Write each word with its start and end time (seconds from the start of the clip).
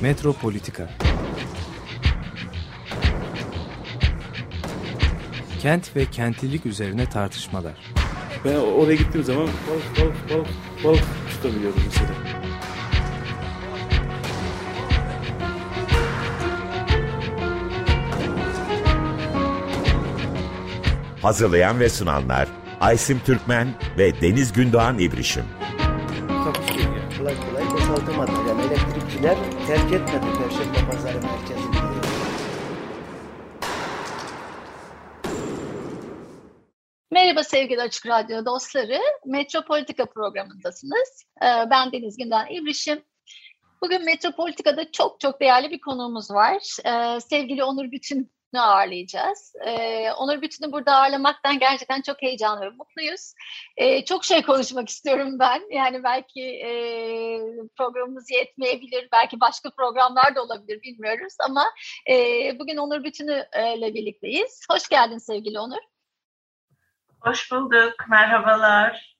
Metropolitika 0.00 0.88
Kent 5.60 5.96
ve 5.96 6.04
kentlilik 6.04 6.66
üzerine 6.66 7.08
tartışmalar. 7.08 7.72
Ben 8.44 8.54
oraya 8.54 8.94
gittiğim 8.94 9.24
zaman 9.26 9.42
balık 9.46 10.00
balık 10.00 10.30
balık 10.30 10.48
balık 10.84 11.04
tutabiliyordum 11.30 11.82
mesela. 11.86 12.10
Hazırlayan 21.22 21.80
ve 21.80 21.88
sunanlar 21.88 22.48
Aysim 22.80 23.20
Türkmen 23.26 23.68
ve 23.98 24.20
Deniz 24.20 24.52
Gündoğan 24.52 24.98
İbrişim. 24.98 25.44
Elektrikçiler 29.24 29.66
terk 29.66 29.92
etmedi 29.92 30.38
Perşembe 30.38 30.90
Pazarı 30.90 31.20
merkezini. 31.22 31.76
Merhaba 37.10 37.44
sevgili 37.44 37.82
Açık 37.82 38.06
Radyo 38.06 38.44
dostları. 38.44 38.98
Metropolitika 39.26 40.06
programındasınız. 40.06 41.24
Ee, 41.42 41.70
Ben 41.70 41.92
Deniz 41.92 42.16
Günden 42.16 42.46
İbrişim. 42.50 43.02
Bugün 43.82 44.04
Metropolitika'da 44.04 44.92
çok 44.92 45.20
çok 45.20 45.40
değerli 45.40 45.70
bir 45.70 45.80
konuğumuz 45.80 46.30
var. 46.30 46.76
Ee, 46.84 47.20
Sevgili 47.20 47.64
Onur 47.64 47.84
Bütün'ü 48.48 48.60
ağırlayacağız. 48.60 49.52
Ee, 49.66 50.12
Onur 50.12 50.42
Bütün'ü 50.42 50.72
burada 50.72 50.96
ağırlamaktan 50.96 51.58
gerçekten 51.58 52.02
çok 52.02 52.22
heyecanlı 52.22 52.60
ve 52.60 52.70
mutluyuz. 52.70 53.34
Ee, 53.76 54.04
Çok 54.04 54.24
şey 54.24 54.42
konuşmak 54.42 54.88
istiyorum 54.88 55.38
ben. 55.38 55.62
Yani 55.70 56.04
belki 56.04 56.42
e, 56.42 56.70
programımız 57.76 58.30
yetmeyebilir, 58.30 59.08
belki 59.12 59.40
başka 59.40 59.70
programlar 59.70 60.34
da 60.34 60.42
olabilir 60.42 60.82
bilmiyoruz. 60.82 61.34
Ama 61.48 61.64
e, 62.10 62.14
bugün 62.58 62.76
Onur 62.76 63.04
Bütün'ü 63.04 63.46
ile 63.76 63.94
birlikteyiz. 63.94 64.60
Hoş 64.70 64.88
geldin 64.88 65.18
sevgili 65.18 65.58
Onur. 65.58 65.82
Hoş 67.20 67.52
bulduk, 67.52 67.94
merhabalar. 68.10 69.17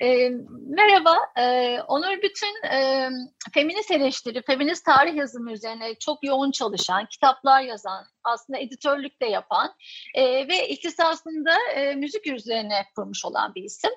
E, 0.00 0.30
merhaba, 0.66 1.16
e, 1.38 1.78
Onur 1.88 2.22
Bütün 2.22 2.68
e, 2.72 3.08
feminist 3.54 3.90
eleştiri, 3.90 4.42
feminist 4.42 4.84
tarih 4.84 5.14
yazımı 5.14 5.52
üzerine 5.52 5.94
çok 5.94 6.24
yoğun 6.24 6.50
çalışan, 6.50 7.06
kitaplar 7.06 7.62
yazan, 7.62 8.04
aslında 8.24 8.58
editörlük 8.58 9.22
de 9.22 9.26
yapan 9.26 9.74
e, 10.14 10.48
ve 10.48 10.68
ihtisasında 10.68 11.54
e, 11.74 11.94
müzik 11.94 12.26
üzerine 12.26 12.86
kurmuş 12.96 13.24
olan 13.24 13.54
bir 13.54 13.62
isim. 13.62 13.90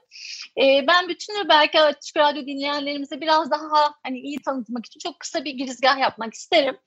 E, 0.57 0.87
ben 0.87 1.09
Bütün'ü 1.09 1.49
belki 1.49 1.81
Açık 1.81 2.17
Radyo 2.17 2.41
dinleyenlerimize 2.41 3.21
biraz 3.21 3.51
daha 3.51 3.93
hani 4.03 4.19
iyi 4.19 4.41
tanıtmak 4.41 4.85
için 4.85 4.99
çok 4.99 5.19
kısa 5.19 5.45
bir 5.45 5.51
girizgah 5.51 5.99
yapmak 5.99 6.33
isterim. 6.33 6.77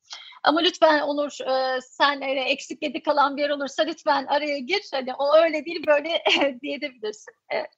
Ama 0.42 0.61
lütfen 0.61 1.01
Onur 1.01 1.51
e, 1.51 1.81
sen 1.81 2.23
öyle 2.23 2.41
eksik 2.41 2.83
yedi 2.83 3.03
kalan 3.03 3.36
bir 3.36 3.42
yer 3.42 3.51
olursa 3.51 3.83
lütfen 3.83 4.27
araya 4.27 4.58
gir. 4.58 4.83
Hani 4.92 5.14
o 5.14 5.36
öyle 5.36 5.64
değil 5.64 5.86
böyle 5.86 6.23
diyebilirsin. 6.62 7.34
Evet. 7.51 7.70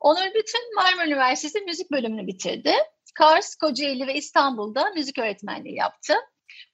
Onur 0.00 0.34
Bütün 0.34 0.74
Marmara 0.74 1.06
Üniversitesi 1.06 1.64
müzik 1.64 1.90
bölümünü 1.90 2.26
bitirdi. 2.26 2.72
Kars, 3.14 3.54
Kocaeli 3.54 4.06
ve 4.06 4.14
İstanbul'da 4.14 4.90
müzik 4.90 5.18
öğretmenliği 5.18 5.74
yaptı. 5.74 6.14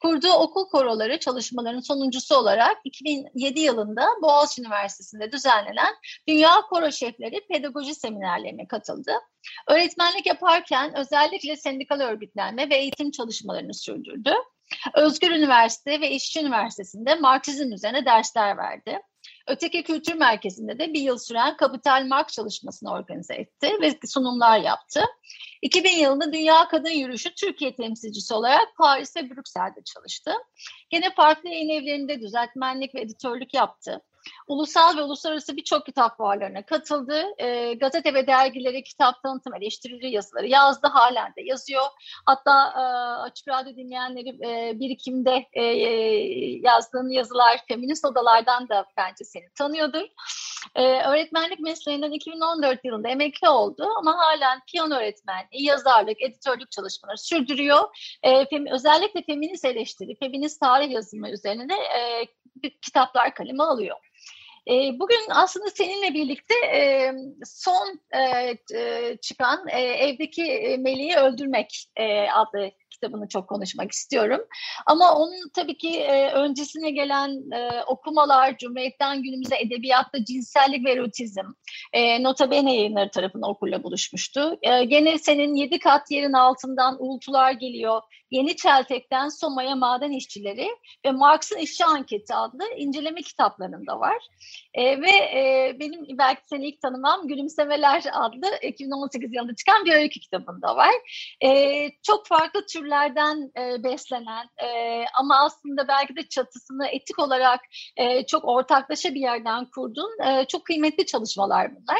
Kurduğu 0.02 0.32
okul 0.32 0.68
koroları 0.68 1.18
çalışmalarının 1.18 1.80
sonuncusu 1.80 2.36
olarak 2.36 2.76
2007 2.84 3.60
yılında 3.60 4.06
Boğaziçi 4.22 4.62
Üniversitesi'nde 4.62 5.32
düzenlenen 5.32 5.94
Dünya 6.28 6.50
Koro 6.70 6.92
Şefleri 6.92 7.46
Pedagoji 7.52 7.94
Seminerlerine 7.94 8.68
katıldı. 8.68 9.12
Öğretmenlik 9.68 10.26
yaparken 10.26 10.96
özellikle 10.96 11.56
sendikal 11.56 12.00
örgütlenme 12.00 12.70
ve 12.70 12.76
eğitim 12.76 13.10
çalışmalarını 13.10 13.74
sürdürdü. 13.74 14.34
Özgür 14.94 15.30
Üniversite 15.30 16.00
ve 16.00 16.10
İşçi 16.10 16.40
Üniversitesi'nde 16.40 17.14
Marksizm 17.14 17.72
üzerine 17.72 18.04
dersler 18.04 18.56
verdi. 18.56 19.00
Öteki 19.46 19.82
Kültür 19.82 20.14
Merkezi'nde 20.14 20.78
de 20.78 20.92
bir 20.92 21.00
yıl 21.00 21.18
süren 21.18 21.56
Kapital 21.56 22.06
Mark 22.06 22.28
çalışmasını 22.28 22.90
organize 22.90 23.34
etti 23.34 23.70
ve 23.80 23.98
sunumlar 24.06 24.58
yaptı. 24.58 25.00
2000 25.62 25.90
yılında 25.90 26.32
Dünya 26.32 26.68
Kadın 26.68 26.90
Yürüyüşü 26.90 27.34
Türkiye 27.34 27.74
temsilcisi 27.74 28.34
olarak 28.34 28.76
Paris 28.78 29.16
ve 29.16 29.30
Brüksel'de 29.30 29.84
çalıştı. 29.84 30.32
Gene 30.90 31.14
farklı 31.14 31.48
yayın 31.48 31.68
evlerinde 31.68 32.20
düzeltmenlik 32.20 32.94
ve 32.94 33.00
editörlük 33.00 33.54
yaptı. 33.54 34.02
Ulusal 34.48 34.96
ve 34.96 35.02
uluslararası 35.02 35.56
birçok 35.56 35.86
kitap 35.86 36.16
fuarlarına 36.16 36.66
katıldı. 36.66 37.24
E, 37.38 37.74
gazete 37.74 38.14
ve 38.14 38.26
dergilere 38.26 38.82
kitap 38.82 39.22
tanıtım 39.22 39.54
eleştirileri 39.54 40.10
yazıları 40.10 40.46
yazdı. 40.46 40.86
Halen 40.86 41.32
de 41.36 41.42
yazıyor. 41.42 41.84
Hatta 42.26 42.70
e, 42.70 42.82
Açık 43.22 43.48
Radyo 43.48 43.76
dinleyenleri 43.76 44.28
e, 44.28 44.80
birikimde 44.80 45.46
e, 45.52 45.62
yazdığın 46.62 47.08
yazılar 47.08 47.60
feminist 47.68 48.04
odalardan 48.04 48.68
da 48.68 48.86
bence 48.96 49.24
seni 49.24 49.48
tanıyordur. 49.54 50.06
E, 50.74 50.82
öğretmenlik 50.82 51.60
mesleğinden 51.60 52.12
2014 52.12 52.84
yılında 52.84 53.08
emekli 53.08 53.48
oldu 53.48 53.88
ama 53.98 54.18
halen 54.18 54.60
piyano 54.72 54.94
öğretmenliği, 54.94 55.64
yazarlık, 55.64 56.22
editörlük 56.22 56.70
çalışmaları 56.70 57.18
sürdürüyor. 57.18 57.80
E, 58.22 58.46
fem, 58.46 58.66
özellikle 58.66 59.22
feminist 59.22 59.64
eleştiri, 59.64 60.14
feminist 60.14 60.60
tarih 60.60 60.90
yazımı 60.90 61.30
üzerine 61.30 61.74
e, 61.74 62.26
kitaplar 62.82 63.34
kaleme 63.34 63.64
alıyor. 63.64 63.96
E, 64.70 64.98
bugün 64.98 65.20
aslında 65.30 65.70
seninle 65.70 66.14
birlikte 66.14 66.54
e, 66.74 67.12
son 67.44 68.00
e, 68.12 68.56
e, 68.78 69.16
çıkan 69.16 69.68
e, 69.68 69.80
Evdeki 69.80 70.76
Meleği 70.80 71.16
Öldürmek 71.16 71.90
e, 71.96 72.30
adlı 72.30 72.70
kitabını 72.94 73.28
çok 73.28 73.48
konuşmak 73.48 73.92
istiyorum. 73.92 74.40
Ama 74.86 75.14
onun 75.14 75.50
tabii 75.54 75.76
ki 75.76 76.00
e, 76.00 76.30
öncesine 76.30 76.90
gelen 76.90 77.30
e, 77.52 77.82
okumalar, 77.86 78.56
Cumhuriyet'ten 78.58 79.22
günümüze 79.22 79.56
edebiyatta 79.56 80.24
cinsellik 80.24 80.84
ve 80.84 80.92
erotizm, 80.92 81.46
e, 81.92 82.22
Nota 82.22 82.50
Bene 82.50 82.76
yayınları 82.76 83.10
tarafından 83.10 83.50
okurla 83.50 83.82
buluşmuştu. 83.82 84.58
E, 84.62 84.84
gene 84.84 85.18
senin 85.18 85.54
yedi 85.54 85.78
kat 85.78 86.10
yerin 86.10 86.32
altından 86.32 86.96
uğultular 86.98 87.52
geliyor. 87.52 88.02
Yeni 88.30 88.56
Çeltek'ten 88.56 89.28
Soma'ya 89.28 89.76
maden 89.76 90.10
işçileri 90.12 90.68
ve 91.06 91.10
Marx'ın 91.10 91.58
İşçi 91.58 91.84
Anketi 91.84 92.34
adlı 92.34 92.64
inceleme 92.76 93.22
kitaplarında 93.22 94.00
var. 94.00 94.16
E, 94.74 95.00
ve 95.00 95.10
e, 95.10 95.76
benim 95.80 96.18
belki 96.18 96.40
seni 96.46 96.68
ilk 96.68 96.80
tanımam 96.80 97.28
Gülümsemeler 97.28 98.04
adlı 98.12 98.46
2018 98.62 99.34
yılında 99.34 99.54
çıkan 99.54 99.84
bir 99.84 99.92
öykü 99.92 100.20
kitabında 100.20 100.76
var. 100.76 100.94
E, 101.44 101.88
çok 102.02 102.26
farklı 102.26 102.66
türlerden 102.84 103.52
e, 103.58 103.84
beslenen 103.84 104.46
e, 104.64 105.04
ama 105.20 105.44
aslında 105.44 105.88
belki 105.88 106.16
de 106.16 106.28
çatısını 106.28 106.86
etik 106.86 107.18
olarak 107.18 107.60
e, 107.96 108.26
çok 108.26 108.44
ortaklaşa 108.44 109.14
bir 109.14 109.20
yerden 109.20 109.70
kurdun. 109.70 110.10
E, 110.26 110.44
çok 110.44 110.64
kıymetli 110.64 111.06
çalışmalar 111.06 111.70
bunlar. 111.76 111.98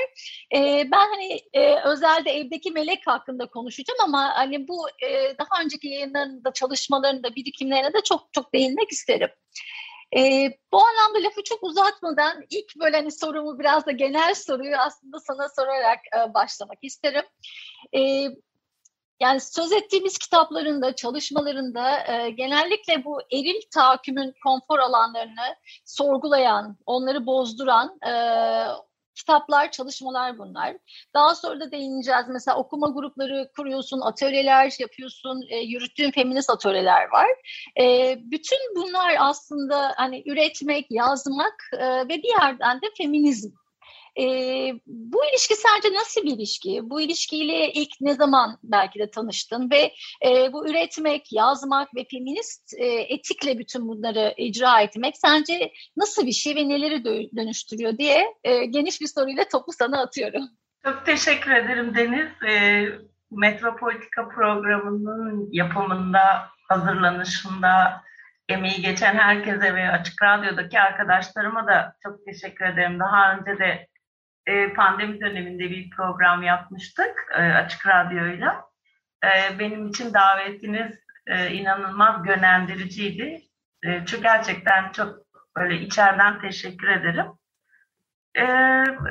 E, 0.54 0.90
ben 0.92 1.08
hani 1.08 1.40
e, 1.52 1.80
özelde 1.80 2.30
evdeki 2.30 2.70
melek 2.70 3.06
hakkında 3.06 3.46
konuşacağım 3.46 3.98
ama 4.04 4.32
hani 4.34 4.68
bu 4.68 4.88
e, 4.88 5.38
daha 5.38 5.62
önceki 5.64 5.88
yayınlarında 5.88 6.52
çalışmalarında 6.52 7.34
birikimlerine 7.34 7.92
de 7.92 8.00
çok 8.04 8.32
çok 8.32 8.54
değinmek 8.54 8.92
isterim. 8.92 9.30
E, 10.16 10.50
bu 10.72 10.78
anlamda 10.86 11.28
lafı 11.28 11.42
çok 11.44 11.62
uzatmadan 11.62 12.44
ilk 12.50 12.76
böyle 12.80 12.96
hani 12.96 13.12
sorumu 13.12 13.58
biraz 13.58 13.86
da 13.86 13.92
genel 13.92 14.34
soruyu 14.34 14.76
aslında 14.76 15.20
sana 15.20 15.48
sorarak 15.56 15.98
e, 16.16 16.34
başlamak 16.34 16.78
isterim. 16.82 17.24
E, 17.96 18.28
yani 19.20 19.40
söz 19.40 19.72
ettiğimiz 19.72 20.18
kitaplarında, 20.18 20.94
çalışmalarında 20.94 22.06
e, 22.06 22.30
genellikle 22.30 23.04
bu 23.04 23.20
eril 23.32 23.60
tahakkümün 23.74 24.34
konfor 24.44 24.78
alanlarını 24.78 25.56
sorgulayan, 25.84 26.76
onları 26.86 27.26
bozduran 27.26 27.98
e, 28.06 28.12
kitaplar, 29.14 29.70
çalışmalar 29.70 30.38
bunlar. 30.38 30.76
Daha 31.14 31.34
sonra 31.34 31.60
da 31.60 31.72
değineceğiz. 31.72 32.24
Mesela 32.28 32.56
okuma 32.56 32.88
grupları 32.88 33.50
kuruyorsun, 33.56 34.00
atölyeler 34.00 34.72
yapıyorsun, 34.78 35.44
e, 35.48 35.56
yürüttüğün 35.58 36.10
feminist 36.10 36.50
atölyeler 36.50 37.08
var. 37.12 37.28
E, 37.80 38.16
bütün 38.18 38.58
bunlar 38.76 39.16
aslında 39.18 39.92
hani 39.96 40.22
üretmek, 40.26 40.86
yazmak 40.90 41.54
e, 41.78 41.86
ve 41.86 42.22
bir 42.22 42.40
yerden 42.40 42.76
de 42.76 42.86
feminizm. 42.98 43.50
E, 44.20 44.24
bu 44.86 45.24
ilişki 45.24 45.54
sence 45.54 45.94
nasıl 45.94 46.22
bir 46.22 46.36
ilişki? 46.36 46.80
Bu 46.82 47.00
ilişkiyle 47.00 47.72
ilk 47.72 47.90
ne 48.00 48.14
zaman 48.14 48.58
belki 48.62 48.98
de 48.98 49.10
tanıştın 49.10 49.70
ve 49.70 49.92
e, 50.26 50.52
bu 50.52 50.68
üretmek, 50.68 51.32
yazmak 51.32 51.94
ve 51.94 52.06
feminist 52.10 52.74
e, 52.78 52.86
etikle 52.86 53.58
bütün 53.58 53.88
bunları 53.88 54.34
icra 54.36 54.80
etmek 54.80 55.16
sence 55.16 55.72
nasıl 55.96 56.26
bir 56.26 56.32
şey 56.32 56.56
ve 56.56 56.68
neleri 56.68 57.04
dönüştürüyor 57.36 57.98
diye 57.98 58.24
e, 58.44 58.64
geniş 58.64 59.00
bir 59.00 59.06
soruyla 59.06 59.48
topu 59.48 59.72
sana 59.72 60.02
atıyorum. 60.02 60.48
Çok 60.84 61.06
teşekkür 61.06 61.50
ederim 61.50 61.94
Deniz. 61.94 62.52
E, 62.52 62.84
Metropolitika 63.30 64.28
programının 64.28 65.48
yapımında, 65.52 66.48
hazırlanışında 66.68 68.02
emeği 68.48 68.82
geçen 68.82 69.14
herkese 69.14 69.74
ve 69.74 69.90
Açık 69.90 70.22
Radyo'daki 70.22 70.80
arkadaşlarıma 70.80 71.66
da 71.66 71.96
çok 72.02 72.24
teşekkür 72.26 72.64
ederim. 72.64 73.00
Daha 73.00 73.36
önce 73.36 73.58
de 73.58 73.88
pandemi 74.76 75.20
döneminde 75.20 75.70
bir 75.70 75.90
program 75.90 76.42
yapmıştık 76.42 77.32
e, 77.38 77.42
Açık 77.42 77.86
Radyo'yla. 77.86 78.64
E, 79.24 79.58
benim 79.58 79.88
için 79.88 80.14
davetiniz 80.14 80.98
e, 81.26 81.50
inanılmaz 81.50 82.26
yönlendiriciydi. 82.26 83.40
E, 83.84 84.06
çünkü 84.06 84.22
gerçekten 84.22 84.92
çok 84.92 85.18
böyle 85.56 85.76
içeriden 85.76 86.40
teşekkür 86.40 86.88
ederim. 86.88 87.26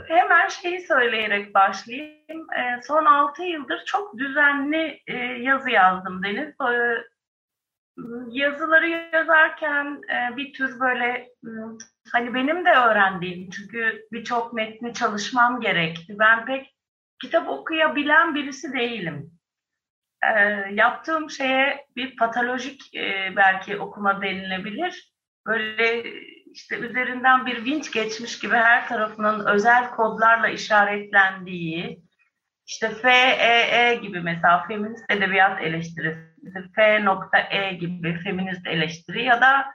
Hemen 0.07 0.47
şeyi 0.47 0.81
söyleyerek 0.81 1.53
başlayayım. 1.53 2.47
Son 2.83 3.05
6 3.05 3.43
yıldır 3.43 3.85
çok 3.85 4.17
düzenli 4.17 5.01
e, 5.07 5.15
yazı 5.17 5.69
yazdım 5.69 6.23
Deniz. 6.23 6.55
E, 7.97 8.01
yazıları 8.31 8.87
yazarken 9.13 10.01
e, 10.09 10.37
bir 10.37 10.53
tür 10.53 10.79
böyle 10.79 11.29
hani 12.11 12.33
benim 12.33 12.65
de 12.65 12.69
öğrendiğim 12.69 13.49
çünkü 13.49 14.07
birçok 14.11 14.53
metni 14.53 14.93
çalışmam 14.93 15.61
gerekti. 15.61 16.15
Ben 16.19 16.45
pek 16.45 16.75
kitap 17.21 17.49
okuyabilen 17.49 18.35
birisi 18.35 18.73
değilim. 18.73 19.31
E, 20.23 20.39
yaptığım 20.73 21.29
şeye 21.29 21.85
bir 21.95 22.15
patolojik 22.15 22.95
e, 22.95 23.33
belki 23.35 23.77
okuma 23.77 24.21
denilebilir. 24.21 25.13
Böyle 25.47 26.03
işte 26.53 26.77
üzerinden 26.77 27.45
bir 27.45 27.65
vinç 27.65 27.91
geçmiş 27.91 28.39
gibi 28.39 28.55
her 28.55 28.87
tarafının 28.87 29.45
özel 29.45 29.89
kodlarla 29.89 30.47
işaretlendiği, 30.47 32.03
işte 32.67 32.89
FEE 32.89 33.95
gibi 33.95 34.21
mesela 34.21 34.67
feminist 34.67 35.11
edebiyat 35.11 35.61
eleştirisi, 35.61 36.32
F.E 36.75 37.73
gibi 37.73 38.19
feminist 38.23 38.67
eleştiri 38.67 39.23
ya 39.23 39.41
da 39.41 39.65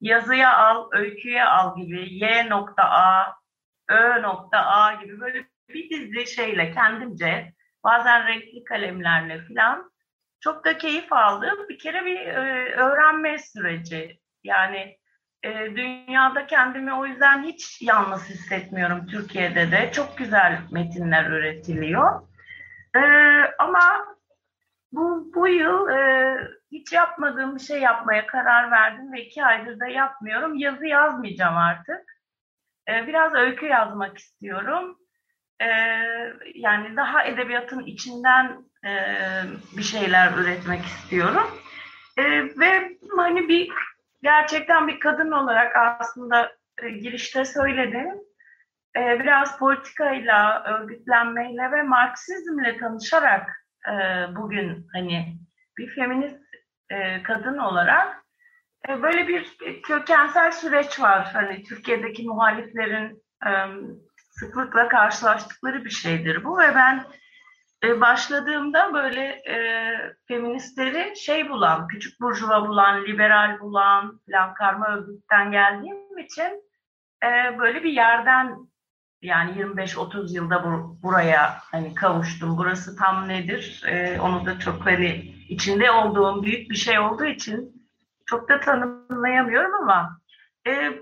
yazıya 0.00 0.56
al, 0.56 0.88
öyküye 0.92 1.44
al 1.44 1.76
gibi 1.76 2.14
Y.A, 2.14 3.34
Ö.A 3.88 4.94
gibi 4.94 5.20
böyle 5.20 5.46
bir 5.68 5.90
dizi 5.90 6.34
şeyle 6.34 6.72
kendimce 6.72 7.52
bazen 7.84 8.26
renkli 8.26 8.64
kalemlerle 8.64 9.42
falan 9.42 9.90
çok 10.40 10.64
da 10.64 10.78
keyif 10.78 11.12
aldığım 11.12 11.68
bir 11.68 11.78
kere 11.78 12.04
bir 12.04 12.20
e, 12.20 12.74
öğrenme 12.74 13.38
süreci. 13.38 14.20
Yani 14.44 14.96
e, 15.42 15.76
dünyada 15.76 16.46
kendimi 16.46 16.94
o 16.94 17.06
yüzden 17.06 17.42
hiç 17.42 17.82
yalnız 17.82 18.30
hissetmiyorum 18.30 19.06
Türkiye'de 19.06 19.70
de. 19.70 19.92
Çok 19.92 20.18
güzel 20.18 20.58
metinler 20.70 21.30
üretiliyor. 21.30 22.20
E, 22.96 23.00
ama 23.58 24.15
bu, 24.96 25.34
bu 25.34 25.48
yıl 25.48 25.88
e, 25.88 26.36
hiç 26.72 26.92
yapmadığım 26.92 27.54
bir 27.54 27.60
şey 27.60 27.80
yapmaya 27.80 28.26
karar 28.26 28.70
verdim 28.70 29.12
ve 29.12 29.24
iki 29.24 29.44
aydır 29.44 29.80
da 29.80 29.86
yapmıyorum. 29.86 30.54
Yazı 30.54 30.86
yazmayacağım 30.86 31.56
artık. 31.56 32.16
E, 32.88 33.06
biraz 33.06 33.34
öykü 33.34 33.66
yazmak 33.66 34.18
istiyorum. 34.18 34.98
E, 35.60 35.66
yani 36.54 36.96
daha 36.96 37.24
edebiyatın 37.24 37.80
içinden 37.80 38.56
e, 38.84 38.92
bir 39.76 39.82
şeyler 39.82 40.32
üretmek 40.32 40.84
istiyorum. 40.84 41.50
E, 42.18 42.22
ve 42.58 42.98
hani 43.16 43.48
bir 43.48 43.72
gerçekten 44.22 44.88
bir 44.88 45.00
kadın 45.00 45.30
olarak 45.30 45.76
aslında 45.76 46.52
e, 46.82 46.90
girişte 46.90 47.44
söyledim. 47.44 48.14
E, 48.96 49.20
biraz 49.20 49.58
politikayla, 49.58 50.64
örgütlenmeyle 50.64 51.70
ve 51.72 51.82
Marksizmle 51.82 52.78
tanışarak 52.78 53.65
e, 53.86 54.26
bugün 54.36 54.86
hani 54.92 55.36
bir 55.78 55.94
feminist 55.94 56.44
e, 56.90 57.22
kadın 57.22 57.58
olarak 57.58 58.24
e, 58.88 59.02
böyle 59.02 59.28
bir 59.28 59.58
kökensel 59.82 60.52
süreç 60.52 61.00
var. 61.00 61.30
Hani 61.32 61.62
Türkiye'deki 61.62 62.22
muhaliflerin 62.26 63.26
sıklıkla 64.30 64.88
karşılaştıkları 64.88 65.84
bir 65.84 65.90
şeydir 65.90 66.44
bu 66.44 66.58
ve 66.58 66.74
ben 66.74 67.04
başladığımda 68.00 68.94
böyle 68.94 69.42
feministleri 70.28 71.16
şey 71.16 71.48
bulan, 71.48 71.88
küçük 71.88 72.20
burjuva 72.20 72.68
bulan, 72.68 73.04
liberal 73.04 73.60
bulan, 73.60 74.20
plan 74.26 74.54
karma 74.54 74.96
örgütten 74.96 75.50
geldiğim 75.50 76.18
için 76.18 76.62
böyle 77.58 77.82
bir 77.82 77.92
yerden 77.92 78.56
yani 79.26 79.50
25-30 79.50 80.34
yılda 80.34 80.64
bu, 80.64 80.98
buraya 81.02 81.58
hani 81.58 81.94
kavuştum. 81.94 82.56
Burası 82.56 82.96
tam 82.96 83.28
nedir? 83.28 83.82
Ee, 83.86 84.20
onu 84.20 84.46
da 84.46 84.58
çok 84.58 84.86
hani 84.86 85.34
içinde 85.48 85.90
olduğum 85.90 86.42
büyük 86.42 86.70
bir 86.70 86.76
şey 86.76 86.98
olduğu 86.98 87.24
için 87.24 87.88
çok 88.26 88.48
da 88.48 88.60
tanımlayamıyorum 88.60 89.74
ama 89.74 90.20
e, 90.66 90.92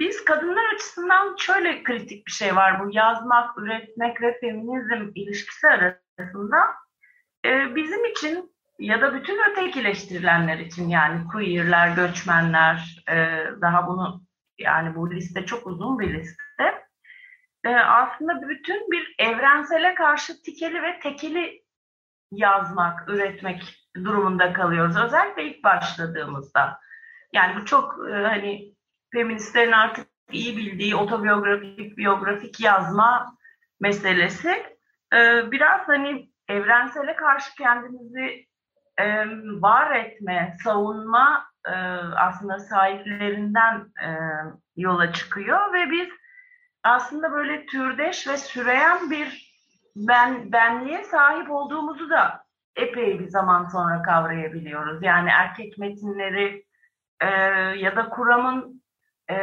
biz 0.00 0.24
kadınlar 0.24 0.74
açısından 0.74 1.36
şöyle 1.38 1.82
kritik 1.82 2.26
bir 2.26 2.32
şey 2.32 2.56
var 2.56 2.84
bu 2.84 2.90
yazmak, 2.92 3.58
üretmek 3.58 4.22
ve 4.22 4.38
feminizm 4.40 5.10
ilişkisi 5.14 5.68
arasında. 5.68 6.56
E, 7.44 7.74
bizim 7.74 8.04
için 8.04 8.52
ya 8.78 9.00
da 9.00 9.14
bütün 9.14 9.50
ötekileştirilenler 9.50 10.58
için 10.58 10.88
yani 10.88 11.28
queerler, 11.28 11.88
göçmenler, 11.96 13.04
e, 13.08 13.16
daha 13.60 13.86
bunu 13.86 14.22
yani 14.58 14.94
bu 14.94 15.10
liste 15.10 15.46
çok 15.46 15.66
uzun 15.66 15.98
bir 15.98 16.14
liste 16.14 16.89
e, 17.64 17.76
aslında 17.76 18.48
bütün 18.48 18.90
bir 18.90 19.14
evrensele 19.18 19.94
karşı 19.94 20.42
tikeli 20.42 20.82
ve 20.82 21.00
tekeli 21.00 21.62
yazmak, 22.32 23.08
üretmek 23.08 23.88
durumunda 23.96 24.52
kalıyoruz. 24.52 24.96
Özellikle 24.96 25.44
ilk 25.44 25.64
başladığımızda. 25.64 26.80
Yani 27.32 27.60
bu 27.60 27.64
çok 27.64 28.08
e, 28.10 28.12
hani 28.12 28.74
feministlerin 29.12 29.72
artık 29.72 30.06
iyi 30.32 30.56
bildiği 30.56 30.96
otobiyografik, 30.96 31.96
biyografik 31.96 32.60
yazma 32.60 33.36
meselesi. 33.80 34.50
E, 35.14 35.50
biraz 35.50 35.88
hani 35.88 36.30
evrensele 36.48 37.16
karşı 37.16 37.54
kendimizi 37.54 38.46
e, 38.98 39.26
var 39.60 39.96
etme, 39.96 40.56
savunma 40.64 41.44
e, 41.66 41.72
aslında 42.16 42.58
sahiplerinden 42.58 43.74
e, 44.02 44.08
yola 44.76 45.12
çıkıyor 45.12 45.72
ve 45.72 45.90
biz 45.90 46.19
aslında 46.84 47.32
böyle 47.32 47.66
türdeş 47.66 48.28
ve 48.28 48.36
süreyen 48.36 49.10
bir 49.10 49.50
ben 49.96 50.52
benliğe 50.52 51.04
sahip 51.04 51.50
olduğumuzu 51.50 52.10
da 52.10 52.44
epey 52.76 53.20
bir 53.20 53.28
zaman 53.28 53.68
sonra 53.68 54.02
kavrayabiliyoruz. 54.02 55.02
Yani 55.02 55.30
erkek 55.30 55.78
metinleri 55.78 56.64
e, 57.20 57.26
ya 57.78 57.96
da 57.96 58.08
kuramın 58.08 58.82
e, 59.30 59.36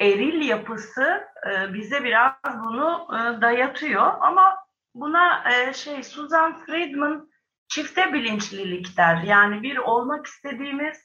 eril 0.00 0.48
yapısı 0.48 1.24
e, 1.50 1.74
bize 1.74 2.04
biraz 2.04 2.32
bunu 2.64 3.08
e, 3.12 3.40
dayatıyor. 3.40 4.12
Ama 4.20 4.56
buna 4.94 5.50
e, 5.50 5.72
şey 5.72 6.02
Susan 6.02 6.56
Friedman 6.56 7.30
çifte 7.68 8.12
bilinçlilik 8.12 8.96
der. 8.96 9.22
Yani 9.22 9.62
bir 9.62 9.76
olmak 9.76 10.26
istediğimiz 10.26 10.98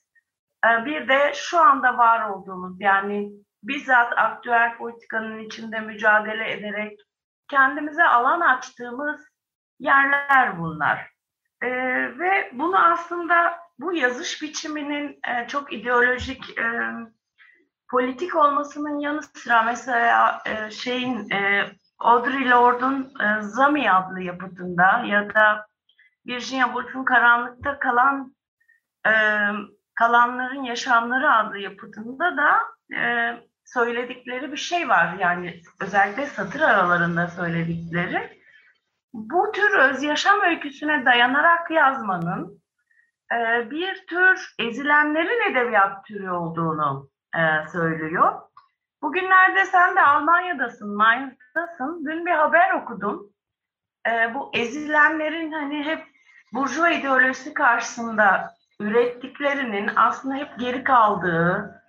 e, 0.66 0.86
bir 0.86 1.08
de 1.08 1.32
şu 1.36 1.60
anda 1.60 1.98
var 1.98 2.30
olduğumuz 2.30 2.82
yani 2.82 3.32
bizzat 3.64 4.14
aktüel 4.18 4.78
politikanın 4.78 5.40
içinde 5.40 5.80
mücadele 5.80 6.52
ederek 6.52 7.00
kendimize 7.48 8.04
alan 8.04 8.42
açtığımız 8.42 9.22
yerler 9.80 10.60
bunlar. 10.60 11.12
E, 11.62 11.70
ve 12.20 12.50
bunu 12.54 12.92
aslında 12.92 13.60
bu 13.80 13.94
yazış 13.94 14.42
biçiminin 14.42 15.20
e, 15.28 15.48
çok 15.48 15.74
ideolojik, 15.74 16.58
e, 16.60 16.92
politik 17.90 18.36
olmasının 18.36 19.00
yanı 19.00 19.24
sıra 19.24 19.64
mesela 19.64 20.42
e, 20.46 20.72
şeyin 20.72 21.30
e, 21.30 21.72
Audre 22.00 22.50
Lorde'un 22.50 23.14
e, 23.20 23.42
Zami 23.42 23.92
adlı 23.92 24.22
yapıtında 24.22 25.04
ya 25.06 25.34
da 25.34 25.68
Virginia 26.28 26.66
Woolf'un 26.66 27.04
Karanlıkta 27.04 27.80
Kalan 27.80 28.36
e, 29.08 29.14
Kalanların 29.96 30.64
Yaşamları 30.64 31.34
adlı 31.34 31.58
yapıtında 31.58 32.38
da 32.38 32.60
e, 32.98 33.34
söyledikleri 33.74 34.52
bir 34.52 34.58
şey 34.58 34.90
var. 34.90 35.16
Yani 35.20 35.62
özellikle 35.82 36.26
satır 36.26 36.62
aralarında 36.62 37.28
söyledikleri. 37.28 38.42
Bu 39.14 39.52
tür 39.52 39.78
öz 39.78 40.04
yaşam 40.04 40.42
öyküsüne 40.42 41.06
dayanarak 41.06 41.72
yazmanın 41.72 42.62
e, 43.34 43.72
bir 43.72 44.06
tür 44.08 44.56
ezilenlerin 44.60 45.52
edebiyat 45.52 46.06
türü 46.06 46.30
olduğunu 46.30 47.10
e, 47.36 47.68
söylüyor. 47.72 48.42
Bugünlerde 49.02 49.66
sen 49.66 49.96
de 49.96 50.02
Almanya'dasın, 50.02 50.96
Mainz'dasın. 50.96 52.06
Dün 52.06 52.26
bir 52.26 52.32
haber 52.32 52.74
okudum. 52.74 53.30
E, 54.08 54.34
bu 54.36 54.52
ezilenlerin 54.54 55.52
hani 55.52 55.84
hep 55.84 56.04
burjuva 56.54 56.90
ideolojisi 56.90 57.54
karşısında 57.54 58.56
ürettiklerinin 58.80 59.90
aslında 59.96 60.36
hep 60.36 60.60
geri 60.60 60.84
kaldığı, 60.84 61.81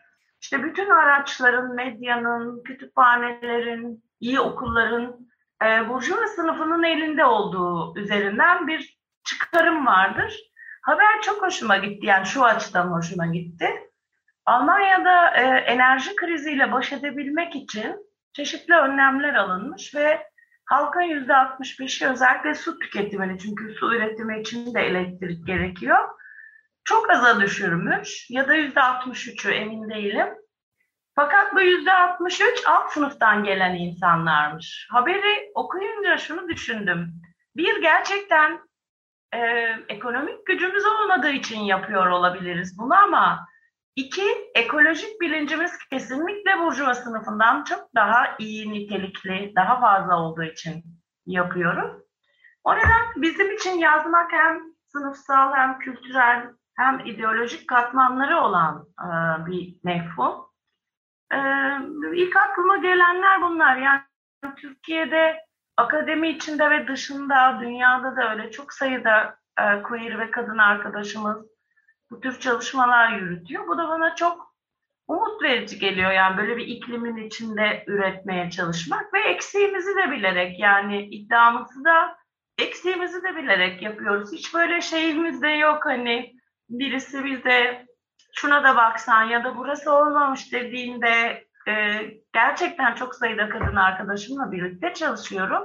işte 0.42 0.62
bütün 0.62 0.90
araçların, 0.90 1.74
medyanın, 1.74 2.62
kütüphanelerin, 2.62 4.04
iyi 4.20 4.40
okulların 4.40 5.16
e, 5.64 5.88
burjuva 5.88 6.26
sınıfının 6.26 6.82
elinde 6.82 7.24
olduğu 7.24 7.98
üzerinden 7.98 8.66
bir 8.66 8.98
çıkarım 9.24 9.86
vardır. 9.86 10.36
Haber 10.82 11.22
çok 11.22 11.42
hoşuma 11.42 11.76
gitti. 11.76 12.06
Yani 12.06 12.26
şu 12.26 12.44
açıdan 12.44 12.86
hoşuma 12.86 13.26
gitti. 13.26 13.70
Almanya'da 14.46 15.30
e, 15.30 15.42
enerji 15.44 16.16
kriziyle 16.16 16.72
baş 16.72 16.92
edebilmek 16.92 17.56
için 17.56 17.96
çeşitli 18.32 18.74
önlemler 18.74 19.34
alınmış 19.34 19.94
ve 19.94 20.26
halkın 20.64 21.02
yüzde 21.02 21.32
65'i 21.32 22.08
özellikle 22.08 22.54
su 22.54 22.78
tüketimini 22.78 23.38
çünkü 23.38 23.74
su 23.74 23.94
üretimi 23.94 24.40
için 24.40 24.74
de 24.74 24.80
elektrik 24.80 25.46
gerekiyor 25.46 26.08
çok 26.84 27.10
aza 27.10 27.40
düşürmüş 27.40 28.30
ya 28.30 28.48
da 28.48 28.54
yüzde 28.54 28.80
63'ü 28.80 29.50
emin 29.52 29.90
değilim. 29.90 30.28
Fakat 31.14 31.54
bu 31.54 31.60
yüzde 31.60 31.92
63 31.92 32.62
alt 32.66 32.92
sınıftan 32.92 33.44
gelen 33.44 33.74
insanlarmış. 33.74 34.88
Haberi 34.90 35.50
okuyunca 35.54 36.16
şunu 36.16 36.48
düşündüm. 36.48 37.12
Bir 37.56 37.82
gerçekten 37.82 38.60
e, 39.34 39.38
ekonomik 39.88 40.46
gücümüz 40.46 40.84
olmadığı 40.86 41.30
için 41.30 41.60
yapıyor 41.60 42.06
olabiliriz 42.06 42.78
bunu 42.78 42.94
ama 42.94 43.46
iki 43.96 44.50
ekolojik 44.54 45.20
bilincimiz 45.20 45.78
kesinlikle 45.90 46.58
burjuva 46.58 46.94
sınıfından 46.94 47.64
çok 47.64 47.94
daha 47.94 48.36
iyi 48.38 48.72
nitelikli, 48.72 49.52
daha 49.56 49.80
fazla 49.80 50.22
olduğu 50.22 50.42
için 50.42 50.84
yapıyoruz. 51.26 52.02
O 52.64 52.76
nedenle 52.76 53.12
bizim 53.16 53.54
için 53.54 53.78
yazmak 53.78 54.32
hem 54.32 54.62
sınıfsal 54.86 55.54
hem 55.54 55.78
kültürel 55.78 56.46
hem 56.76 57.06
ideolojik 57.06 57.68
katmanları 57.68 58.40
olan 58.40 58.86
e, 59.00 59.06
bir 59.46 59.76
mefhum. 59.84 60.46
E, 61.32 61.38
ilk 62.14 62.36
aklıma 62.36 62.76
gelenler 62.76 63.42
bunlar. 63.42 63.76
Yani 63.76 64.02
Türkiye'de 64.56 65.40
akademi 65.76 66.28
içinde 66.28 66.70
ve 66.70 66.88
dışında, 66.88 67.58
dünyada 67.60 68.16
da 68.16 68.30
öyle 68.30 68.50
çok 68.50 68.72
sayıda 68.72 69.38
e, 69.60 69.82
queer 69.82 70.18
ve 70.18 70.30
kadın 70.30 70.58
arkadaşımız 70.58 71.46
bu 72.10 72.20
tür 72.20 72.40
çalışmalar 72.40 73.12
yürütüyor. 73.12 73.68
Bu 73.68 73.78
da 73.78 73.88
bana 73.88 74.14
çok 74.14 74.52
umut 75.08 75.42
verici 75.42 75.78
geliyor. 75.78 76.10
Yani 76.10 76.36
böyle 76.36 76.56
bir 76.56 76.66
iklimin 76.66 77.16
içinde 77.16 77.84
üretmeye 77.86 78.50
çalışmak 78.50 79.14
ve 79.14 79.20
eksiğimizi 79.20 79.96
de 79.96 80.10
bilerek 80.10 80.60
yani 80.60 81.04
iddiamızı 81.04 81.84
da 81.84 82.16
eksiğimizi 82.58 83.22
de 83.22 83.36
bilerek 83.36 83.82
yapıyoruz. 83.82 84.32
Hiç 84.32 84.54
böyle 84.54 84.80
şeyimiz 84.80 85.42
de 85.42 85.48
yok 85.48 85.86
hani 85.86 86.32
birisi 86.78 87.24
bize 87.24 87.86
şuna 88.34 88.64
da 88.64 88.76
baksan 88.76 89.22
ya 89.22 89.44
da 89.44 89.56
burası 89.56 89.92
olmamış 89.92 90.52
dediğinde 90.52 91.44
e, 91.68 92.02
gerçekten 92.32 92.94
çok 92.94 93.14
sayıda 93.14 93.48
kadın 93.48 93.76
arkadaşımla 93.76 94.52
birlikte 94.52 94.94
çalışıyorum. 94.94 95.62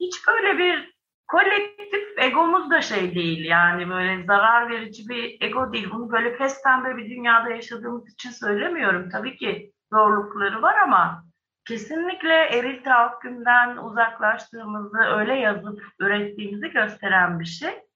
Hiç 0.00 0.26
böyle 0.28 0.58
bir 0.58 0.94
kolektif 1.28 2.18
egomuz 2.18 2.70
da 2.70 2.82
şey 2.82 3.14
değil 3.14 3.44
yani 3.44 3.88
böyle 3.88 4.24
zarar 4.24 4.70
verici 4.70 5.08
bir 5.08 5.36
ego 5.40 5.72
değil. 5.72 5.90
Bunu 5.92 6.12
böyle 6.12 6.36
pes 6.36 6.62
pembe 6.62 6.96
bir 6.96 7.10
dünyada 7.10 7.50
yaşadığımız 7.50 8.12
için 8.12 8.30
söylemiyorum. 8.30 9.10
Tabii 9.10 9.36
ki 9.36 9.72
zorlukları 9.92 10.62
var 10.62 10.78
ama 10.84 11.24
kesinlikle 11.64 12.34
eril 12.34 12.84
tahakkümden 12.84 13.76
uzaklaştığımızı 13.76 14.98
öyle 14.98 15.34
yazıp 15.34 15.82
ürettiğimizi 15.98 16.70
gösteren 16.70 17.40
bir 17.40 17.44
şey. 17.44 17.89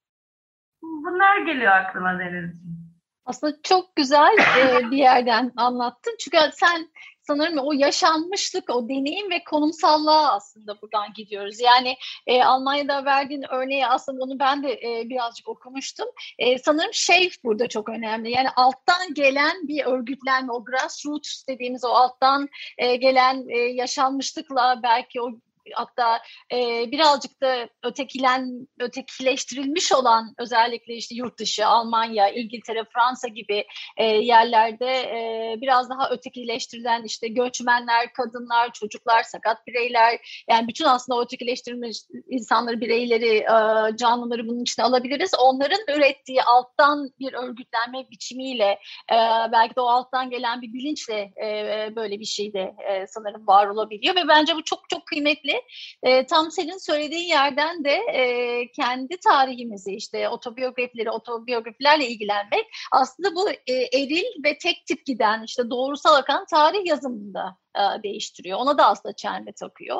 Bunlar 1.04 1.38
geliyor 1.38 1.72
aklıma 1.72 2.18
Deniz'ciğim. 2.18 2.84
Aslında 3.26 3.56
çok 3.62 3.96
güzel 3.96 4.36
e, 4.58 4.90
bir 4.90 4.96
yerden 4.96 5.52
anlattın. 5.56 6.16
Çünkü 6.20 6.38
sen 6.52 6.88
sanırım 7.26 7.58
o 7.58 7.72
yaşanmışlık, 7.72 8.70
o 8.70 8.88
deneyim 8.88 9.30
ve 9.30 9.44
konumsallığa 9.44 10.32
aslında 10.32 10.82
buradan 10.82 11.12
gidiyoruz. 11.12 11.60
Yani 11.60 11.96
e, 12.26 12.42
Almanya'da 12.42 13.04
verdiğin 13.04 13.44
örneği 13.50 13.86
aslında 13.86 14.24
onu 14.24 14.38
ben 14.38 14.62
de 14.62 14.72
e, 14.72 15.08
birazcık 15.08 15.48
okumuştum. 15.48 16.06
E, 16.38 16.58
sanırım 16.58 16.92
şey 16.94 17.30
burada 17.44 17.68
çok 17.68 17.88
önemli. 17.88 18.30
Yani 18.30 18.48
alttan 18.56 19.14
gelen 19.14 19.68
bir 19.68 19.84
örgütlenme, 19.84 20.52
o 20.52 20.64
grassroots 20.64 21.46
dediğimiz 21.48 21.84
o 21.84 21.88
alttan 21.88 22.48
e, 22.78 22.96
gelen 22.96 23.48
e, 23.48 23.58
yaşanmışlıkla 23.58 24.80
belki 24.82 25.22
o 25.22 25.30
hatta 25.72 26.20
e, 26.52 26.90
birazcık 26.92 27.40
da 27.40 27.68
ötekilen 27.82 28.68
ötekileştirilmiş 28.80 29.92
olan 29.92 30.34
özellikle 30.38 30.94
işte 30.94 31.14
yurt 31.14 31.38
dışı 31.38 31.66
Almanya, 31.66 32.28
İngiltere, 32.28 32.84
Fransa 32.94 33.28
gibi 33.28 33.64
e, 33.96 34.04
yerlerde 34.04 34.86
e, 34.86 35.54
biraz 35.60 35.90
daha 35.90 36.10
ötekileştirilen 36.10 37.02
işte 37.04 37.28
göçmenler, 37.28 38.12
kadınlar, 38.12 38.72
çocuklar, 38.72 39.22
sakat 39.22 39.66
bireyler 39.66 40.44
yani 40.50 40.68
bütün 40.68 40.84
aslında 40.84 41.20
ötekileştirilmiş 41.20 41.98
insanları, 42.28 42.80
bireyleri, 42.80 43.36
e, 43.36 43.96
canlıları 43.96 44.48
bunun 44.48 44.62
içine 44.62 44.84
alabiliriz. 44.84 45.30
Onların 45.38 45.96
ürettiği 45.96 46.42
alttan 46.42 47.10
bir 47.18 47.32
örgütlenme 47.32 48.10
biçimiyle 48.10 48.78
e, 49.12 49.16
belki 49.52 49.76
de 49.76 49.80
o 49.80 49.86
alttan 49.86 50.30
gelen 50.30 50.62
bir 50.62 50.72
bilinçle 50.72 51.32
e, 51.44 51.96
böyle 51.96 52.20
bir 52.20 52.24
şey 52.24 52.52
de 52.52 52.74
e, 52.88 53.06
sanırım 53.06 53.46
var 53.46 53.66
olabiliyor 53.66 54.16
ve 54.16 54.28
bence 54.28 54.56
bu 54.56 54.64
çok 54.64 54.88
çok 54.90 55.06
kıymetli 55.06 55.53
e, 56.02 56.26
tam 56.26 56.50
senin 56.50 56.78
söylediğin 56.78 57.28
yerden 57.28 57.84
de 57.84 57.94
e, 57.94 58.22
kendi 58.72 59.16
tarihimizi 59.16 59.92
işte 59.94 60.28
otobiyografileri, 60.28 61.10
otobiyografilerle 61.10 62.08
ilgilenmek 62.08 62.66
aslında 62.92 63.34
bu 63.34 63.50
e, 63.50 63.72
eril 63.72 64.44
ve 64.44 64.58
tek 64.58 64.86
tip 64.86 65.06
giden 65.06 65.42
işte 65.42 65.70
doğrusal 65.70 66.14
akan 66.14 66.44
tarih 66.50 66.86
yazımında 66.86 67.63
e, 67.76 68.02
değiştiriyor. 68.02 68.58
Ona 68.58 68.78
da 68.78 68.86
aslında 68.86 69.16
çelme 69.16 69.52
takıyor. 69.52 69.98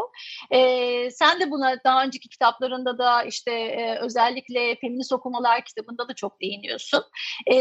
E, 0.51 1.11
sen 1.11 1.41
de 1.41 1.51
buna 1.51 1.77
daha 1.85 2.05
önceki 2.05 2.29
kitaplarında 2.29 2.99
da 2.99 3.23
işte 3.23 3.53
e, 3.53 3.99
özellikle 3.99 4.77
feminist 4.81 5.13
okumalar 5.13 5.65
kitabında 5.65 6.09
da 6.09 6.15
çok 6.15 6.41
değiniyorsun. 6.41 7.05
E, 7.53 7.57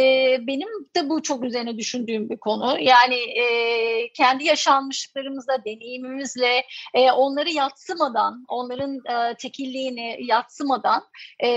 benim 0.47 0.69
de 0.95 1.09
bu 1.09 1.21
çok 1.21 1.43
üzerine 1.43 1.77
düşündüğüm 1.77 2.29
bir 2.29 2.37
konu. 2.37 2.79
Yani 2.79 3.15
e, 3.15 4.13
kendi 4.13 4.43
yaşanmışlıklarımızla, 4.43 5.65
deneyimimizle 5.65 6.65
e, 6.93 7.11
onları 7.11 7.49
yatsımadan, 7.49 8.45
onların 8.47 8.95
e, 8.95 9.35
tekilliğini 9.37 10.17
yatsımadan 10.19 11.03
e, 11.43 11.49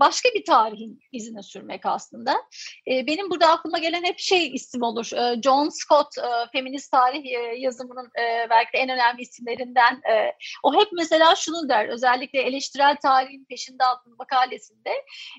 başka 0.00 0.28
bir 0.34 0.44
tarihin 0.44 1.00
izine 1.12 1.42
sürmek 1.42 1.86
aslında. 1.86 2.34
E, 2.90 3.06
benim 3.06 3.30
burada 3.30 3.48
aklıma 3.48 3.78
gelen 3.78 4.04
hep 4.04 4.18
şey 4.18 4.54
isim 4.54 4.82
olur. 4.82 5.10
E, 5.12 5.42
John 5.42 5.68
Scott, 5.68 6.18
e, 6.18 6.50
feminist 6.52 6.90
tarih 6.92 7.24
e, 7.24 7.56
yazımının 7.58 8.03
dünyanın 8.04 8.44
e, 8.44 8.50
belki 8.50 8.72
de 8.72 8.78
en 8.78 8.88
önemli 8.88 9.22
isimlerinden. 9.22 10.00
E, 10.10 10.32
o 10.62 10.74
hep 10.74 10.88
mesela 10.92 11.34
şunu 11.34 11.68
der, 11.68 11.88
özellikle 11.88 12.42
eleştirel 12.42 12.96
tarihin 13.02 13.44
peşinde 13.44 13.84
adlı 13.84 14.16
makalesinde 14.18 14.90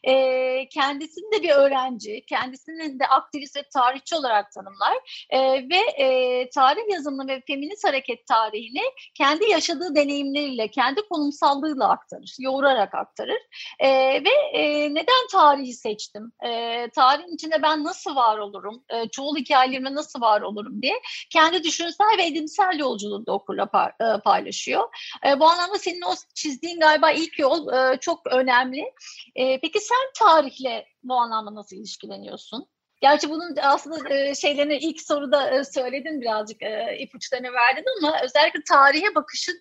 e, 0.04 0.70
kendisini 0.70 1.32
de 1.32 1.44
bir 1.44 1.50
öğrenci, 1.50 2.26
kendisinin 2.30 3.00
de 3.00 3.08
aktivist 3.08 3.58
ve 3.58 3.64
tarihçi 3.74 4.16
olarak 4.16 4.52
tanımlar 4.52 5.26
e, 5.30 5.70
ve 5.70 6.04
e, 6.04 6.50
tarih 6.50 6.94
yazımını 6.94 7.28
ve 7.28 7.42
feminist 7.48 7.88
hareket 7.88 8.28
tarihini 8.28 8.84
kendi 9.14 9.52
yaşadığı 9.52 9.96
deneyimleriyle, 9.96 10.68
kendi 10.68 11.02
konumsallığıyla 11.02 11.90
aktarır, 11.90 12.36
yoğurarak 12.40 12.96
aktarır. 12.96 13.42
E, 13.80 13.90
ve 14.24 14.60
e, 14.60 14.94
neden 14.94 15.28
tarihi 15.32 15.74
seçtim? 15.74 16.32
E, 16.46 16.50
tarihin 16.96 17.36
içinde 17.36 17.62
ben 17.64 17.84
nasıl 17.84 18.16
var 18.16 18.38
olurum? 18.38 18.84
E, 18.90 19.10
çoğul 19.10 19.36
hikayelerime 19.38 19.96
nasıl 19.96 20.22
var 20.22 20.42
olurum 20.42 20.82
diye 20.82 21.02
kendi 21.30 21.64
düşünsel 21.64 22.18
ve 22.18 22.26
edimsel 22.26 22.55
zihinsel 22.56 22.80
yolculuğunu 22.80 23.26
da 23.26 23.32
okurla 23.32 23.70
e, 24.00 24.22
paylaşıyor. 24.22 24.84
E, 25.26 25.40
bu 25.40 25.46
anlamda 25.46 25.78
senin 25.78 26.02
o 26.02 26.14
çizdiğin 26.36 26.80
galiba 26.80 27.12
ilk 27.12 27.40
yol 27.40 27.74
e, 27.74 28.00
çok 28.00 28.28
önemli. 28.28 28.94
Peki 29.36 29.80
sen 29.80 29.98
tarihle 30.20 30.86
bu 31.04 31.14
anlamda 31.14 31.56
nasıl 31.56 31.76
ilişkileniyorsun? 31.76 32.68
Gerçi 33.02 33.30
bunun 33.30 33.56
aslında 33.62 34.36
şeylerini 34.36 34.78
ilk 34.78 35.02
soruda 35.02 35.66
söyledin 35.66 36.22
birazcık 36.22 36.58
ipuçlarını 37.00 37.54
verdin 37.54 37.86
ama 37.98 38.18
özellikle 38.24 38.60
tarihe 38.70 39.16
bakışın 39.16 39.56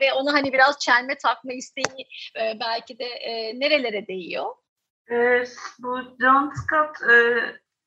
ve 0.00 0.12
onu 0.12 0.32
hani 0.32 0.52
biraz 0.52 0.78
çelme 0.78 1.18
takma 1.18 1.52
isteği 1.52 2.06
belki 2.36 2.98
de 2.98 3.08
nerelere 3.54 4.06
değiyor? 4.06 4.46
bu 5.78 5.98
John 6.20 6.52
Scott 6.54 6.96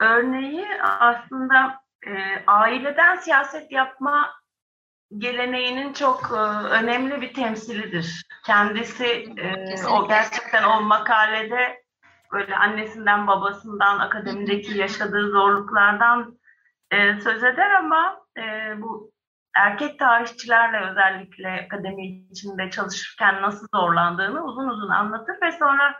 örneği 0.01 0.65
aslında 0.83 1.81
e, 2.07 2.43
aileden 2.47 3.15
siyaset 3.15 3.71
yapma 3.71 4.39
geleneğinin 5.17 5.93
çok 5.93 6.31
e, 6.31 6.39
önemli 6.69 7.21
bir 7.21 7.33
temsilidir. 7.33 8.23
Kendisi 8.45 9.05
e, 9.37 9.87
o 9.87 10.07
gerçekten 10.07 10.63
o 10.63 10.81
makalede 10.81 11.83
böyle 12.31 12.55
annesinden 12.55 13.27
babasından 13.27 13.99
akademideki 13.99 14.77
yaşadığı 14.77 15.31
zorluklardan 15.31 16.39
e, 16.91 17.21
söz 17.21 17.43
eder 17.43 17.71
ama 17.71 18.25
e, 18.37 18.73
bu 18.81 19.11
erkek 19.55 19.99
tarihçilerle 19.99 20.89
özellikle 20.91 21.65
akademi 21.65 22.07
içinde 22.07 22.69
çalışırken 22.69 23.41
nasıl 23.41 23.67
zorlandığını 23.75 24.43
uzun 24.43 24.67
uzun 24.67 24.89
anlatır 24.89 25.41
ve 25.41 25.51
sonra 25.51 25.95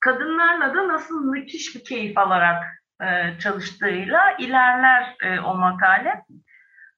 kadınlarla 0.00 0.74
da 0.74 0.88
nasıl 0.88 1.24
müthiş 1.24 1.74
bir 1.74 1.84
keyif 1.84 2.18
alarak 2.18 2.64
e, 3.02 3.38
çalıştığıyla 3.38 4.36
ilerler 4.38 5.16
e, 5.22 5.40
o 5.40 5.54
makale. 5.54 6.24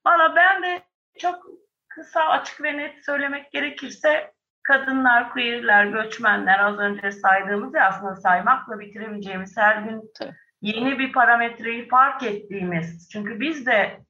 Valla 0.06 0.36
ben 0.36 0.62
de 0.62 0.82
çok 1.18 1.44
kısa, 1.88 2.20
açık 2.20 2.62
ve 2.62 2.76
net 2.76 3.04
söylemek 3.04 3.52
gerekirse 3.52 4.32
kadınlar, 4.62 5.32
queerler, 5.32 5.86
göçmenler 5.86 6.58
az 6.58 6.78
önce 6.78 7.10
saydığımız 7.10 7.74
ya 7.74 7.88
aslında 7.88 8.16
saymakla 8.16 8.80
bitiremeyeceğimiz 8.80 9.56
her 9.56 9.82
gün 9.82 10.12
yeni 10.62 10.98
bir 10.98 11.12
parametreyi 11.12 11.88
fark 11.88 12.22
ettiğimiz. 12.22 13.08
Çünkü 13.12 13.40
biz 13.40 13.66
de 13.66 14.00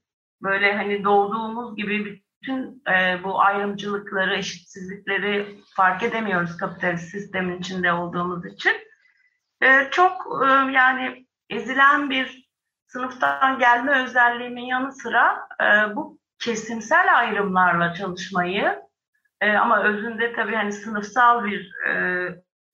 böyle 0.42 0.76
hani 0.76 1.04
doğduğumuz 1.04 1.76
gibi 1.76 2.22
bütün 2.42 2.82
e, 2.88 3.24
bu 3.24 3.40
ayrımcılıkları, 3.40 4.36
eşitsizlikleri 4.36 5.60
fark 5.76 6.02
edemiyoruz 6.02 6.56
kapitalist 6.56 7.10
sistemin 7.10 7.58
içinde 7.58 7.92
olduğumuz 7.92 8.46
için. 8.46 8.72
E, 9.62 9.88
çok 9.90 10.12
e, 10.44 10.46
yani 10.72 11.25
ezilen 11.50 12.10
bir 12.10 12.46
sınıftan 12.86 13.58
gelme 13.58 14.02
özelliğimin 14.04 14.64
yanı 14.64 14.92
sıra 14.92 15.48
e, 15.60 15.96
bu 15.96 16.18
kesimsel 16.38 17.18
ayrımlarla 17.18 17.94
çalışmayı 17.94 18.82
e, 19.40 19.52
ama 19.52 19.82
özünde 19.82 20.32
tabii 20.32 20.54
hani 20.54 20.72
sınıfsal 20.72 21.44
bir 21.44 21.74
e, 21.88 22.28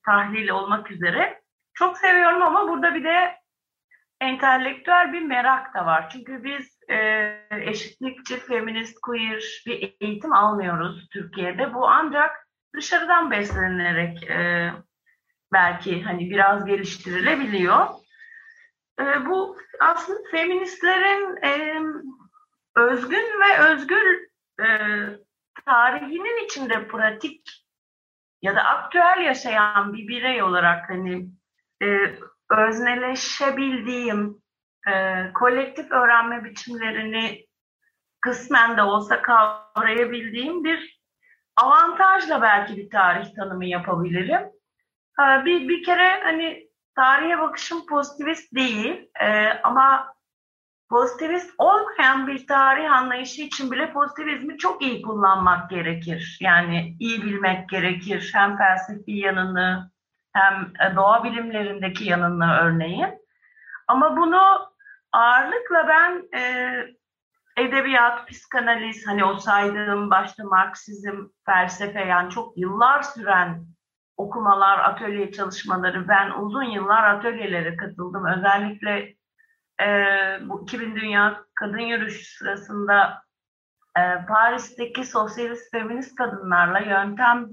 tahlil 0.06 0.48
olmak 0.48 0.90
üzere 0.90 1.42
çok 1.74 1.98
seviyorum 1.98 2.42
ama 2.42 2.68
burada 2.68 2.94
bir 2.94 3.04
de 3.04 3.42
entelektüel 4.20 5.12
bir 5.12 5.22
merak 5.22 5.74
da 5.74 5.86
var. 5.86 6.08
Çünkü 6.12 6.44
biz 6.44 6.78
e, 6.90 7.38
eşitlikçi, 7.50 8.38
feminist, 8.38 9.00
queer 9.00 9.62
bir 9.66 9.94
eğitim 10.00 10.32
almıyoruz 10.32 11.08
Türkiye'de. 11.12 11.74
Bu 11.74 11.88
ancak 11.88 12.48
dışarıdan 12.74 13.30
beslenerek 13.30 14.22
e, 14.22 14.70
belki 15.52 16.02
hani 16.02 16.30
biraz 16.30 16.64
geliştirilebiliyor. 16.64 17.86
E, 19.00 19.26
bu 19.26 19.56
aslında 19.80 20.20
feministlerin 20.30 21.38
özgün 22.76 23.40
ve 23.40 23.58
özgür 23.58 24.28
e, 24.60 24.66
tarihinin 25.66 26.44
içinde 26.44 26.88
pratik 26.88 27.64
ya 28.42 28.56
da 28.56 28.64
aktüel 28.64 29.20
yaşayan 29.24 29.92
bir 29.92 30.08
birey 30.08 30.42
olarak 30.42 30.90
hani 30.90 31.28
e, 31.82 31.86
özneleşebildiğim 32.50 34.42
e, 34.88 35.24
kolektif 35.32 35.92
öğrenme 35.92 36.44
biçimlerini 36.44 37.46
kısmen 38.20 38.76
de 38.76 38.82
olsa 38.82 39.22
kavrayabildiğim 39.22 40.64
bir 40.64 41.00
avantajla 41.56 42.42
belki 42.42 42.76
bir 42.76 42.90
tarih 42.90 43.34
tanımı 43.34 43.64
yapabilirim. 43.64 44.42
E, 45.20 45.44
bir, 45.44 45.68
bir 45.68 45.82
kere 45.82 46.20
hani 46.22 46.71
tarihe 46.94 47.38
bakışım 47.38 47.86
pozitivist 47.86 48.54
değil 48.54 49.10
e, 49.20 49.48
ama 49.62 50.14
pozitivist 50.90 51.54
olmayan 51.58 52.26
bir 52.26 52.46
tarih 52.46 52.92
anlayışı 52.92 53.42
için 53.42 53.70
bile 53.70 53.92
pozitivizmi 53.92 54.58
çok 54.58 54.82
iyi 54.82 55.02
kullanmak 55.02 55.70
gerekir. 55.70 56.38
Yani 56.40 56.96
iyi 57.00 57.22
bilmek 57.22 57.68
gerekir. 57.68 58.30
Hem 58.34 58.56
felsefi 58.56 59.12
yanını 59.12 59.90
hem 60.32 60.72
doğa 60.96 61.24
bilimlerindeki 61.24 62.04
yanını 62.04 62.52
örneğin. 62.52 63.22
Ama 63.88 64.16
bunu 64.16 64.42
ağırlıkla 65.12 65.88
ben 65.88 66.38
e, 66.38 66.72
edebiyat, 67.56 68.28
psikanaliz, 68.28 69.06
hani 69.06 69.24
o 69.24 69.38
saydığım 69.38 70.10
başta 70.10 70.44
Marksizm, 70.44 71.26
felsefe 71.46 72.00
yani 72.00 72.30
çok 72.30 72.58
yıllar 72.58 73.02
süren 73.02 73.66
okumalar, 74.16 74.78
atölye 74.78 75.32
çalışmaları. 75.32 76.08
Ben 76.08 76.30
uzun 76.30 76.62
yıllar 76.62 77.04
atölyelere 77.14 77.76
katıldım. 77.76 78.26
Özellikle 78.26 79.14
e, 79.80 79.88
bu 80.48 80.62
2000 80.62 80.96
Dünya 80.96 81.44
Kadın 81.54 81.78
Yürüyüşü 81.78 82.36
sırasında 82.36 83.22
e, 83.98 84.26
Paris'teki 84.28 85.04
sosyalist 85.04 85.70
feminist 85.70 86.14
kadınlarla 86.14 86.78
yöntem 86.78 87.48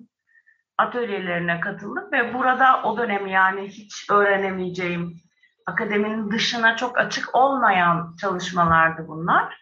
atölyelerine 0.78 1.60
katıldım 1.60 2.12
ve 2.12 2.34
burada 2.34 2.84
o 2.84 2.98
dönem 2.98 3.28
yani 3.28 3.68
hiç 3.68 4.10
öğrenemeyeceğim 4.12 5.16
akademinin 5.66 6.32
dışına 6.32 6.76
çok 6.76 6.98
açık 6.98 7.36
olmayan 7.36 8.16
çalışmalardı 8.22 9.08
bunlar. 9.08 9.60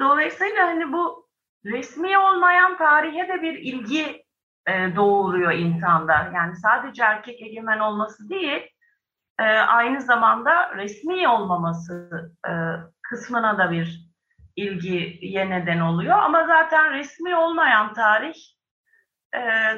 Dolayısıyla 0.00 0.66
hani 0.66 0.92
bu 0.92 1.28
resmi 1.64 2.18
olmayan 2.18 2.78
tarihe 2.78 3.28
de 3.28 3.42
bir 3.42 3.54
ilgi 3.54 4.23
doğuruyor 4.68 5.52
insanda. 5.52 6.30
Yani 6.34 6.56
sadece 6.56 7.02
erkek 7.02 7.42
egemen 7.42 7.78
olması 7.78 8.28
değil, 8.28 8.68
aynı 9.68 10.00
zamanda 10.00 10.76
resmi 10.76 11.28
olmaması 11.28 12.10
kısmına 13.02 13.58
da 13.58 13.70
bir 13.70 14.00
ilgiye 14.56 15.50
neden 15.50 15.80
oluyor. 15.80 16.18
Ama 16.18 16.46
zaten 16.46 16.92
resmi 16.92 17.36
olmayan 17.36 17.94
tarih 17.94 18.34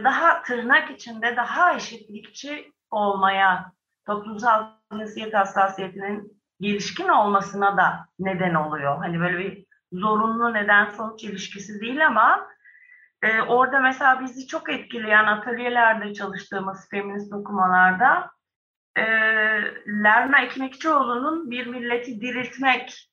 daha 0.04 0.42
tırnak 0.42 0.90
içinde 0.90 1.36
daha 1.36 1.74
eşitlikçi 1.74 2.72
olmaya 2.90 3.72
toplumsal 4.06 4.66
cinsiyet 4.92 5.34
hassasiyetinin 5.34 6.42
gelişkin 6.60 7.08
olmasına 7.08 7.76
da 7.76 8.06
neden 8.18 8.54
oluyor. 8.54 8.98
Hani 8.98 9.20
böyle 9.20 9.38
bir 9.38 9.66
zorunlu 9.92 10.54
neden 10.54 10.90
sonuç 10.90 11.24
ilişkisi 11.24 11.80
değil 11.80 12.06
ama 12.06 12.48
e, 13.26 13.42
orada 13.42 13.80
mesela 13.80 14.20
bizi 14.20 14.46
çok 14.46 14.70
etkileyen 14.70 15.24
atölyelerde 15.24 16.14
çalıştığımız 16.14 16.88
feminist 16.90 17.32
okumalarda 17.32 18.30
e, 18.96 19.02
Lerna 20.02 20.42
Ekmekçioğlu'nun 20.42 21.50
Bir 21.50 21.66
Milleti 21.66 22.20
Diriltmek 22.20 23.10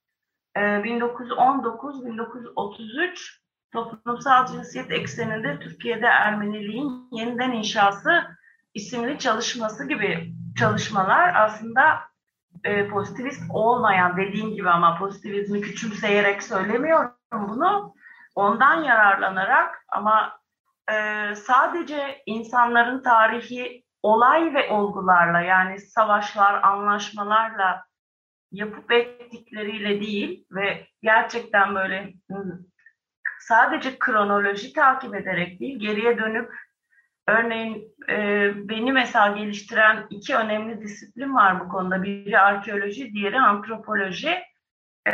e, 0.56 0.60
1919-1933 0.60 3.40
toplumsal 3.72 4.46
cinsiyet 4.46 4.92
ekseninde 4.92 5.60
Türkiye'de 5.60 6.06
Ermeniliğin 6.06 7.08
yeniden 7.12 7.52
inşası 7.52 8.24
isimli 8.74 9.20
çalışması 9.20 9.88
gibi 9.88 10.34
çalışmalar 10.60 11.34
aslında 11.36 12.00
e, 12.64 12.88
pozitivist 12.88 13.42
olmayan 13.50 14.18
dediğim 14.18 14.54
gibi 14.54 14.70
ama 14.70 14.98
pozitivizmi 14.98 15.62
küçümseyerek 15.62 16.44
söylemiyorum 16.44 17.12
bunu. 17.32 17.93
Ondan 18.36 18.84
yararlanarak 18.84 19.86
ama 19.88 20.40
e, 20.92 20.96
sadece 21.36 22.24
insanların 22.26 23.04
tarihi 23.04 23.84
olay 24.02 24.54
ve 24.54 24.70
olgularla 24.70 25.42
yani 25.42 25.80
savaşlar, 25.80 26.64
anlaşmalarla 26.64 27.86
yapıp 28.52 28.92
ettikleriyle 28.92 30.02
değil 30.02 30.46
ve 30.52 30.88
gerçekten 31.02 31.76
böyle 31.76 32.14
sadece 33.40 34.00
kronoloji 34.00 34.74
takip 34.74 35.16
ederek 35.16 35.60
değil 35.60 35.80
geriye 35.80 36.18
dönüp 36.18 36.54
Örneğin 37.28 37.96
e, 38.10 38.52
beni 38.70 38.92
mesela 38.92 39.28
geliştiren 39.28 40.08
iki 40.10 40.36
önemli 40.36 40.82
disiplin 40.82 41.34
var 41.34 41.60
bu 41.60 41.70
konuda. 41.70 42.04
Biri 42.04 42.40
arkeoloji, 42.40 43.14
diğeri 43.14 43.40
antropoloji. 43.40 44.40
E, 45.08 45.14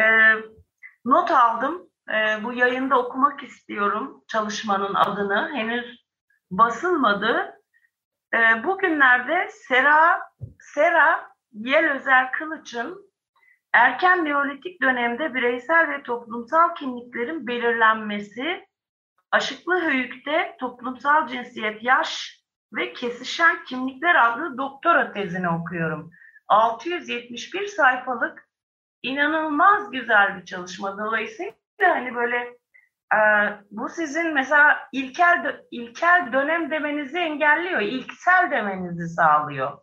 not 1.06 1.32
aldım. 1.32 1.89
E, 2.14 2.44
bu 2.44 2.54
yayında 2.54 3.00
okumak 3.00 3.44
istiyorum 3.44 4.24
çalışmanın 4.28 4.94
adını. 4.94 5.52
Henüz 5.54 6.06
basılmadı. 6.52 7.62
E, 8.34 8.64
bugünlerde 8.64 9.50
Sera, 9.52 10.22
Sera 10.60 11.30
Yel 11.52 11.92
Özer 11.92 12.32
Kılıç'ın 12.32 13.12
erken 13.74 14.26
neolitik 14.26 14.82
dönemde 14.82 15.34
bireysel 15.34 15.90
ve 15.90 16.04
toplumsal 16.04 16.76
kimliklerin 16.76 17.48
belirlenmesi 17.48 18.70
Aşıklı 19.32 19.82
Höyük'te 19.82 20.56
toplumsal 20.60 21.28
cinsiyet, 21.28 21.84
yaş 21.84 22.40
ve 22.74 22.94
kesişen 22.94 23.64
kimlikler 23.64 24.16
adlı 24.16 24.58
doktora 24.58 25.14
tezini 25.14 25.50
okuyorum. 25.50 26.12
671 26.48 27.68
sayfalık 27.68 28.50
inanılmaz 29.04 29.92
güzel 29.92 30.38
bir 30.38 30.46
çalışma. 30.46 30.98
Dolayısıyla 30.98 31.52
hani 31.86 32.16
böyle 32.16 32.38
e, 33.14 33.20
bu 33.72 33.90
sizin 33.90 34.34
mesela 34.34 34.80
ilkel 34.92 35.62
ilkel 35.72 36.30
dönem 36.34 36.72
demenizi 36.72 37.20
engelliyor, 37.20 37.82
ilksel 37.82 38.52
demenizi 38.52 39.08
sağlıyor. 39.08 39.78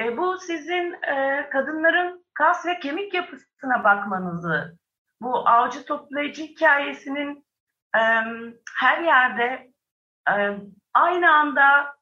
E, 0.00 0.16
bu 0.16 0.38
sizin 0.38 0.92
e, 0.92 1.48
kadınların 1.52 2.26
kas 2.34 2.66
ve 2.66 2.78
kemik 2.78 3.14
yapısına 3.14 3.84
bakmanızı, 3.84 4.78
bu 5.20 5.48
avcı 5.48 5.84
toplayıcı 5.84 6.42
hikayesinin 6.42 7.46
her 8.78 9.02
yerde 9.02 9.70
aynı 10.94 11.32
anda 11.32 11.96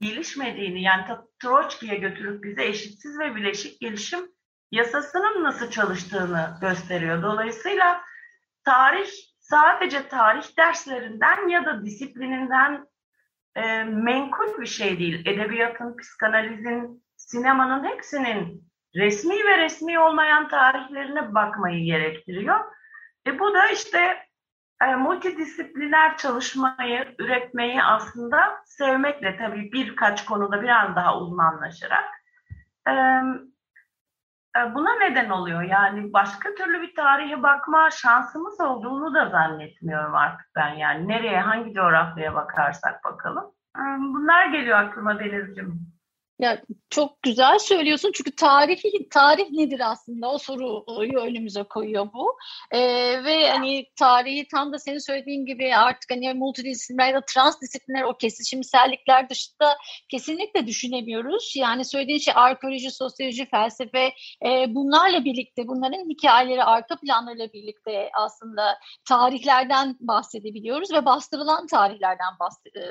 gelişmediğini 0.00 0.82
yani 0.82 1.04
Troçki'ye 1.42 1.96
götürüp 1.96 2.44
bize 2.44 2.64
eşitsiz 2.64 3.18
ve 3.18 3.34
bileşik 3.34 3.80
gelişim 3.80 4.20
yasasının 4.72 5.44
nasıl 5.44 5.70
çalıştığını 5.70 6.58
gösteriyor. 6.60 7.22
Dolayısıyla 7.22 8.02
tarih 8.64 9.10
sadece 9.40 10.08
tarih 10.08 10.56
derslerinden 10.58 11.48
ya 11.48 11.64
da 11.64 11.84
disiplininden 11.84 12.86
e, 13.56 13.84
menkul 13.84 14.60
bir 14.60 14.66
şey 14.66 14.98
değil. 14.98 15.26
Edebiyatın, 15.26 15.96
psikanalizin, 15.96 17.04
sinemanın 17.16 17.84
hepsinin 17.84 18.72
resmi 18.96 19.34
ve 19.34 19.58
resmi 19.58 19.98
olmayan 19.98 20.48
tarihlerine 20.48 21.34
bakmayı 21.34 21.84
gerektiriyor. 21.84 22.60
E 23.26 23.38
bu 23.38 23.54
da 23.54 23.68
işte 23.68 24.26
e, 24.82 24.94
multidisipliner 24.94 26.16
çalışmayı, 26.16 27.14
üretmeyi 27.18 27.82
aslında 27.82 28.62
sevmekle 28.64 29.36
tabii 29.38 29.72
birkaç 29.72 30.24
konuda 30.24 30.62
biraz 30.62 30.96
daha 30.96 31.18
uzmanlaşarak 31.18 32.04
e, 32.88 32.92
buna 34.74 34.94
neden 34.98 35.30
oluyor. 35.30 35.62
Yani 35.62 36.12
başka 36.12 36.54
türlü 36.54 36.82
bir 36.82 36.94
tarihe 36.94 37.42
bakma 37.42 37.90
şansımız 37.90 38.60
olduğunu 38.60 39.14
da 39.14 39.28
zannetmiyorum 39.28 40.14
artık 40.14 40.46
ben. 40.56 40.74
Yani 40.74 41.08
nereye, 41.08 41.40
hangi 41.40 41.72
coğrafyaya 41.72 42.34
bakarsak 42.34 43.04
bakalım. 43.04 43.44
Bunlar 43.98 44.46
geliyor 44.46 44.78
aklıma 44.78 45.20
Deniz'cim. 45.20 45.92
Ya 46.38 46.62
çok 46.90 47.22
güzel 47.22 47.58
söylüyorsun 47.58 48.10
çünkü 48.14 48.36
tarihi 48.36 49.08
tarih 49.10 49.50
nedir 49.50 49.80
aslında 49.90 50.30
o 50.30 50.38
soruyu 50.38 51.20
önümüze 51.20 51.62
koyuyor 51.62 52.08
bu 52.12 52.36
ee, 52.70 52.80
ve 53.24 53.50
hani 53.50 53.86
tarihi 53.98 54.48
tam 54.48 54.72
da 54.72 54.78
senin 54.78 54.98
söylediğin 54.98 55.46
gibi 55.46 55.76
artık 55.76 56.10
hani 56.10 56.34
multidisipliner 56.34 57.08
ya 57.08 57.14
da 57.14 57.24
transdisipliner 57.26 58.02
o 58.02 58.16
kesişimsellikler 58.16 59.28
dışında 59.28 59.76
kesinlikle 60.10 60.66
düşünemiyoruz. 60.66 61.52
Yani 61.56 61.84
söylediğin 61.84 62.18
şey 62.18 62.34
arkeoloji, 62.36 62.90
sosyoloji, 62.90 63.46
felsefe 63.50 64.12
e, 64.46 64.74
bunlarla 64.74 65.24
birlikte 65.24 65.68
bunların 65.68 66.08
hikayeleri 66.08 66.64
arka 66.64 66.96
planlarıyla 66.96 67.52
birlikte 67.52 68.10
aslında 68.14 68.78
tarihlerden 69.08 69.96
bahsedebiliyoruz 70.00 70.92
ve 70.92 71.04
bastırılan 71.04 71.66
tarihlerden 71.66 72.34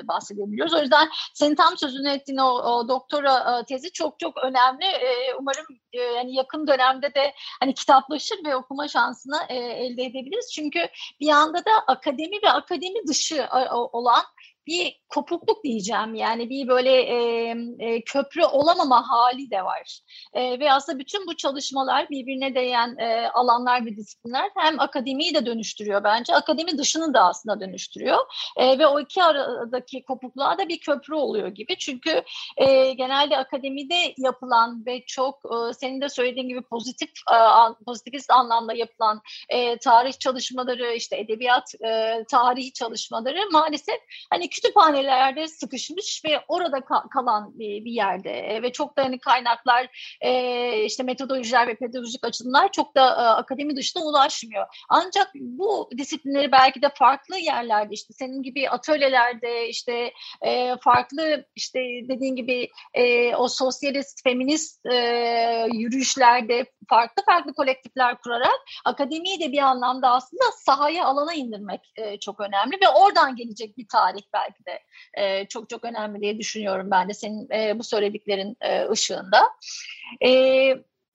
bahsedebiliyoruz. 0.04 0.74
O 0.74 0.80
yüzden 0.80 1.08
senin 1.34 1.54
tam 1.54 1.76
sözünü 1.76 2.08
ettiğin 2.08 2.38
o, 2.38 2.48
o 2.48 2.88
doktora 2.88 3.41
e, 3.60 3.64
tezi 3.64 3.92
çok 3.92 4.18
çok 4.18 4.44
önemli. 4.44 4.84
E, 4.84 5.34
umarım 5.38 5.66
e, 5.92 5.98
yani 6.00 6.34
yakın 6.34 6.66
dönemde 6.66 7.14
de 7.14 7.34
hani 7.60 7.74
kitaplaşır 7.74 8.36
ve 8.44 8.56
okuma 8.56 8.88
şansını 8.88 9.40
elde 9.48 10.02
edebiliriz. 10.02 10.52
Çünkü 10.54 10.80
bir 11.20 11.26
yanda 11.26 11.58
da 11.58 11.72
akademi 11.86 12.42
ve 12.44 12.50
akademi 12.50 13.06
dışı 13.08 13.48
olan 13.92 14.22
bir 14.66 15.02
kopukluk 15.08 15.64
diyeceğim 15.64 16.14
yani 16.14 16.50
bir 16.50 16.68
böyle 16.68 16.90
e, 16.90 17.16
e, 17.78 18.04
köprü 18.04 18.44
olamama 18.44 19.10
hali 19.10 19.50
de 19.50 19.64
var. 19.64 20.00
E, 20.34 20.60
ve 20.60 20.72
aslında 20.72 20.98
bütün 20.98 21.26
bu 21.26 21.36
çalışmalar 21.36 22.10
birbirine 22.10 22.54
değen 22.54 22.96
e, 22.98 23.28
alanlar 23.28 23.86
ve 23.86 23.96
disiplinler 23.96 24.50
hem 24.56 24.80
akademiyi 24.80 25.34
de 25.34 25.46
dönüştürüyor 25.46 26.04
bence. 26.04 26.34
Akademi 26.34 26.78
dışını 26.78 27.14
da 27.14 27.24
aslında 27.24 27.60
dönüştürüyor. 27.60 28.18
E, 28.56 28.78
ve 28.78 28.86
o 28.86 29.00
iki 29.00 29.22
aradaki 29.22 30.04
kopukluğa 30.04 30.58
da 30.58 30.68
bir 30.68 30.80
köprü 30.80 31.14
oluyor 31.14 31.48
gibi. 31.48 31.78
Çünkü 31.78 32.22
e, 32.56 32.92
genelde 32.92 33.36
akademide 33.36 34.14
yapılan 34.18 34.86
ve 34.86 35.04
çok 35.06 35.40
e, 35.44 35.74
senin 35.74 36.00
de 36.00 36.08
söylediğin 36.08 36.48
gibi 36.48 36.62
pozitif 36.62 37.10
e, 37.10 37.36
pozitivist 37.84 38.30
anlamda 38.30 38.72
yapılan 38.72 39.22
e, 39.48 39.78
tarih 39.78 40.12
çalışmaları 40.12 40.94
işte 40.94 41.16
edebiyat 41.16 41.74
e, 41.84 42.24
tarihi 42.30 42.72
çalışmaları 42.72 43.38
maalesef 43.52 43.96
hani 44.30 44.48
kütüphanelerde 44.52 45.48
sıkışmış 45.48 46.22
ve 46.24 46.40
orada 46.48 46.78
ka- 46.78 47.08
kalan 47.08 47.58
bir, 47.58 47.84
bir 47.84 47.92
yerde 47.92 48.30
e, 48.30 48.62
ve 48.62 48.72
çok 48.72 48.96
da 48.96 49.04
hani 49.04 49.18
kaynaklar 49.18 50.16
e, 50.20 50.84
işte 50.84 51.02
metodolojiler 51.02 51.68
ve 51.68 51.74
pedagojik 51.74 52.26
açılımlar 52.26 52.72
çok 52.72 52.96
da 52.96 53.06
e, 53.08 53.24
akademi 53.28 53.76
dışında 53.76 54.04
ulaşmıyor. 54.04 54.66
Ancak 54.88 55.30
bu 55.34 55.90
disiplinleri 55.98 56.52
belki 56.52 56.82
de 56.82 56.88
farklı 56.98 57.38
yerlerde 57.38 57.94
işte 57.94 58.14
senin 58.14 58.42
gibi 58.42 58.70
atölyelerde 58.70 59.68
işte 59.68 60.12
e, 60.42 60.76
farklı 60.84 61.46
işte 61.56 61.80
dediğin 62.08 62.36
gibi 62.36 62.68
e, 62.94 63.36
o 63.36 63.48
sosyalist, 63.48 64.22
feminist 64.24 64.86
e, 64.86 64.96
yürüyüşlerde 65.72 66.66
farklı 66.88 67.22
farklı 67.26 67.54
kolektifler 67.54 68.18
kurarak 68.18 68.60
akademiyi 68.84 69.40
de 69.40 69.52
bir 69.52 69.58
anlamda 69.58 70.10
aslında 70.10 70.42
sahaya 70.56 71.06
alana 71.06 71.34
indirmek 71.34 71.92
e, 71.96 72.18
çok 72.18 72.40
önemli 72.40 72.76
ve 72.84 72.88
oradan 72.88 73.36
gelecek 73.36 73.78
bir 73.78 73.86
tarih 73.88 74.22
belki 74.34 74.41
belki 74.42 74.66
de 74.66 74.80
e, 75.14 75.46
çok 75.48 75.68
çok 75.68 75.84
önemli 75.84 76.20
diye 76.20 76.38
düşünüyorum 76.38 76.90
ben 76.90 77.08
de 77.08 77.14
senin 77.14 77.48
e, 77.52 77.78
bu 77.78 77.84
söylediklerin 77.84 78.56
e, 78.60 78.88
ışığında. 78.88 79.42
E, 80.24 80.30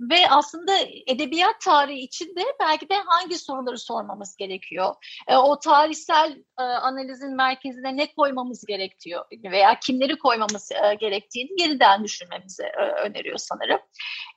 ve 0.01 0.29
aslında 0.29 0.77
edebiyat 1.07 1.61
tarihi 1.61 1.99
içinde 1.99 2.43
belki 2.59 2.89
de 2.89 2.95
hangi 3.05 3.37
soruları 3.37 3.77
sormamız 3.77 4.35
gerekiyor? 4.35 4.95
E, 5.27 5.37
o 5.37 5.59
tarihsel 5.59 6.43
e, 6.59 6.63
analizin 6.63 7.35
merkezine 7.35 7.97
ne 7.97 8.13
koymamız 8.13 8.65
gerekiyor 8.65 9.25
veya 9.43 9.79
kimleri 9.79 10.17
koymamız 10.17 10.71
e, 10.71 10.93
gerektiğini 10.95 11.61
yeniden 11.61 12.03
düşünmemizi 12.03 12.63
e, 12.63 12.81
öneriyor 12.81 13.37
sanırım. 13.37 13.79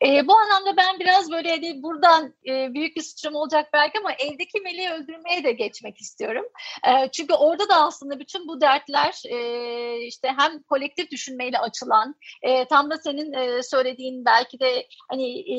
E, 0.07 0.27
bu 0.29 0.37
anlamda 0.37 0.77
ben 0.77 1.01
biraz 1.01 1.33
böyle 1.33 1.51
hani 1.51 1.83
buradan 1.83 2.35
e, 2.49 2.75
büyük 2.75 2.97
bir 2.97 3.03
sıçrama 3.03 3.39
olacak 3.39 3.69
belki 3.73 3.99
ama 3.99 4.13
evdeki 4.13 4.61
meleği 4.61 4.91
öldürmeye 4.91 5.45
de 5.45 5.53
geçmek 5.53 6.01
istiyorum. 6.01 6.45
E, 6.87 7.11
çünkü 7.11 7.35
orada 7.35 7.69
da 7.69 7.75
aslında 7.75 8.19
bütün 8.19 8.49
bu 8.49 8.61
dertler 8.61 9.23
e, 9.29 10.07
işte 10.07 10.29
hem 10.39 10.63
kolektif 10.63 11.11
düşünmeyle 11.11 11.59
açılan 11.59 12.15
e, 12.43 12.65
tam 12.65 12.91
da 12.91 12.97
senin 12.97 13.33
e, 13.33 13.63
söylediğin 13.63 14.25
belki 14.25 14.61
de 14.61 14.87
hani 15.09 15.50
e, 15.51 15.57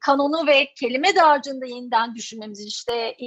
kanonu 0.00 0.46
ve 0.46 0.68
kelime 0.74 1.16
dağarcığında 1.16 1.66
yeniden 1.66 2.14
düşünmemiz 2.14 2.66
işte 2.66 2.94
e, 3.18 3.26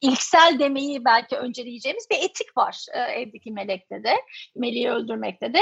ilksel 0.00 0.56
demeyi 0.58 1.04
belki 1.04 1.36
önceleyeceğimiz 1.36 2.06
bir 2.10 2.16
etik 2.16 2.56
var 2.56 2.86
e, 2.94 2.98
evdeki 2.98 3.52
melekte 3.52 4.04
de, 4.04 4.16
meleği 4.56 4.90
öldürmekte 4.90 5.54
de. 5.54 5.60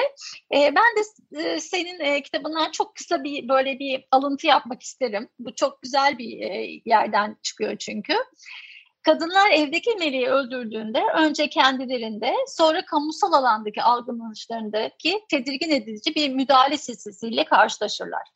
E, 0.54 0.74
ben 0.74 0.96
de 0.96 1.02
e, 1.42 1.60
senin 1.60 2.00
e, 2.00 2.22
kitabından 2.22 2.70
çok 2.70 2.94
kısa 2.94 3.24
bir 3.24 3.48
böyle 3.48 3.78
bir 3.78 4.04
alıntı 4.10 4.46
yapmak 4.46 4.82
isterim. 4.82 5.28
Bu 5.38 5.54
çok 5.54 5.82
güzel 5.82 6.18
bir 6.18 6.40
e, 6.40 6.80
yerden 6.84 7.36
çıkıyor 7.42 7.76
çünkü. 7.76 8.14
Kadınlar 9.02 9.50
evdeki 9.50 9.90
meleği 9.98 10.26
öldürdüğünde 10.26 11.02
önce 11.16 11.48
kendilerinde 11.48 12.34
sonra 12.48 12.84
kamusal 12.84 13.32
alandaki 13.32 13.82
algılanışlarındaki 13.82 15.20
tedirgin 15.30 15.70
edici 15.70 16.14
bir 16.14 16.28
müdahale 16.28 16.78
silsilesiyle 16.78 17.44
karşılaşırlar. 17.44 18.35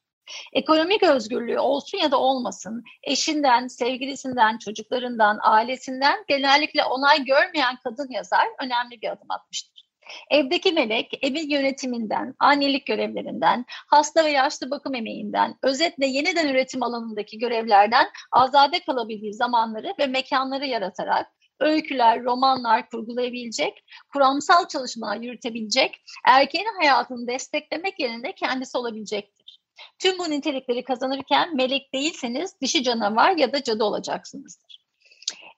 Ekonomik 0.53 1.03
özgürlüğü 1.03 1.59
olsun 1.59 1.99
ya 1.99 2.11
da 2.11 2.21
olmasın, 2.21 2.85
eşinden, 3.03 3.67
sevgilisinden, 3.67 4.59
çocuklarından, 4.59 5.39
ailesinden 5.43 6.25
genellikle 6.29 6.85
onay 6.85 7.25
görmeyen 7.25 7.77
kadın 7.85 8.09
yazar 8.11 8.47
önemli 8.63 9.03
bir 9.03 9.09
adım 9.09 9.31
atmıştır. 9.31 9.91
Evdeki 10.31 10.73
melek, 10.73 11.25
evin 11.25 11.51
yönetiminden, 11.51 12.35
annelik 12.39 12.87
görevlerinden, 12.87 13.65
hasta 13.69 14.25
ve 14.25 14.31
yaşlı 14.31 14.71
bakım 14.71 14.95
emeğinden, 14.95 15.55
özetle 15.63 16.07
yeniden 16.07 16.49
üretim 16.49 16.83
alanındaki 16.83 17.39
görevlerden 17.39 18.07
azade 18.33 18.81
kalabildiği 18.81 19.35
zamanları 19.35 19.95
ve 19.99 20.07
mekanları 20.07 20.67
yaratarak 20.67 21.27
öyküler, 21.61 22.25
romanlar 22.25 22.89
kurgulayabilecek, 22.89 23.85
kuramsal 24.13 24.69
çalışmalar 24.69 25.17
yürütebilecek, 25.17 26.03
erkeğin 26.25 26.67
hayatını 26.81 27.27
desteklemek 27.27 28.01
yerine 28.01 28.35
kendisi 28.35 28.79
olabilecektir. 28.79 29.60
Tüm 29.99 30.19
bu 30.19 30.31
nitelikleri 30.31 30.85
kazanırken 30.85 31.57
melek 31.57 31.95
değilseniz 31.95 32.61
dişi 32.61 32.83
canavar 32.83 33.37
ya 33.37 33.53
da 33.53 33.63
cadı 33.63 33.85
olacaksınızdır. 33.85 34.81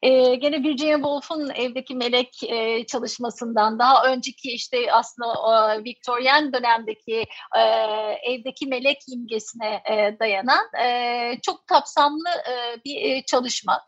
Ee, 0.02 0.34
gene 0.34 0.62
Virginia 0.62 0.96
Woolf'un 0.96 1.50
evdeki 1.50 1.94
melek 1.94 2.42
e, 2.42 2.86
çalışmasından 2.86 3.78
daha 3.78 4.12
önceki 4.12 4.50
işte 4.52 4.92
aslında 4.92 5.74
e, 5.74 5.84
Victorian 5.84 6.52
dönemdeki 6.52 7.24
e, 7.56 7.60
evdeki 8.32 8.66
melek 8.66 8.98
imgesine 9.08 9.82
e, 9.90 10.18
dayanan 10.20 10.66
e, 10.84 11.38
çok 11.42 11.66
kapsamlı 11.66 12.28
e, 12.50 12.84
bir 12.84 12.96
e, 12.96 13.22
çalışma. 13.22 13.80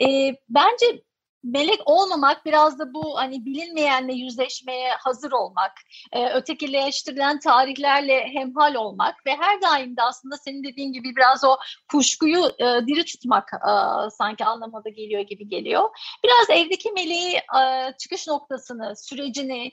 E, 0.00 0.34
bence 0.48 1.02
melek 1.42 1.80
olmamak 1.86 2.44
biraz 2.46 2.78
da 2.78 2.94
bu 2.94 3.16
hani 3.16 3.44
bilinmeyenle 3.44 4.12
yüzleşmeye 4.12 4.90
hazır 4.90 5.32
olmak, 5.32 5.72
e, 6.12 6.28
ötekileştirilen 6.28 7.40
tarihlerle 7.40 8.28
hemhal 8.28 8.74
olmak 8.74 9.26
ve 9.26 9.36
her 9.36 9.62
daim 9.62 9.96
de 9.96 10.02
aslında 10.02 10.36
senin 10.36 10.64
dediğin 10.64 10.92
gibi 10.92 11.16
biraz 11.16 11.44
o 11.44 11.56
kuşkuyu 11.90 12.44
e, 12.58 12.86
diri 12.86 13.04
tutmak 13.04 13.50
e, 13.54 13.72
sanki 14.10 14.44
anlamada 14.44 14.88
geliyor 14.88 15.20
gibi 15.20 15.48
geliyor. 15.48 15.90
Biraz 16.24 16.50
evdeki 16.50 16.92
meleği 16.92 17.34
e, 17.36 17.92
çıkış 17.98 18.28
noktasını, 18.28 18.96
sürecini 18.96 19.72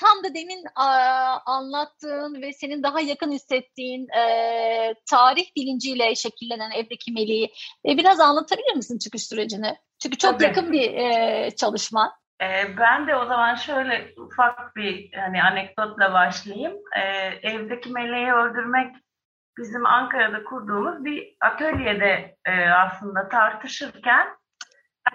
tam 0.00 0.24
da 0.24 0.34
demin 0.34 0.64
anlattığın 1.46 2.42
ve 2.42 2.52
senin 2.52 2.82
daha 2.82 3.00
yakın 3.00 3.32
hissettiğin 3.32 4.08
tarih 5.10 5.46
bilinciyle 5.56 6.14
şekillenen 6.14 6.70
evdeki 6.70 7.12
meleği 7.12 7.52
biraz 7.84 8.20
anlatabilir 8.20 8.76
misin 8.76 8.98
çıkış 8.98 9.26
sürecini? 9.26 9.76
Çünkü 10.02 10.18
çok 10.18 10.32
Tabii. 10.32 10.44
yakın 10.44 10.72
bir 10.72 10.94
e, 10.94 11.50
çalışma. 11.56 12.18
E, 12.42 12.76
ben 12.78 13.06
de 13.06 13.16
o 13.16 13.26
zaman 13.26 13.54
şöyle 13.54 14.12
ufak 14.16 14.76
bir 14.76 15.12
hani 15.12 15.42
anekdotla 15.42 16.12
başlayayım. 16.12 16.72
E, 16.96 17.02
evdeki 17.42 17.92
meleği 17.92 18.32
öldürmek 18.32 18.96
bizim 19.58 19.86
Ankara'da 19.86 20.44
kurduğumuz 20.44 21.04
bir 21.04 21.36
atölyede 21.40 22.36
e, 22.44 22.68
aslında 22.70 23.28
tartışırken 23.28 24.28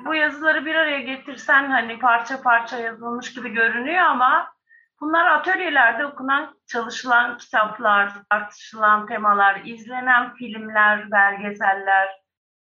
bu 0.05 0.15
yazıları 0.15 0.65
bir 0.65 0.75
araya 0.75 0.99
getirsen 0.99 1.69
hani 1.69 1.99
parça 1.99 2.41
parça 2.41 2.79
yazılmış 2.79 3.33
gibi 3.33 3.49
görünüyor 3.49 4.03
ama 4.03 4.53
bunlar 5.01 5.27
atölyelerde 5.27 6.05
okunan, 6.05 6.59
çalışılan 6.67 7.37
kitaplar, 7.37 8.11
tartışılan 8.29 9.07
temalar, 9.07 9.61
izlenen 9.65 10.33
filmler, 10.33 11.11
belgeseller, 11.11 12.09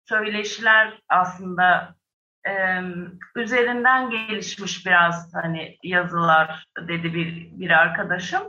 söyleşiler 0.05 0.99
aslında 1.09 1.95
e, 2.47 2.81
üzerinden 3.35 4.09
gelişmiş 4.09 4.85
biraz 4.85 5.33
hani 5.33 5.77
yazılar 5.83 6.65
dedi 6.87 7.13
bir, 7.13 7.59
bir 7.59 7.69
arkadaşım. 7.69 8.43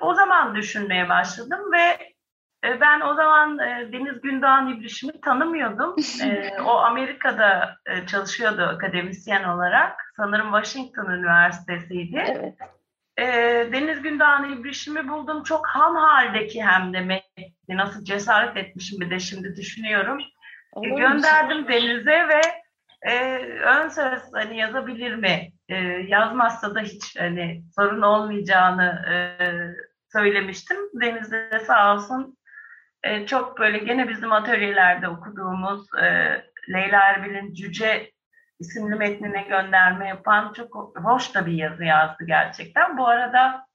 O 0.00 0.14
zaman 0.14 0.54
düşünmeye 0.54 1.08
başladım 1.08 1.72
ve 1.72 2.12
e, 2.64 2.80
ben 2.80 3.00
o 3.00 3.14
zaman 3.14 3.58
e, 3.58 3.92
Deniz 3.92 4.20
Gündoğan 4.20 4.68
İbrişim'i 4.68 5.20
tanımıyordum. 5.20 5.96
E, 6.24 6.50
o 6.66 6.70
Amerika'da 6.70 7.76
e, 7.86 8.06
çalışıyordu 8.06 8.62
akademisyen 8.62 9.44
olarak. 9.44 10.12
Sanırım 10.16 10.52
Washington 10.52 11.12
Üniversitesi'ydi. 11.12 12.24
Evet. 12.28 12.54
e, 13.18 13.24
Deniz 13.72 14.02
Gündoğan 14.02 14.52
İbrişim'i 14.52 15.08
buldum. 15.08 15.42
Çok 15.42 15.66
ham 15.66 15.96
haldeki 15.96 16.64
hem 16.64 16.92
de 16.92 17.00
metni. 17.00 17.52
Nasıl 17.68 18.04
cesaret 18.04 18.56
etmişim 18.56 19.00
bir 19.00 19.10
de 19.10 19.18
şimdi 19.18 19.56
düşünüyorum. 19.56 20.18
E, 20.82 20.88
gönderdim 20.88 21.68
Deniz'e 21.68 22.28
ve 22.28 22.40
e, 23.02 23.36
ön 23.64 23.88
söz 23.88 24.22
hani 24.32 24.56
yazabilir 24.56 25.14
mi? 25.14 25.52
E, 25.68 25.76
yazmazsa 26.08 26.74
da 26.74 26.80
hiç 26.80 27.16
hani 27.18 27.62
sorun 27.76 28.02
olmayacağını 28.02 29.04
e, 29.10 29.14
söylemiştim. 30.12 30.76
Deniz 31.00 31.32
de 31.32 31.62
sağ 31.66 31.94
olsun 31.94 32.36
e, 33.02 33.26
çok 33.26 33.58
böyle 33.58 33.78
gene 33.78 34.08
bizim 34.08 34.32
atölyelerde 34.32 35.08
okuduğumuz 35.08 35.94
e, 35.94 36.04
Leyla 36.72 37.00
Erbil'in 37.00 37.54
Cüce 37.54 38.10
isimli 38.58 38.94
metnine 38.94 39.42
gönderme 39.42 40.08
yapan 40.08 40.52
çok 40.52 40.96
hoş 40.96 41.34
da 41.34 41.46
bir 41.46 41.52
yazı 41.52 41.84
yazdı 41.84 42.24
gerçekten. 42.26 42.98
Bu 42.98 43.08
arada 43.08 43.66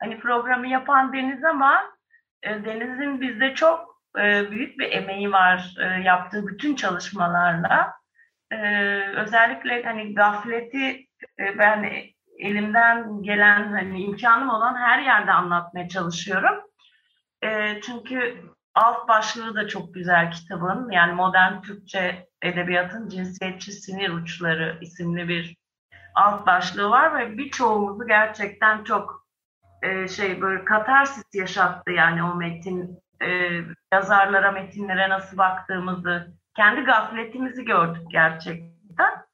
hani 0.00 0.20
programı 0.20 0.66
yapan 0.66 1.12
Deniz 1.12 1.44
ama 1.44 1.96
e, 2.42 2.64
Deniz'in 2.64 3.20
bizde 3.20 3.54
çok 3.54 4.02
e, 4.18 4.50
büyük 4.50 4.78
bir 4.78 4.92
emeği 4.92 5.32
var 5.32 5.74
e, 5.80 5.84
yaptığı 5.84 6.46
bütün 6.46 6.76
çalışmalarla. 6.76 7.92
E, 8.50 8.56
özellikle 9.16 9.82
hani 9.82 10.14
gafleti 10.14 11.06
e, 11.38 11.58
ben 11.58 11.92
elimden 12.38 13.22
gelen 13.22 13.72
hani 13.72 14.02
imkanım 14.02 14.48
olan 14.48 14.74
her 14.74 15.02
yerde 15.02 15.32
anlatmaya 15.32 15.88
çalışıyorum. 15.88 16.60
E, 17.42 17.80
çünkü 17.80 18.36
alt 18.74 19.08
başlığı 19.08 19.54
da 19.54 19.68
çok 19.68 19.94
güzel 19.94 20.30
kitabın. 20.30 20.90
Yani 20.90 21.12
modern 21.12 21.62
Türkçe 21.62 22.28
edebiyatın 22.42 23.08
cinsiyetçi 23.08 23.72
sinir 23.72 24.10
uçları 24.10 24.78
isimli 24.80 25.28
bir 25.28 25.56
alt 26.14 26.46
başlığı 26.46 26.90
var 26.90 27.18
ve 27.18 27.38
birçoğumuzu 27.38 28.06
gerçekten 28.06 28.84
çok 28.84 29.26
e, 29.82 30.08
şey 30.08 30.40
böyle 30.40 30.64
katarsis 30.64 31.24
yaşattı 31.34 31.90
yani 31.90 32.22
o 32.22 32.34
metin 32.34 32.98
e, 33.22 33.60
yazarlara 33.92 34.52
metinlere 34.52 35.08
nasıl 35.08 35.38
baktığımızı 35.38 36.34
kendi 36.56 36.80
gafletimizi 36.80 37.64
gördük 37.64 38.02
gerçekten. 38.10 39.26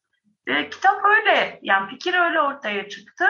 E, 0.46 0.70
kitap 0.70 1.04
öyle 1.04 1.58
yani 1.62 1.90
fikir 1.90 2.14
öyle 2.14 2.40
ortaya 2.40 2.88
çıktı. 2.88 3.24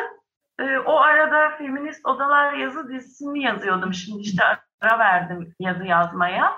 E, 0.61 0.79
o 0.79 0.97
arada 0.97 1.57
feminist 1.57 2.07
odalar 2.07 2.53
yazı 2.53 2.89
dizisini 2.89 3.43
yazıyordum 3.43 3.95
şimdi 3.95 4.23
işte 4.23 4.45
ara 4.81 4.99
verdim 4.99 5.55
yazı 5.61 5.85
yazmaya. 5.85 6.53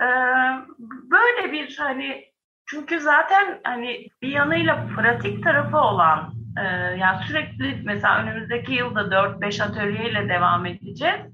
E, 0.00 0.06
böyle 1.10 1.52
bir 1.52 1.76
hani 1.78 2.24
çünkü 2.66 3.00
zaten 3.00 3.60
hani 3.64 4.08
bir 4.22 4.28
yanıyla 4.28 4.86
pratik 4.96 5.44
tarafı 5.44 5.78
olan 5.78 6.34
e, 6.58 6.62
yani 6.98 7.24
sürekli 7.26 7.82
mesela 7.84 8.22
önümüzdeki 8.22 8.72
yılda 8.72 9.00
4-5 9.00 9.62
atölyeyle 9.62 10.28
devam 10.28 10.66
edeceğiz. 10.66 11.33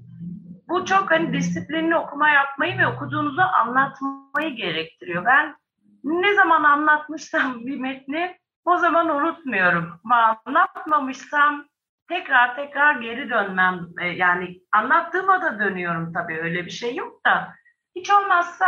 Bu 0.71 0.85
çok 0.85 1.11
hani 1.11 1.33
disiplinli 1.33 1.95
okuma 1.95 2.29
yapmayı 2.29 2.77
ve 2.77 2.87
okuduğunuzu 2.87 3.41
anlatmayı 3.41 4.55
gerektiriyor. 4.55 5.25
Ben 5.25 5.55
ne 6.03 6.35
zaman 6.35 6.63
anlatmışsam 6.63 7.65
bir 7.65 7.79
metni 7.79 8.37
o 8.65 8.77
zaman 8.77 9.09
unutmuyorum. 9.09 10.01
Anlatmamışsam 10.45 11.65
tekrar 12.09 12.55
tekrar 12.55 12.95
geri 12.95 13.29
dönmem. 13.29 13.87
E, 14.01 14.07
yani 14.07 14.61
anlattığıma 14.71 15.41
da 15.41 15.59
dönüyorum 15.59 16.13
tabii 16.13 16.39
öyle 16.41 16.65
bir 16.65 16.71
şey 16.71 16.95
yok 16.95 17.25
da. 17.25 17.53
Hiç 17.95 18.09
olmazsa 18.09 18.67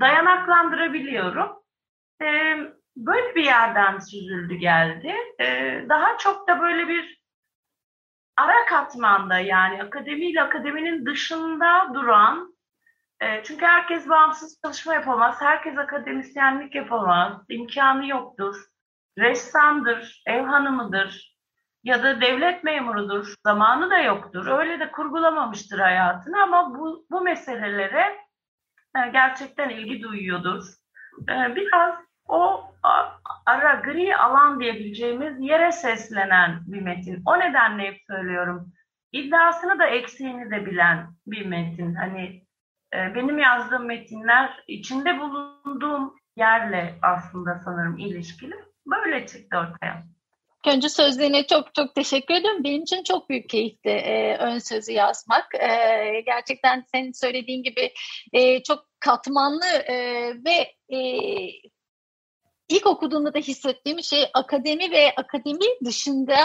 dayanaklandırabiliyorum 0.00 1.48
e, 2.22 2.56
böyle 2.96 3.34
bir 3.34 3.44
yerden 3.44 3.98
süzüldü 3.98 4.54
geldi. 4.54 5.14
E, 5.40 5.46
daha 5.88 6.18
çok 6.18 6.48
da 6.48 6.60
böyle 6.60 6.88
bir 6.88 7.19
ara 8.40 8.64
katmanda 8.68 9.38
yani 9.38 9.82
akademiyle 9.82 10.42
akademinin 10.42 11.06
dışında 11.06 11.94
duran 11.94 12.54
e, 13.20 13.42
çünkü 13.42 13.66
herkes 13.66 14.08
bağımsız 14.08 14.60
çalışma 14.64 14.94
yapamaz, 14.94 15.40
herkes 15.40 15.78
akademisyenlik 15.78 16.74
yapamaz, 16.74 17.42
imkanı 17.48 18.06
yoktur. 18.06 18.64
Ressamdır, 19.18 20.22
ev 20.26 20.44
hanımıdır 20.44 21.36
ya 21.84 22.02
da 22.02 22.20
devlet 22.20 22.64
memurudur, 22.64 23.34
zamanı 23.44 23.90
da 23.90 23.98
yoktur. 23.98 24.46
Öyle 24.46 24.80
de 24.80 24.90
kurgulamamıştır 24.90 25.78
hayatını 25.78 26.42
ama 26.42 26.78
bu, 26.78 27.06
bu 27.10 27.20
meselelere 27.20 28.16
e, 28.96 29.08
gerçekten 29.12 29.68
ilgi 29.68 30.02
duyuyordur. 30.02 30.64
E, 31.28 31.56
biraz 31.56 31.94
o 32.30 32.70
ara 33.46 33.74
gri 33.74 34.16
alan 34.16 34.60
diyebileceğimiz 34.60 35.40
yere 35.40 35.72
seslenen 35.72 36.60
bir 36.66 36.80
metin. 36.80 37.22
O 37.26 37.40
nedenle 37.40 37.82
hep 37.82 37.98
söylüyorum. 38.10 38.72
İddiasını 39.12 39.78
da 39.78 39.86
eksiğini 39.86 40.50
de 40.50 40.66
bilen 40.66 41.06
bir 41.26 41.46
metin. 41.46 41.94
Hani 41.94 42.42
e, 42.94 43.14
benim 43.14 43.38
yazdığım 43.38 43.86
metinler 43.86 44.64
içinde 44.68 45.18
bulunduğum 45.18 46.14
yerle 46.36 46.94
aslında 47.02 47.60
sanırım 47.64 47.98
ilişkili. 47.98 48.54
Böyle 48.86 49.26
çıktı 49.26 49.58
ortaya. 49.58 50.04
Önce 50.66 50.88
sözlerine 50.88 51.46
çok 51.46 51.74
çok 51.74 51.94
teşekkür 51.94 52.34
ederim. 52.34 52.64
Benim 52.64 52.82
için 52.82 53.02
çok 53.02 53.30
büyük 53.30 53.48
keyifti 53.48 53.88
e, 53.88 54.36
ön 54.36 54.58
sözü 54.58 54.92
yazmak. 54.92 55.54
E, 55.54 56.20
gerçekten 56.26 56.84
senin 56.94 57.12
söylediğin 57.12 57.62
gibi 57.62 57.92
e, 58.32 58.62
çok 58.62 58.84
katmanlı 59.00 59.66
e, 59.66 59.94
ve 60.44 60.74
e, 60.96 60.98
ilk 62.70 62.86
okuduğumda 62.86 63.34
da 63.34 63.38
hissettiğim 63.38 64.02
şey 64.02 64.24
akademi 64.34 64.90
ve 64.90 65.14
akademi 65.16 65.66
dışında 65.84 66.36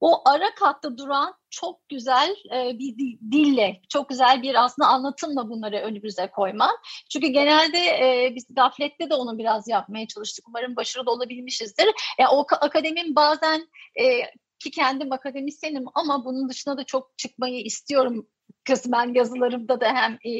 o 0.00 0.28
ara 0.28 0.54
katta 0.54 0.98
duran 0.98 1.34
çok 1.50 1.88
güzel 1.88 2.36
e, 2.54 2.78
bir 2.78 3.18
dille, 3.32 3.80
çok 3.88 4.08
güzel 4.08 4.42
bir 4.42 4.64
aslında 4.64 4.88
anlatımla 4.88 5.48
bunları 5.48 5.76
önümüze 5.76 6.30
koyman. 6.30 6.76
Çünkü 7.12 7.26
genelde 7.26 7.78
e, 7.78 8.32
biz 8.34 8.46
gaflette 8.50 9.10
de 9.10 9.14
onu 9.14 9.38
biraz 9.38 9.68
yapmaya 9.68 10.06
çalıştık. 10.06 10.48
Umarım 10.48 10.76
başarılı 10.76 11.10
olabilmişizdir. 11.10 11.86
E, 12.18 12.26
o 12.26 12.46
akademin 12.60 13.16
bazen 13.16 13.68
e, 14.00 14.20
ki 14.58 14.70
kendim 14.70 15.12
akademisyenim 15.12 15.84
ama 15.94 16.24
bunun 16.24 16.48
dışında 16.48 16.76
da 16.76 16.84
çok 16.84 17.18
çıkmayı 17.18 17.64
istiyorum 17.64 18.26
kısmen 18.68 19.14
yazılarımda 19.14 19.80
da 19.80 19.86
hem 19.94 20.18
e, 20.24 20.30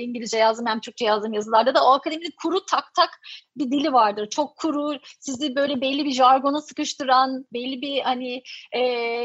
İngilizce 0.00 0.38
yazdım 0.38 0.66
hem 0.66 0.80
Türkçe 0.80 1.04
yazdım 1.04 1.32
yazılarda 1.32 1.74
da 1.74 1.84
o 1.86 1.90
akademinin 1.90 2.34
kuru 2.42 2.66
tak 2.66 2.94
tak 2.94 3.20
bir 3.56 3.70
dili 3.70 3.92
vardır. 3.92 4.28
Çok 4.30 4.56
kuru, 4.56 4.98
sizi 5.20 5.56
böyle 5.56 5.80
belli 5.80 6.04
bir 6.04 6.10
jargona 6.10 6.60
sıkıştıran, 6.60 7.46
belli 7.52 7.82
bir 7.82 8.00
hani 8.00 8.42
e, 8.72 8.78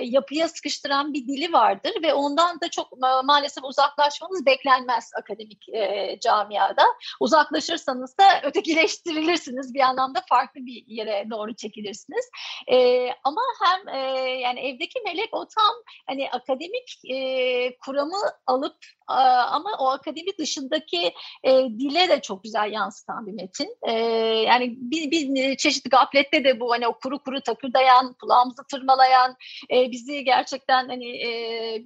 yapıya 0.03 0.47
sıkıştıran 0.47 1.13
bir 1.13 1.27
dili 1.27 1.53
vardır 1.53 1.91
ve 2.03 2.13
ondan 2.13 2.61
da 2.61 2.69
çok 2.69 2.87
maalesef 3.23 3.63
uzaklaşmanız 3.63 4.45
beklenmez 4.45 5.11
akademik 5.19 5.69
e, 5.69 6.17
camiada. 6.19 6.83
Uzaklaşırsanız 7.19 8.17
da 8.17 8.23
ötekileştirilirsiniz 8.43 9.73
bir 9.73 9.79
anlamda 9.79 10.23
farklı 10.29 10.65
bir 10.65 10.83
yere 10.87 11.27
doğru 11.29 11.55
çekilirsiniz. 11.55 12.29
E, 12.67 13.07
ama 13.23 13.41
hem 13.63 13.95
e, 13.95 13.99
yani 14.29 14.59
evdeki 14.59 15.01
melek 15.05 15.29
o 15.31 15.47
tam 15.47 15.75
hani 16.07 16.31
akademik 16.31 16.99
e, 17.09 17.77
kuramı 17.77 18.17
alıp 18.47 18.75
ama 19.07 19.69
o 19.79 19.87
akademi 19.87 20.37
dışındaki 20.39 21.13
e, 21.43 21.51
dile 21.79 22.09
de 22.09 22.21
çok 22.21 22.43
güzel 22.43 22.71
yansıtan 22.71 23.27
bir 23.27 23.33
metin. 23.33 23.77
E, 23.87 23.91
yani 24.47 24.75
bir, 24.77 25.11
bir 25.11 25.57
çeşitli 25.57 25.89
gaflette 25.89 26.43
de 26.43 26.59
bu 26.59 26.71
hani 26.71 26.87
o 26.87 26.99
kuru 26.99 27.19
kuru 27.19 27.41
takırdayan, 27.41 28.15
kulağımızı 28.21 28.63
tırmalayan, 28.71 29.35
e, 29.73 29.91
bizi 29.91 30.23
gerçekten 30.23 30.87
hani 30.87 31.27
e, 31.27 31.29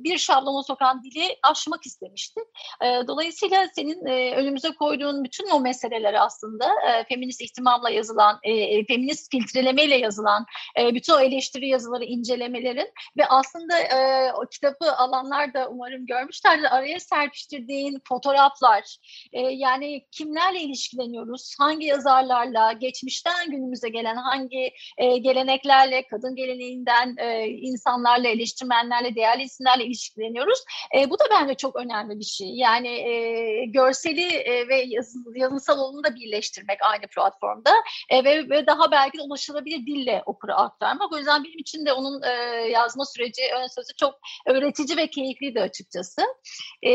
bir 0.04 0.18
şablona 0.18 0.64
sokan 0.64 1.04
dili 1.04 1.38
aşmak 1.44 1.86
istemiştik. 1.86 2.44
E, 2.82 3.08
dolayısıyla 3.08 3.68
senin 3.76 4.06
e, 4.06 4.36
önümüze 4.36 4.72
koyduğun 4.72 5.24
bütün 5.24 5.50
o 5.50 5.60
meseleleri 5.60 6.20
aslında 6.20 6.66
e, 6.66 7.04
feminist 7.10 7.42
ihtimamla 7.42 7.90
yazılan, 7.90 8.40
e, 8.44 8.86
feminist 8.86 9.32
filtrelemeyle 9.32 9.98
yazılan 9.98 10.46
e, 10.80 10.96
bütün 10.96 11.14
o 11.14 11.20
eleştiri 11.20 11.68
yazıları, 11.68 12.04
incelemelerin 12.04 12.90
ve 13.18 13.28
aslında 13.28 13.80
e, 13.80 14.32
o 14.34 14.46
kitabı 14.52 14.96
alanlar 14.96 15.54
da 15.54 15.70
umarım 15.70 16.06
görmüşlerdir. 16.52 16.76
Araya 16.76 17.00
serpiştirdiğin 17.00 18.02
fotoğraflar, 18.08 18.98
e, 19.34 19.42
yani 19.42 20.06
kimlerle 20.12 20.60
ilişkileniyoruz, 20.60 21.56
hangi 21.60 21.86
yazarlarla, 21.86 22.72
geçmişten 22.72 23.52
günümüze 23.52 23.90
gelen 23.90 24.16
hangi 24.16 24.74
e, 24.98 25.18
geleneklerle, 25.18 26.08
kadın 26.08 26.36
geleneğinden 26.36 27.16
e, 27.18 27.48
insanlarla, 27.48 28.28
eleştirmenlerle, 28.28 29.16
değerli 29.16 29.44
isimlerle 29.44 29.86
ilişkileniyoruz. 29.86 30.60
E, 30.98 31.10
bu 31.10 31.20
da 31.20 31.24
bence 31.32 31.54
çok 31.54 31.76
önemli 31.76 32.20
bir 32.20 32.26
şey. 32.26 32.48
Yani 32.48 32.88
e, 32.88 33.66
görseli 33.66 34.26
e, 34.26 34.68
ve 34.68 34.84
yazı, 34.86 35.74
olanı 35.74 36.04
da 36.04 36.16
birleştirmek 36.16 36.78
aynı 36.82 37.08
platformda 37.08 37.72
e, 38.10 38.24
ve, 38.24 38.50
ve 38.50 38.68
daha 38.68 38.92
belki 38.92 39.18
de 39.18 39.22
ulaşılabilir 39.22 39.86
dille 39.86 40.24
okura 40.26 40.56
aktarmak. 40.56 41.14
O 41.14 41.18
yüzden 41.18 41.44
benim 41.44 41.60
için 41.60 41.86
de 41.86 41.94
onun 41.94 42.22
e, 42.24 42.30
yazma 42.70 43.06
süreci, 43.06 43.42
ön 43.56 43.68
sözü 43.68 43.94
çok 44.00 44.20
öğretici 44.48 44.98
ve 44.98 45.08
keyifliydi 45.08 45.62
açıkçası. 45.62 46.22
E, 46.86 46.92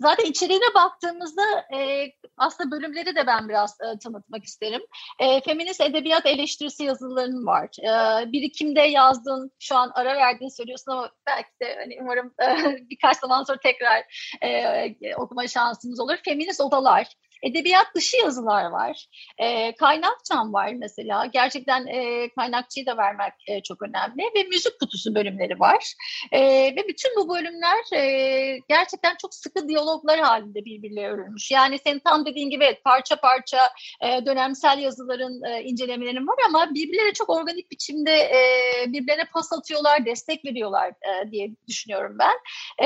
Zaten 0.00 0.24
içeriğine 0.24 0.74
baktığımızda 0.74 1.42
e, 1.76 2.06
aslında 2.36 2.70
bölümleri 2.70 3.16
de 3.16 3.26
ben 3.26 3.48
biraz 3.48 3.76
e, 3.80 3.98
tanıtmak 3.98 4.44
isterim. 4.44 4.80
E, 5.20 5.40
feminist 5.40 5.80
edebiyat 5.80 6.26
eleştirisi 6.26 6.84
yazıların 6.84 7.46
var. 7.46 7.68
E, 7.82 8.32
birikimde 8.32 8.80
yazdığın, 8.80 9.52
şu 9.58 9.76
an 9.76 9.90
ara 9.94 10.16
verdiğini 10.16 10.50
söylüyorsun 10.50 10.92
ama 10.92 11.10
belki 11.26 11.50
de 11.62 11.76
hani 11.76 11.98
umarım 12.02 12.34
e, 12.42 12.76
birkaç 12.90 13.16
zaman 13.16 13.42
sonra 13.42 13.58
tekrar 13.62 14.04
e, 14.42 15.14
okuma 15.16 15.46
şansımız 15.48 16.00
olur. 16.00 16.16
Feminist 16.24 16.60
odalar. 16.60 17.06
Edebiyat 17.42 17.86
dışı 17.94 18.16
yazılar 18.16 18.64
var. 18.64 19.06
E, 19.38 19.74
kaynakçam 19.76 20.52
var 20.52 20.72
mesela. 20.78 21.26
Gerçekten 21.26 21.86
e, 21.86 22.28
kaynakçıyı 22.34 22.86
da 22.86 22.96
vermek 22.96 23.32
e, 23.46 23.62
çok 23.62 23.82
önemli. 23.82 24.22
Ve 24.36 24.42
müzik 24.42 24.80
kutusu 24.80 25.14
bölümleri 25.14 25.60
var. 25.60 25.94
E, 26.32 26.40
ve 26.76 26.88
bütün 26.88 27.10
bu 27.16 27.28
bölümler 27.28 27.96
e, 27.96 28.58
gerçekten 28.68 29.16
çok 29.22 29.34
sıkı 29.34 29.68
diyaloglar 29.68 30.18
halinde 30.20 30.64
birbirleriyle 30.64 31.08
örülmüş. 31.08 31.50
Yani 31.50 31.78
senin 31.78 31.98
tam 31.98 32.26
dediğin 32.26 32.50
gibi 32.50 32.64
evet, 32.64 32.84
parça 32.84 33.16
parça 33.16 33.58
e, 34.02 34.26
dönemsel 34.26 34.78
yazıların 34.78 35.42
e, 35.42 35.62
incelemelerin 35.62 36.26
var 36.26 36.36
ama 36.48 36.74
birbirleriyle 36.74 37.12
çok 37.12 37.30
organik 37.30 37.70
biçimde 37.70 38.10
e, 38.10 38.38
birbirlerine 38.86 39.24
pas 39.24 39.52
atıyorlar, 39.52 40.06
destek 40.06 40.44
veriyorlar 40.44 40.88
e, 40.88 41.30
diye 41.30 41.50
düşünüyorum 41.68 42.16
ben. 42.18 42.36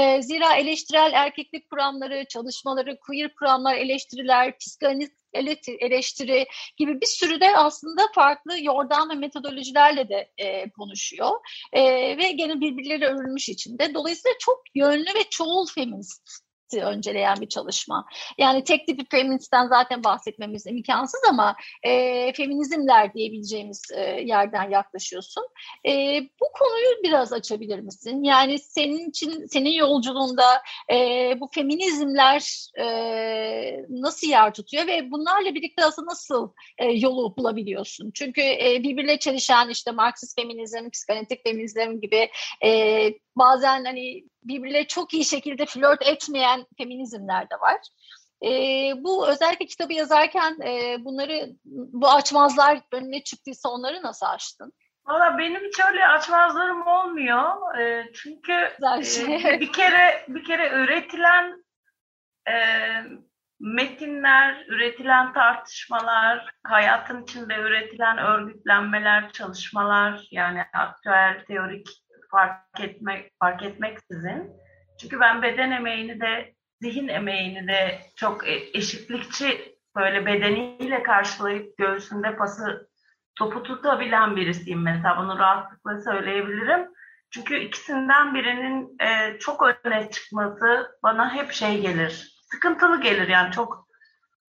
E, 0.01 0.23
zira 0.23 0.57
eleştirel 0.57 1.13
erkeklik 1.15 1.71
kuramları, 1.71 2.25
çalışmaları, 2.29 2.99
queer 3.01 3.35
kuramlar, 3.35 3.75
eleştiriler 3.75 4.42
eleştiriler, 4.45 4.59
psikanaliz 4.59 5.11
eleştiri 5.81 6.47
gibi 6.77 7.01
bir 7.01 7.07
sürü 7.07 7.41
de 7.41 7.57
aslında 7.57 8.03
farklı 8.15 8.65
yordam 8.65 9.11
ve 9.11 9.15
metodolojilerle 9.15 10.09
de 10.09 10.33
e, 10.39 10.71
konuşuyor. 10.71 11.31
E, 11.73 11.83
ve 12.19 12.33
gene 12.33 12.61
birbirleri 12.61 13.07
örülmüş 13.07 13.49
içinde. 13.49 13.95
Dolayısıyla 13.95 14.35
çok 14.41 14.63
yönlü 14.75 15.15
ve 15.15 15.31
çoğul 15.31 15.67
feminist 15.67 16.42
önceleyen 16.81 17.37
bir 17.41 17.49
çalışma. 17.49 18.07
Yani 18.39 18.65
tek 18.65 18.87
tip 18.87 19.11
feministten 19.11 19.67
zaten 19.67 20.05
bahsetmemiz 20.05 20.67
imkansız 20.67 21.21
ama 21.29 21.57
e, 21.83 22.33
feminizmler 22.33 23.15
diyebileceğimiz 23.15 23.83
e, 23.95 24.01
yerden 24.01 24.71
yaklaşıyorsun. 24.71 25.45
E, 25.87 26.21
bu 26.41 26.47
konuyu 26.59 27.03
biraz 27.03 27.33
açabilir 27.33 27.79
misin? 27.79 28.23
Yani 28.23 28.59
senin 28.59 29.11
için, 29.11 29.47
senin 29.47 29.71
yolculuğunda 29.71 30.63
e, 30.93 30.97
bu 31.41 31.49
feminizmler 31.55 32.69
e, 32.79 32.87
nasıl 33.89 34.27
yer 34.29 34.55
tutuyor 34.55 34.87
ve 34.87 35.11
bunlarla 35.11 35.55
birlikte 35.55 35.85
aslında 35.85 36.11
nasıl 36.11 36.53
e, 36.79 36.87
yolu 36.87 37.37
bulabiliyorsun? 37.37 38.11
Çünkü 38.15 38.41
e, 38.41 38.81
birbirle 38.83 39.19
çelişen 39.19 39.69
işte 39.69 39.91
Marksist 39.91 40.41
feminizm, 40.41 40.91
psikanalitik 40.91 41.45
feminizm 41.45 42.01
gibi 42.01 42.31
e, 42.65 43.09
bazen 43.37 43.85
hani 43.85 44.25
birbirle 44.43 44.87
çok 44.87 45.15
iyi 45.15 45.25
şekilde 45.25 45.67
flört 45.67 46.03
etmeyen 46.03 46.67
feminizmler 46.79 47.51
de 47.51 47.55
var. 47.61 47.79
E, 48.45 48.51
bu 49.05 49.29
özellikle 49.29 49.67
kitabı 49.67 49.93
yazarken 49.93 50.61
e, 50.61 51.05
bunları 51.05 51.49
bu 51.65 52.11
açmazlar 52.11 52.81
önüne 52.93 53.23
çıktıysa 53.23 53.69
onları 53.69 54.03
nasıl 54.03 54.27
açtın? 54.27 54.73
Valla 55.07 55.39
benim 55.39 55.65
hiç 55.65 55.81
öyle 55.91 56.09
açmazlarım 56.09 56.87
olmuyor. 56.87 57.79
E, 57.79 58.13
çünkü 58.13 58.53
e, 58.53 59.61
bir 59.61 59.73
kere 59.73 60.25
bir 60.29 60.45
kere 60.45 60.71
üretilen 60.71 61.65
e, 62.49 62.55
metinler, 63.61 64.65
üretilen 64.69 65.33
tartışmalar, 65.33 66.51
hayatın 66.65 67.23
içinde 67.23 67.55
üretilen 67.55 68.19
örgütlenmeler, 68.19 69.33
çalışmalar 69.33 70.29
yani 70.31 70.65
aktüel, 70.75 71.45
teorik 71.47 71.89
fark 72.33 72.81
etmek 72.81 73.33
fark 73.39 73.63
etmeksizin. 73.63 74.53
Çünkü 75.01 75.21
ben 75.21 75.43
beden 75.43 75.71
emeğini 75.71 76.21
de 76.21 76.55
zihin 76.81 77.09
emeğini 77.09 77.69
de 77.69 78.01
çok 78.17 78.49
e, 78.49 78.79
eşitlikçi 78.79 79.77
böyle 79.97 80.27
bedeniyle 80.27 81.03
karşılayıp 81.03 81.79
göğsünde 81.79 82.37
pası 82.37 82.89
topu 83.37 83.63
tutabilen 83.63 84.37
birisiyim 84.37 84.83
mesela 84.83 85.17
bunu 85.19 85.39
rahatlıkla 85.39 86.01
söyleyebilirim. 86.01 86.89
Çünkü 87.31 87.59
ikisinden 87.59 88.35
birinin 88.35 88.97
e, 89.01 89.39
çok 89.39 89.63
öne 89.85 90.11
çıkması 90.11 90.99
bana 91.03 91.35
hep 91.35 91.53
şey 91.53 91.81
gelir, 91.81 92.41
sıkıntılı 92.53 93.01
gelir 93.01 93.29
yani 93.29 93.53
çok 93.53 93.87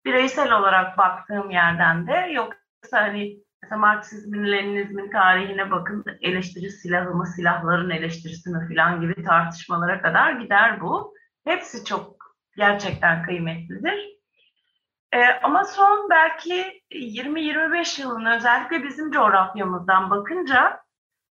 bireysel 0.06 0.52
olarak 0.52 0.98
baktığım 0.98 1.52
yerden 1.52 2.08
de 2.08 2.32
yoksa 2.32 3.02
hani 3.02 3.38
Mesela 3.64 3.80
Marksizmin, 3.80 4.52
Leninizmin 4.52 5.12
tarihine 5.12 5.72
bakın 5.72 6.06
eleştiri 6.22 6.72
silahı 6.72 7.14
mı, 7.14 7.28
silahların 7.28 7.90
eleştirisi 7.90 8.50
mi 8.50 8.68
falan 8.68 9.02
gibi 9.02 9.24
tartışmalara 9.24 10.02
kadar 10.02 10.32
gider 10.32 10.82
bu. 10.82 11.14
Hepsi 11.44 11.86
çok 11.86 12.16
gerçekten 12.58 13.24
kıymetlidir. 13.24 14.20
Ee, 15.12 15.26
ama 15.44 15.64
son 15.64 16.10
belki 16.10 16.82
20-25 16.92 18.02
yılın 18.02 18.26
özellikle 18.26 18.84
bizim 18.84 19.12
coğrafyamızdan 19.12 20.10
bakınca 20.10 20.80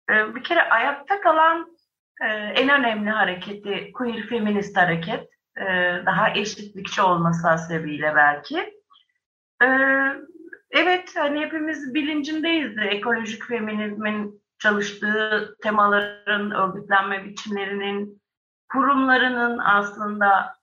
e, 0.10 0.36
bir 0.36 0.44
kere 0.44 0.70
ayakta 0.70 1.22
kalan 1.22 1.78
e, 2.22 2.28
en 2.28 2.70
önemli 2.70 3.10
hareketi 3.10 3.92
queer 3.94 4.22
feminist 4.28 4.78
hareket. 4.78 5.30
E, 5.58 5.66
daha 6.06 6.30
eşitlikçi 6.30 7.02
olması 7.02 7.48
hasebiyle 7.48 8.16
belki. 8.16 8.74
E, 9.64 9.68
Evet, 10.72 11.14
hani 11.16 11.40
hepimiz 11.40 11.94
bilincindeyiz 11.94 12.78
de 12.78 12.82
ekolojik 12.82 13.46
feminizmin 13.46 14.42
çalıştığı 14.60 15.56
temaların, 15.64 16.52
örgütlenme 16.52 17.26
biçimlerinin, 17.26 18.22
kurumlarının 18.72 19.58
aslında 19.58 20.56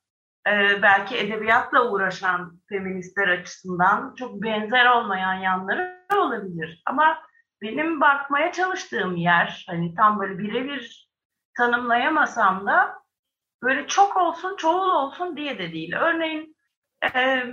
e, 0.47 0.83
belki 0.83 1.17
edebiyatla 1.17 1.91
uğraşan 1.91 2.61
feministler 2.69 3.29
açısından 3.29 4.15
çok 4.15 4.43
benzer 4.43 4.87
olmayan 4.87 5.35
yanları 5.35 5.99
olabilir. 6.17 6.83
Ama 6.87 7.19
benim 7.63 8.01
bakmaya 8.01 8.53
çalıştığım 8.53 9.17
yer, 9.17 9.65
hani 9.69 9.95
tam 9.95 10.21
böyle 10.21 10.39
birebir 10.39 11.09
tanımlayamasam 11.57 12.67
da 12.67 12.99
böyle 13.63 13.87
çok 13.87 14.17
olsun, 14.17 14.57
çoğul 14.57 14.89
olsun 14.89 15.37
diye 15.37 15.59
de 15.59 15.73
değil. 15.73 15.93
Örneğin 15.93 16.57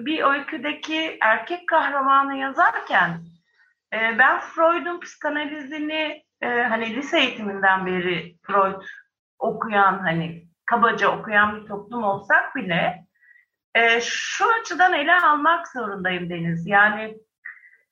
bir 0.06 0.24
öyküdeki 0.24 1.18
erkek 1.22 1.68
kahramanı 1.68 2.36
yazarken 2.36 3.22
e, 3.94 4.20
ben 4.20 4.40
Freud'un 4.40 5.00
psikanalizini 5.00 6.24
e, 6.42 6.48
hani 6.48 6.96
lise 6.96 7.20
eğitiminden 7.20 7.86
beri 7.86 8.36
Freud 8.48 8.82
okuyan 9.40 10.00
hani 10.00 10.48
kabaca 10.66 11.08
okuyan 11.08 11.56
bir 11.56 11.68
toplum 11.68 12.04
olsak 12.04 12.56
bile 12.56 13.06
e, 13.76 14.02
şu 14.02 14.46
açıdan 14.62 14.94
ele 14.94 15.16
almak 15.22 15.68
zorundayım 15.68 16.30
Deniz. 16.30 16.68
Yani 16.68 17.18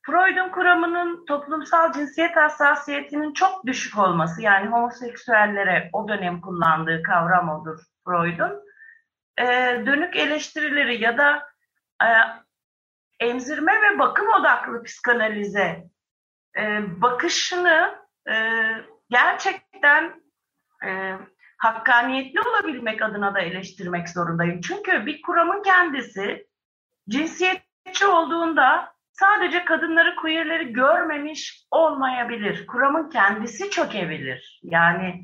Freud'un 0.06 0.50
kuramının 0.50 1.26
toplumsal 1.26 1.94
cinsiyet 1.94 2.36
hassasiyetinin 2.36 3.34
çok 3.34 3.66
düşük 3.66 3.98
olması 3.98 4.42
yani 4.42 4.68
homoseksüellere 4.68 5.89
o 5.94 6.08
dönem 6.08 6.42
kullandığı 6.42 7.04
kavram 7.04 7.50
odur 7.50 7.80
Freud'un 8.06 8.72
e, 9.39 9.46
dönük 9.86 10.15
eleştirileri 10.15 11.02
ya 11.02 11.17
da 11.17 11.48
e, 12.04 12.08
emzirme 13.19 13.74
ve 13.82 14.00
bakım 14.00 14.28
odaklı 14.28 14.84
psikanalize 14.84 15.84
e, 16.58 16.62
bakışını 17.02 17.96
e, 18.30 18.36
gerçekten 19.10 20.24
e, 20.86 21.13
hakkaniyetli 21.58 22.39
olabilmek 22.41 23.02
adına 23.02 23.36
da 23.36 23.39
eleştirmek 23.39 24.10
zorundayım. 24.10 24.62
Çünkü 24.62 25.06
bir 25.06 25.22
kuramın 25.22 25.63
kendisi 25.63 26.48
cinsiyetçi 27.10 28.06
olduğunda 28.08 28.93
sadece 29.12 29.65
kadınları, 29.65 30.15
queerleri 30.15 30.74
görmemiş 30.74 31.65
olmayabilir. 31.72 32.67
Kuramın 32.67 33.10
kendisi 33.10 33.69
çökebilir. 33.69 34.62
Yani 34.63 35.24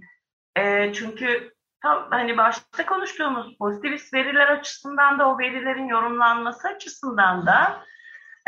e, 0.56 0.94
çünkü 0.94 1.54
tam 1.82 2.08
hani 2.10 2.38
başta 2.38 2.86
konuştuğumuz 2.86 3.58
pozitivist 3.58 4.14
veriler 4.14 4.48
açısından 4.48 5.20
da 5.20 5.30
o 5.30 5.40
verilerin 5.40 5.88
yorumlanması 5.88 6.68
açısından 6.68 7.46
da 7.46 7.84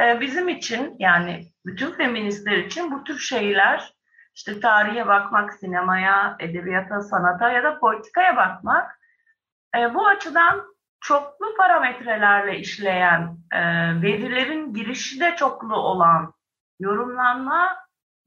e, 0.02 0.22
bizim 0.22 0.50
için 0.50 0.96
yani 1.00 1.52
bütün 1.66 1.92
feministler 1.92 2.58
için 2.58 2.92
bu 2.92 3.04
tür 3.04 3.20
şeyler 3.20 3.94
işte 4.36 4.60
tarihe 4.60 5.08
bakmak, 5.08 5.54
sinemaya, 5.54 6.36
edebiyata, 6.40 7.02
sanata 7.02 7.52
ya 7.52 7.64
da 7.64 7.80
politikaya 7.80 8.38
bakmak 8.38 9.00
e, 9.78 9.94
bu 9.94 10.08
açıdan 10.08 10.76
çoklu 11.02 11.58
parametrelerle 11.58 12.58
işleyen 12.60 13.38
e, 13.52 13.60
verilerin 14.02 14.74
girişi 14.74 15.20
de 15.20 15.36
çoklu 15.36 15.76
olan 15.76 16.34
yorumlanma 16.80 17.78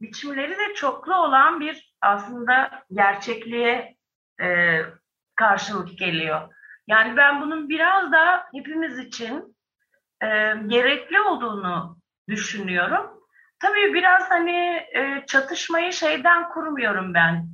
biçimleri 0.01 0.51
de 0.51 0.75
çoklu 0.75 1.15
olan 1.15 1.61
bir 1.61 1.95
aslında 2.01 2.85
gerçekliğe 2.93 3.97
e, 4.43 4.81
karşılık 5.37 5.99
geliyor. 5.99 6.55
Yani 6.87 7.17
ben 7.17 7.41
bunun 7.41 7.69
biraz 7.69 8.13
da 8.13 8.47
hepimiz 8.55 8.99
için 8.99 9.57
e, 10.23 10.27
gerekli 10.67 11.21
olduğunu 11.21 11.99
düşünüyorum. 12.29 13.11
Tabii 13.59 13.95
biraz 13.95 14.31
hani 14.31 14.87
e, 14.95 15.25
çatışmayı 15.27 15.93
şeyden 15.93 16.49
kurmuyorum 16.49 17.15
ben. 17.15 17.49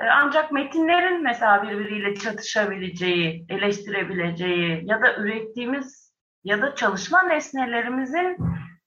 E, 0.00 0.04
ancak 0.04 0.52
metinlerin 0.52 1.22
mesela 1.22 1.62
birbiriyle 1.62 2.14
çatışabileceği, 2.14 3.46
eleştirebileceği 3.48 4.82
ya 4.84 5.02
da 5.02 5.16
ürettiğimiz 5.16 6.14
ya 6.44 6.62
da 6.62 6.74
çalışma 6.74 7.22
nesnelerimizin 7.22 8.36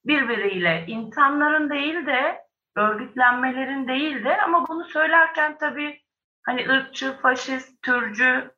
birbiriyle 0.05 0.85
insanların 0.87 1.69
değil 1.69 2.05
de 2.05 2.41
örgütlenmelerin 2.75 3.87
değil 3.87 4.23
de 4.23 4.41
ama 4.41 4.67
bunu 4.67 4.85
söylerken 4.85 5.57
tabii 5.57 6.01
hani 6.43 6.69
ırkçı, 6.69 7.17
faşist, 7.21 7.81
türcü 7.81 8.51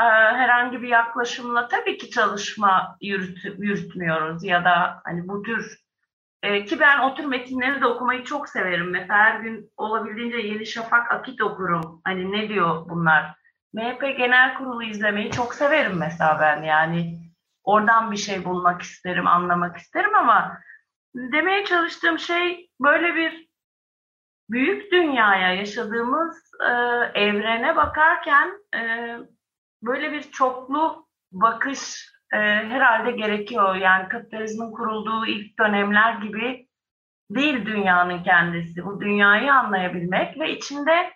e, 0.00 0.04
herhangi 0.34 0.82
bir 0.82 0.88
yaklaşımla 0.88 1.68
tabii 1.68 1.98
ki 1.98 2.10
çalışma 2.10 2.96
yürüt, 3.00 3.44
yürütmüyoruz 3.44 4.44
ya 4.44 4.64
da 4.64 5.00
hani 5.04 5.28
bu 5.28 5.42
tür 5.42 5.78
e, 6.42 6.64
ki 6.64 6.80
ben 6.80 6.98
o 6.98 7.14
tür 7.14 7.24
metinleri 7.24 7.80
de 7.80 7.86
okumayı 7.86 8.24
çok 8.24 8.48
severim. 8.48 8.90
Mesela 8.90 9.18
her 9.18 9.40
gün 9.40 9.70
olabildiğince 9.76 10.38
Yeni 10.38 10.66
Şafak 10.66 11.12
Akit 11.12 11.42
okurum. 11.42 12.00
Hani 12.04 12.32
ne 12.32 12.48
diyor 12.48 12.88
bunlar? 12.88 13.34
MHP 13.72 14.00
Genel 14.00 14.54
Kurulu 14.54 14.82
izlemeyi 14.82 15.30
çok 15.30 15.54
severim 15.54 15.96
mesela 15.98 16.38
ben 16.40 16.62
yani. 16.62 17.18
Oradan 17.64 18.12
bir 18.12 18.16
şey 18.16 18.44
bulmak 18.44 18.82
isterim, 18.82 19.26
anlamak 19.26 19.76
isterim 19.76 20.14
ama 20.14 20.58
demeye 21.14 21.64
çalıştığım 21.64 22.18
şey 22.18 22.70
böyle 22.80 23.14
bir 23.14 23.47
büyük 24.50 24.92
dünyaya 24.92 25.54
yaşadığımız 25.54 26.50
e, 26.60 26.72
evrene 27.20 27.76
bakarken 27.76 28.50
e, 28.74 28.80
böyle 29.82 30.12
bir 30.12 30.22
çoklu 30.22 31.06
bakış 31.32 32.10
e, 32.32 32.36
herhalde 32.38 33.10
gerekiyor. 33.10 33.74
Yani 33.74 34.08
kapitalizmin 34.08 34.72
kurulduğu 34.72 35.26
ilk 35.26 35.58
dönemler 35.58 36.12
gibi 36.12 36.68
değil 37.30 37.66
dünyanın 37.66 38.22
kendisi. 38.22 38.84
Bu 38.84 39.00
dünyayı 39.00 39.52
anlayabilmek 39.52 40.40
ve 40.40 40.50
içinde 40.50 41.12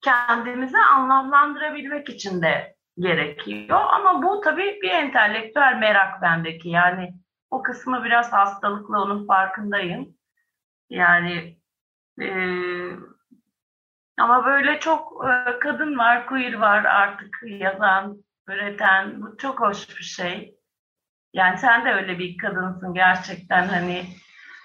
kendimizi 0.00 0.78
anlamlandırabilmek 0.78 2.08
için 2.08 2.42
de 2.42 2.76
gerekiyor. 2.98 3.80
Ama 3.88 4.22
bu 4.22 4.40
tabii 4.40 4.78
bir 4.82 4.90
entelektüel 4.90 5.76
merak 5.76 6.22
bendeki. 6.22 6.68
Yani 6.68 7.14
o 7.50 7.62
kısmı 7.62 8.04
biraz 8.04 8.32
hastalıklı 8.32 9.02
onun 9.02 9.26
farkındayım. 9.26 10.16
Yani 10.90 11.58
e, 12.20 12.28
ama 14.18 14.46
böyle 14.46 14.80
çok 14.80 15.24
e, 15.24 15.58
kadın 15.58 15.98
var, 15.98 16.26
queer 16.26 16.54
var 16.54 16.84
artık 16.84 17.36
yazan, 17.46 18.16
üreten. 18.48 19.22
Bu 19.22 19.36
çok 19.36 19.60
hoş 19.60 19.98
bir 19.98 20.04
şey. 20.04 20.56
Yani 21.32 21.58
sen 21.58 21.84
de 21.84 21.92
öyle 21.92 22.18
bir 22.18 22.38
kadınsın 22.38 22.94
gerçekten 22.94 23.68
hani 23.68 24.06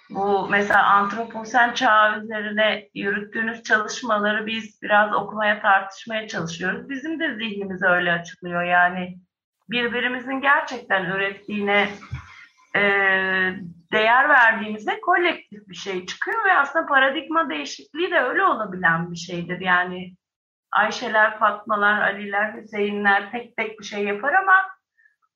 bu 0.09 0.47
mesela 0.49 0.83
antroposen 0.83 1.73
çağı 1.73 2.23
üzerine 2.23 2.89
yürüttüğünüz 2.93 3.63
çalışmaları 3.63 4.45
biz 4.45 4.81
biraz 4.81 5.13
okumaya 5.13 5.61
tartışmaya 5.61 6.27
çalışıyoruz. 6.27 6.89
Bizim 6.89 7.19
de 7.19 7.35
zihnimiz 7.35 7.83
öyle 7.83 8.11
açılıyor 8.11 8.63
yani 8.63 9.17
birbirimizin 9.69 10.41
gerçekten 10.41 11.05
ürettiğine 11.05 11.89
e, 12.75 12.81
değer 13.91 14.29
verdiğimizde 14.29 15.01
kolektif 15.01 15.67
bir 15.67 15.75
şey 15.75 16.05
çıkıyor 16.05 16.45
ve 16.45 16.53
aslında 16.53 16.85
paradigma 16.85 17.49
değişikliği 17.49 18.11
de 18.11 18.19
öyle 18.19 18.43
olabilen 18.43 19.11
bir 19.11 19.15
şeydir. 19.17 19.59
Yani 19.59 20.15
Ayşeler, 20.71 21.39
Fatmalar, 21.39 22.01
Aliler, 22.01 22.53
Hüseyinler 22.53 23.31
tek 23.31 23.57
tek 23.57 23.79
bir 23.79 23.85
şey 23.85 24.03
yapar 24.03 24.33
ama 24.33 24.53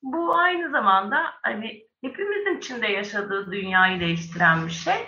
bu 0.02 0.36
aynı 0.38 0.70
zamanda 0.70 1.24
hani 1.42 1.86
hepimizin 2.04 2.58
içinde 2.58 2.86
yaşadığı 2.86 3.52
dünyayı 3.52 4.00
değiştiren 4.00 4.66
bir 4.66 4.72
şey. 4.72 5.06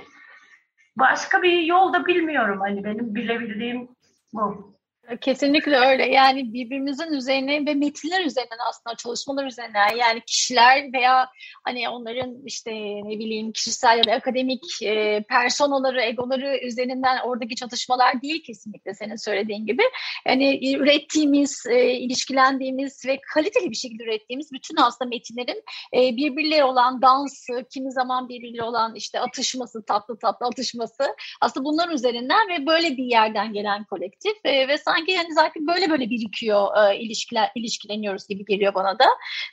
Başka 0.96 1.42
bir 1.42 1.60
yol 1.60 1.92
da 1.92 2.06
bilmiyorum. 2.06 2.60
Hani 2.60 2.84
benim 2.84 3.14
bilebildiğim 3.14 3.88
bu. 4.32 4.77
Kesinlikle 5.20 5.76
öyle. 5.76 6.06
Yani 6.06 6.52
birbirimizin 6.52 7.12
üzerine 7.12 7.66
ve 7.66 7.74
metinler 7.74 8.24
üzerinden 8.24 8.58
aslında 8.68 8.96
çalışmalar 8.96 9.46
üzerinden 9.46 9.96
yani 9.96 10.20
kişiler 10.26 10.92
veya 10.92 11.28
hani 11.64 11.88
onların 11.88 12.36
işte 12.46 12.70
ne 13.04 13.18
bileyim 13.18 13.52
kişisel 13.52 13.98
ya 13.98 14.04
da 14.04 14.12
akademik 14.12 14.82
e, 14.82 15.24
personaları, 15.28 16.02
egoları 16.02 16.58
üzerinden 16.58 17.18
oradaki 17.24 17.54
çatışmalar 17.54 18.22
değil 18.22 18.42
kesinlikle 18.42 18.94
senin 18.94 19.16
söylediğin 19.16 19.66
gibi. 19.66 19.82
Yani 20.26 20.74
ürettiğimiz, 20.74 21.66
e, 21.70 21.92
ilişkilendiğimiz 21.92 23.06
ve 23.06 23.18
kaliteli 23.34 23.70
bir 23.70 23.76
şekilde 23.76 24.04
ürettiğimiz 24.04 24.52
bütün 24.52 24.76
aslında 24.76 25.08
metinlerin 25.08 25.62
e, 25.94 26.16
birbirleri 26.16 26.64
olan 26.64 27.02
dansı, 27.02 27.66
kimi 27.74 27.92
zaman 27.92 28.28
birbirleri 28.28 28.62
olan 28.62 28.94
işte 28.94 29.20
atışması, 29.20 29.84
tatlı 29.84 30.18
tatlı 30.18 30.46
atışması 30.46 31.04
aslında 31.40 31.64
bunlar 31.64 31.88
üzerinden 31.88 32.48
ve 32.48 32.66
böyle 32.66 32.96
bir 32.96 33.04
yerden 33.04 33.52
gelen 33.52 33.84
kolektif 33.84 34.32
e, 34.44 34.68
ve 34.68 34.78
sanki 34.78 34.97
sanki 34.98 35.12
yani 35.12 35.34
zaten 35.34 35.66
böyle 35.66 35.90
böyle 35.90 36.10
birikiyor 36.10 36.90
e, 36.90 36.98
ilişkiler 36.98 37.50
ilişkileniyoruz 37.54 38.28
gibi 38.28 38.44
geliyor 38.44 38.74
bana 38.74 38.98
da. 38.98 39.04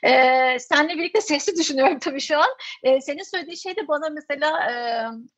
E, 0.02 0.58
seninle 0.58 0.98
birlikte 0.98 1.20
sesli 1.20 1.56
düşünüyorum 1.56 1.98
tabii 1.98 2.20
şu 2.20 2.38
an. 2.38 2.48
E, 2.82 3.00
senin 3.00 3.22
söylediğin 3.22 3.56
şey 3.56 3.76
de 3.76 3.88
bana 3.88 4.08
mesela 4.08 4.70
e, 4.70 4.74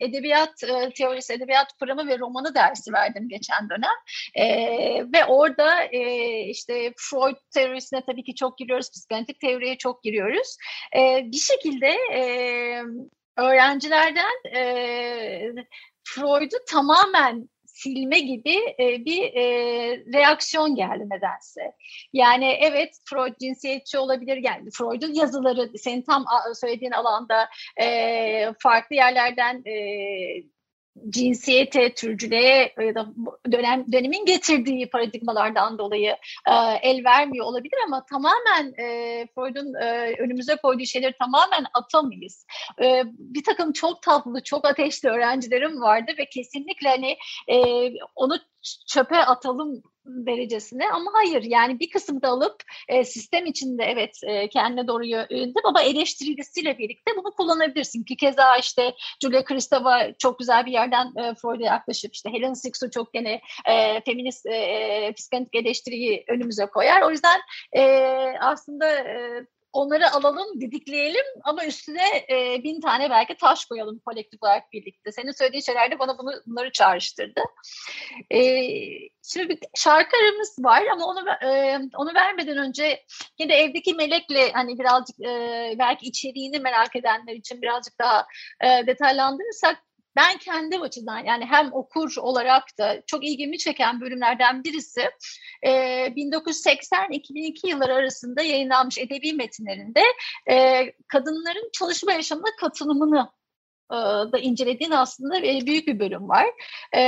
edebiyat 0.06 0.64
e, 0.64 0.90
teorisi, 0.90 1.32
edebiyat 1.32 1.72
kuramı 1.72 2.08
ve 2.08 2.18
romanı 2.18 2.54
dersi 2.54 2.92
verdim 2.92 3.28
geçen 3.28 3.68
dönem. 3.70 3.96
E, 4.34 4.46
ve 5.12 5.24
orada 5.24 5.82
e, 5.82 6.40
işte 6.40 6.92
Freud 6.96 7.36
teorisine 7.54 8.02
tabii 8.06 8.24
ki 8.24 8.34
çok 8.34 8.58
giriyoruz, 8.58 8.90
psikanalitik 8.90 9.40
teoriye 9.40 9.78
çok 9.78 10.02
giriyoruz. 10.02 10.56
E, 10.96 11.22
bir 11.24 11.40
şekilde 11.40 11.96
e, 12.14 12.22
öğrencilerden 13.36 14.56
e, 14.56 15.52
Freud'u 16.04 16.56
tamamen 16.70 17.48
silme 17.78 18.18
gibi 18.18 18.56
e, 18.80 19.04
bir 19.04 19.22
e, 19.22 19.44
reaksiyon 20.12 20.74
geldi 20.74 21.04
nedense. 21.10 21.72
Yani 22.12 22.46
evet 22.60 22.98
Freud 23.04 23.34
cinsiyetçi 23.40 23.98
olabilir 23.98 24.36
yani 24.36 24.70
Freud'un 24.70 25.14
yazıları 25.14 25.78
senin 25.78 26.02
tam 26.02 26.24
söylediğin 26.54 26.92
alanda 26.92 27.48
e, 27.80 28.54
farklı 28.58 28.96
yerlerden 28.96 29.62
e, 29.66 29.74
cinsiyete, 31.10 31.94
türcülüğe 31.94 32.74
ya 32.86 32.94
da 32.94 33.06
dönem 33.52 33.92
dönemin 33.92 34.24
getirdiği 34.24 34.90
paradigmalardan 34.90 35.78
dolayı 35.78 36.16
e, 36.46 36.54
el 36.82 37.04
vermiyor 37.04 37.46
olabilir 37.46 37.78
ama 37.86 38.04
tamamen 38.04 38.72
e, 38.78 39.26
Freud'un 39.34 39.74
e, 39.74 40.14
önümüze 40.18 40.56
koyduğu 40.56 40.84
şeyleri 40.84 41.14
tamamen 41.18 41.66
atamayız. 41.74 42.46
E, 42.82 43.02
bir 43.06 43.44
takım 43.44 43.72
çok 43.72 44.02
tatlı, 44.02 44.42
çok 44.42 44.64
ateşli 44.64 45.08
öğrencilerim 45.08 45.80
vardı 45.80 46.12
ve 46.18 46.28
kesinlikle 46.28 46.88
hani 46.88 47.16
e, 47.48 47.88
onu 48.16 48.38
çöpe 48.86 49.16
atalım 49.16 49.82
derecesine 50.08 50.90
ama 50.90 51.10
hayır 51.14 51.42
yani 51.42 51.80
bir 51.80 51.90
kısmı 51.90 52.22
da 52.22 52.28
alıp 52.28 52.62
e, 52.88 53.04
sistem 53.04 53.46
içinde 53.46 53.84
evet 53.84 54.20
e, 54.22 54.48
kendine 54.48 54.88
doğru 54.88 55.04
yöneldi 55.06 55.60
ama 55.64 55.82
eleştirisiyle 55.82 56.78
birlikte 56.78 57.12
bunu 57.16 57.34
kullanabilirsin 57.34 58.04
ki 58.04 58.16
keza 58.16 58.56
işte 58.56 58.94
Julia 59.22 59.44
Kristeva 59.44 60.12
çok 60.18 60.38
güzel 60.38 60.66
bir 60.66 60.72
yerden 60.72 61.06
e, 61.06 61.34
Freud'a 61.34 61.64
yaklaşıp 61.64 62.14
işte 62.14 62.32
Helen 62.32 62.52
Sixu 62.52 62.90
çok 62.90 63.12
gene 63.12 63.40
e, 63.66 64.00
feminist 64.04 64.46
e, 64.46 64.54
e 64.54 65.12
psikanalitik 65.12 65.54
eleştiriyi 65.54 66.24
önümüze 66.28 66.66
koyar. 66.66 67.02
O 67.02 67.10
yüzden 67.10 67.40
e, 67.76 67.82
aslında 68.40 68.98
e, 68.98 69.46
onları 69.78 70.10
alalım, 70.12 70.60
didikleyelim 70.60 71.24
ama 71.44 71.64
üstüne 71.64 72.26
e, 72.30 72.64
bin 72.64 72.80
tane 72.80 73.10
belki 73.10 73.36
taş 73.36 73.64
koyalım 73.64 73.98
kolektif 73.98 74.42
olarak 74.42 74.72
birlikte. 74.72 75.12
Senin 75.12 75.32
söylediğin 75.32 75.62
şeyler 75.62 75.90
de 75.90 75.98
bana 75.98 76.18
bunu, 76.18 76.30
bunları 76.46 76.72
çağrıştırdı. 76.72 77.40
E, 78.30 78.40
şimdi 79.22 79.48
bir 79.48 79.58
şarkı 79.76 80.16
aramız 80.16 80.56
var 80.58 80.82
ama 80.92 81.06
onu 81.06 81.30
e, 81.30 81.78
onu 81.96 82.14
vermeden 82.14 82.58
önce 82.58 83.04
yine 83.38 83.54
evdeki 83.54 83.94
melekle 83.94 84.52
hani 84.52 84.78
birazcık 84.78 85.20
e, 85.20 85.74
belki 85.78 86.06
içeriğini 86.06 86.58
merak 86.58 86.96
edenler 86.96 87.32
için 87.32 87.62
birazcık 87.62 87.98
daha 87.98 88.26
e, 88.64 88.86
detaylandırırsak 88.86 89.87
ben 90.18 90.38
kendi 90.38 90.78
açıdan 90.78 91.18
yani 91.18 91.44
hem 91.44 91.72
okur 91.72 92.16
olarak 92.16 92.78
da 92.78 93.02
çok 93.06 93.24
ilgimi 93.24 93.58
çeken 93.58 94.00
bölümlerden 94.00 94.64
birisi 94.64 95.10
e, 95.62 95.70
1980-2002 96.06 97.68
yılları 97.68 97.94
arasında 97.94 98.42
yayınlanmış 98.42 98.98
edebi 98.98 99.32
metinlerinde 99.32 100.02
e, 100.50 100.84
kadınların 101.08 101.70
çalışma 101.72 102.12
yaşamına 102.12 102.56
katılımını 102.60 103.30
e, 103.92 103.96
da 104.32 104.38
incelediğin 104.38 104.90
aslında 104.90 105.42
büyük 105.42 105.86
bir 105.86 106.00
bölüm 106.00 106.28
var. 106.28 106.46
E, 106.94 107.02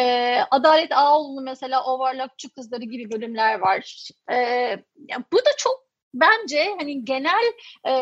Adalet 0.50 0.92
Ağoğlu'nun 0.92 1.44
mesela 1.44 1.84
Overlockçu 1.84 2.54
Kızları 2.54 2.84
gibi 2.84 3.10
bölümler 3.10 3.58
var. 3.58 4.08
E, 4.32 4.36
bu 5.32 5.38
da 5.38 5.50
çok 5.58 5.90
bence 6.14 6.74
hani 6.78 7.04
genel 7.04 7.52
e, 7.84 7.92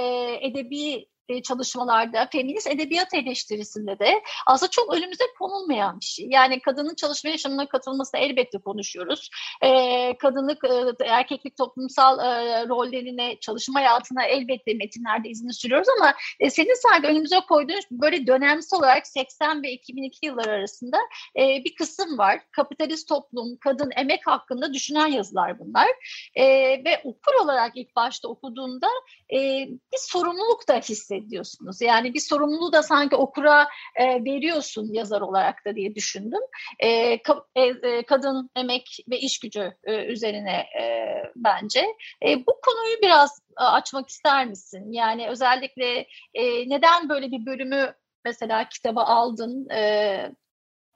edebi 0.40 0.94
e, 0.94 1.06
çalışmalarda, 1.42 2.28
feminist 2.32 2.66
edebiyat 2.66 3.14
eleştirisinde 3.14 3.98
de 3.98 4.22
aslında 4.46 4.70
çok 4.70 4.94
önümüze 4.94 5.24
konulmayan 5.38 6.00
bir 6.00 6.04
şey. 6.04 6.26
Yani 6.30 6.60
kadının 6.60 6.94
çalışma 6.94 7.30
yaşamına 7.30 7.68
katılmasını 7.68 8.20
elbette 8.20 8.58
konuşuyoruz. 8.58 9.30
E, 9.62 10.18
kadınlık, 10.18 10.64
e, 10.64 11.04
erkeklik 11.04 11.56
toplumsal 11.56 12.18
e, 12.18 12.68
rollerine, 12.68 13.40
çalışma 13.40 13.80
hayatına 13.80 14.24
elbette 14.24 14.74
metinlerde 14.74 15.28
izini 15.28 15.52
sürüyoruz 15.52 15.88
ama 15.98 16.14
e, 16.40 16.50
senin 16.50 16.82
sanki 16.82 17.08
önümüze 17.08 17.40
koyduğun 17.48 17.80
böyle 17.90 18.26
dönemsel 18.26 18.78
olarak 18.78 19.06
80 19.06 19.62
ve 19.62 19.72
2002 19.72 20.26
yıllar 20.26 20.48
arasında 20.48 20.96
e, 21.36 21.64
bir 21.64 21.74
kısım 21.74 22.18
var. 22.18 22.40
Kapitalist 22.50 23.08
toplum, 23.08 23.56
kadın, 23.60 23.90
emek 23.96 24.26
hakkında 24.26 24.74
düşünen 24.74 25.06
yazılar 25.06 25.58
bunlar. 25.58 25.88
E, 26.34 26.44
ve 26.84 27.00
okur 27.04 27.34
olarak 27.42 27.72
ilk 27.76 27.96
başta 27.96 28.28
okuduğunda 28.28 28.88
e, 29.32 29.38
bir 29.68 29.98
sorumluluk 29.98 30.68
da 30.68 30.80
hissediyorsunuz. 31.18 31.80
Yani 31.80 32.14
bir 32.14 32.20
sorumluluğu 32.20 32.72
da 32.72 32.82
sanki 32.82 33.16
okura 33.16 33.68
e, 33.96 34.24
veriyorsun 34.24 34.92
yazar 34.92 35.20
olarak 35.20 35.64
da 35.64 35.76
diye 35.76 35.94
düşündüm. 35.94 36.40
E, 36.78 37.22
ka, 37.22 37.44
e, 37.54 37.62
e 37.62 38.02
kadın, 38.06 38.50
emek 38.56 38.98
ve 39.10 39.18
iş 39.18 39.40
gücü 39.40 39.72
e, 39.84 40.04
üzerine 40.04 40.66
e, 40.80 41.14
bence. 41.36 41.86
E, 42.26 42.46
bu 42.46 42.60
konuyu 42.66 42.96
biraz 43.02 43.40
e, 43.60 43.64
açmak 43.64 44.08
ister 44.08 44.46
misin? 44.46 44.92
Yani 44.92 45.28
özellikle 45.28 46.06
e, 46.34 46.68
neden 46.68 47.08
böyle 47.08 47.30
bir 47.30 47.46
bölümü 47.46 47.94
mesela 48.24 48.68
kitaba 48.68 49.04
aldın 49.04 49.68
e, 49.70 50.32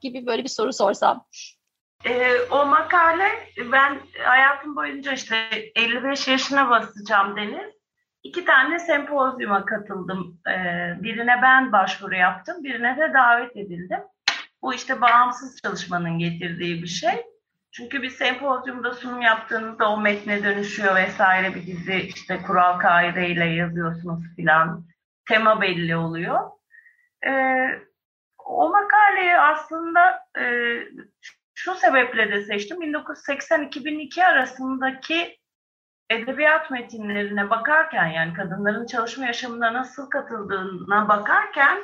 gibi 0.01 0.27
böyle 0.27 0.45
bir 0.45 0.49
soru 0.49 0.73
sorsam. 0.73 1.27
E, 2.05 2.41
o 2.51 2.67
makale 2.67 3.29
ben 3.73 4.01
hayatım 4.19 4.77
boyunca 4.77 5.13
işte 5.13 5.49
55 5.77 6.29
yaşına 6.29 6.71
basacağım 6.71 7.37
Deniz. 7.37 7.82
İki 8.23 8.45
tane 8.45 8.79
sempozyuma 8.79 9.65
katıldım. 9.65 10.41
E, 10.49 10.55
birine 11.03 11.43
ben 11.43 11.73
başvuru 11.73 12.15
yaptım, 12.15 12.65
birine 12.65 12.97
de 12.97 13.15
davet 13.15 13.57
edildim. 13.57 14.01
Bu 14.63 14.75
işte 14.75 15.01
bağımsız 15.01 15.61
çalışmanın 15.63 16.19
getirdiği 16.19 16.83
bir 16.83 16.89
şey. 16.89 17.25
Çünkü 17.73 18.03
bir 18.03 18.11
sempozyumda 18.11 18.95
sunum 18.95 19.23
yaptığınızda 19.23 19.91
o 19.91 20.01
metne 20.01 20.45
dönüşüyor 20.45 20.97
vesaire 20.97 21.55
bir 21.55 21.67
dizi 21.67 21.95
işte 21.95 22.43
kural 22.43 22.79
kaideyle 22.79 23.45
yazıyorsunuz 23.45 24.25
filan. 24.37 24.85
Tema 25.29 25.61
belli 25.61 25.97
oluyor. 25.97 26.51
Ee, 27.27 27.69
o 28.39 28.71
makaleyi 28.71 29.39
aslında 29.39 30.25
e, 30.39 30.45
şu 31.55 31.75
sebeple 31.75 32.31
de 32.31 32.45
seçtim. 32.45 32.83
1980-2002 32.83 34.25
arasındaki 34.25 35.39
edebiyat 36.13 36.71
metinlerine 36.71 37.51
bakarken 37.51 38.07
yani 38.07 38.35
kadınların 38.35 38.87
çalışma 38.87 39.27
yaşamına 39.27 39.73
nasıl 39.73 40.11
katıldığına 40.11 41.09
bakarken 41.09 41.79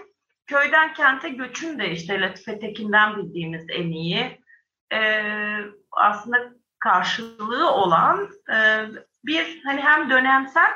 köyden 0.47 0.93
kente 0.95 1.29
göçün 1.29 1.79
de 1.79 1.91
işte 1.91 2.21
Latife 2.21 2.59
Tekin'den 2.59 3.17
bildiğimiz 3.17 3.67
en 3.69 3.91
iyi 3.91 4.41
e, 4.93 5.23
aslında 5.93 6.37
karşılığı 6.79 7.71
olan 7.71 8.29
e, 8.53 8.87
bir 9.25 9.63
hani 9.65 9.81
hem 9.81 10.11
dönemsel 10.11 10.71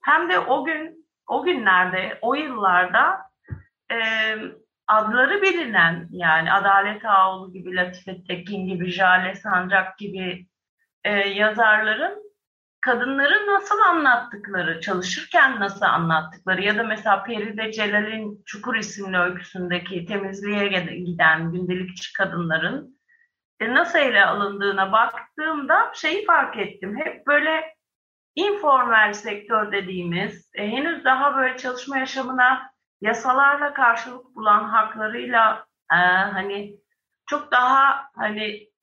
hem 0.00 0.28
de 0.28 0.38
o 0.38 0.64
gün 0.64 1.06
o 1.26 1.44
günlerde 1.44 2.18
o 2.22 2.34
yıllarda 2.34 3.20
e, 3.92 3.96
adları 4.86 5.42
bilinen 5.42 6.08
yani 6.10 6.52
Adalet 6.52 7.04
Ağoğlu 7.04 7.52
gibi, 7.52 7.76
Latife 7.76 8.24
Tekin 8.24 8.66
gibi, 8.66 8.90
Jale 8.90 9.34
Sancak 9.34 9.98
gibi 9.98 10.46
e, 11.04 11.10
yazarların 11.10 12.33
kadınları 12.84 13.46
nasıl 13.46 13.78
anlattıkları, 13.78 14.80
çalışırken 14.80 15.60
nasıl 15.60 15.84
anlattıkları 15.84 16.62
ya 16.62 16.78
da 16.78 16.82
mesela 16.82 17.22
Peride 17.22 17.72
Celal'in 17.72 18.42
Çukur 18.46 18.74
isimli 18.76 19.18
öyküsündeki 19.18 20.06
temizliğe 20.06 20.68
giden 20.96 21.52
gündelikçi 21.52 22.12
kadınların 22.12 23.00
e, 23.60 23.74
nasıl 23.74 23.98
ele 23.98 24.24
alındığına 24.24 24.92
baktığımda 24.92 25.92
şeyi 25.94 26.24
fark 26.24 26.56
ettim. 26.56 26.96
Hep 26.96 27.26
böyle 27.26 27.74
informal 28.34 29.12
sektör 29.12 29.72
dediğimiz, 29.72 30.50
e, 30.54 30.68
henüz 30.68 31.04
daha 31.04 31.36
böyle 31.36 31.56
çalışma 31.56 31.98
yaşamına 31.98 32.70
yasalarla 33.00 33.74
karşılık 33.74 34.36
bulan 34.36 34.64
haklarıyla 34.64 35.66
e, 35.92 35.96
hani 36.32 36.76
çok 37.26 37.52
daha 37.52 38.10
hani 38.16 38.73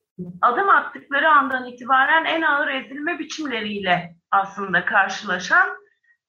adım 0.41 0.69
attıkları 0.69 1.30
andan 1.30 1.65
itibaren 1.65 2.26
en 2.26 2.41
ağır 2.41 2.67
ezilme 2.67 3.19
biçimleriyle 3.19 4.15
aslında 4.32 4.86
karşılaşan 4.86 5.69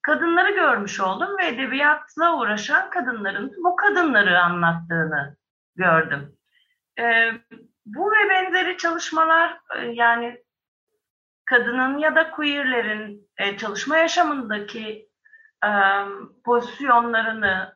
kadınları 0.01 0.51
görmüş 0.51 0.99
oldum 0.99 1.37
ve 1.37 1.47
edebiyatla 1.47 2.37
uğraşan 2.37 2.89
kadınların 2.89 3.51
bu 3.63 3.75
kadınları 3.75 4.39
anlattığını 4.39 5.37
gördüm. 5.75 6.37
E, 6.99 7.31
bu 7.85 8.11
ve 8.11 8.29
benzeri 8.29 8.77
çalışmalar 8.77 9.59
e, 9.75 9.85
yani 9.85 10.43
kadının 11.45 11.97
ya 11.97 12.15
da 12.15 12.31
queerlerin 12.31 13.29
e, 13.37 13.57
çalışma 13.57 13.97
yaşamındaki 13.97 15.09
e, 15.65 15.69
pozisyonlarını 16.45 17.75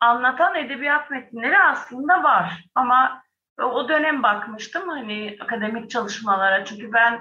anlatan 0.00 0.54
edebiyat 0.54 1.10
metinleri 1.10 1.58
aslında 1.58 2.22
var. 2.22 2.64
Ama 2.74 3.22
o 3.64 3.88
dönem 3.88 4.22
bakmıştım 4.22 4.88
hani 4.88 5.36
akademik 5.40 5.90
çalışmalara 5.90 6.64
çünkü 6.64 6.92
ben 6.92 7.20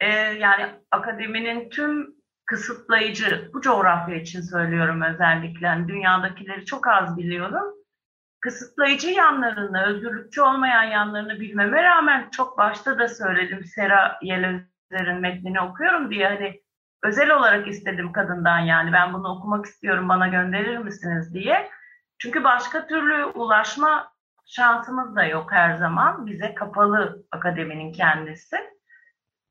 e, 0.00 0.08
yani 0.14 0.66
akademinin 0.90 1.70
tüm 1.70 2.16
kısıtlayıcı 2.46 3.50
bu 3.54 3.60
coğrafya 3.60 4.16
için 4.16 4.40
söylüyorum 4.40 5.02
özellikle 5.02 5.66
yani 5.66 5.88
dünyadakileri 5.88 6.64
çok 6.64 6.86
az 6.86 7.16
biliyorum. 7.16 7.74
Kısıtlayıcı 8.40 9.10
yanlarını, 9.10 9.84
özgürlükçü 9.84 10.40
olmayan 10.42 10.82
yanlarını 10.82 11.40
bilmeme 11.40 11.82
rağmen 11.82 12.30
çok 12.30 12.58
başta 12.58 12.98
da 12.98 13.08
söyledim 13.08 13.64
Sera 13.64 14.18
Yelözer'in 14.22 15.20
metnini 15.20 15.60
okuyorum 15.60 16.10
diye 16.10 16.28
hani 16.28 16.60
özel 17.02 17.30
olarak 17.30 17.68
istedim 17.68 18.12
kadından 18.12 18.58
yani 18.58 18.92
ben 18.92 19.12
bunu 19.12 19.28
okumak 19.28 19.66
istiyorum 19.66 20.08
bana 20.08 20.28
gönderir 20.28 20.78
misiniz 20.78 21.34
diye. 21.34 21.70
Çünkü 22.18 22.44
başka 22.44 22.86
türlü 22.86 23.24
ulaşma 23.24 24.15
şansımız 24.46 25.16
da 25.16 25.24
yok 25.24 25.52
her 25.52 25.76
zaman. 25.76 26.26
Bize 26.26 26.54
kapalı 26.54 27.24
akademinin 27.32 27.92
kendisi. 27.92 28.56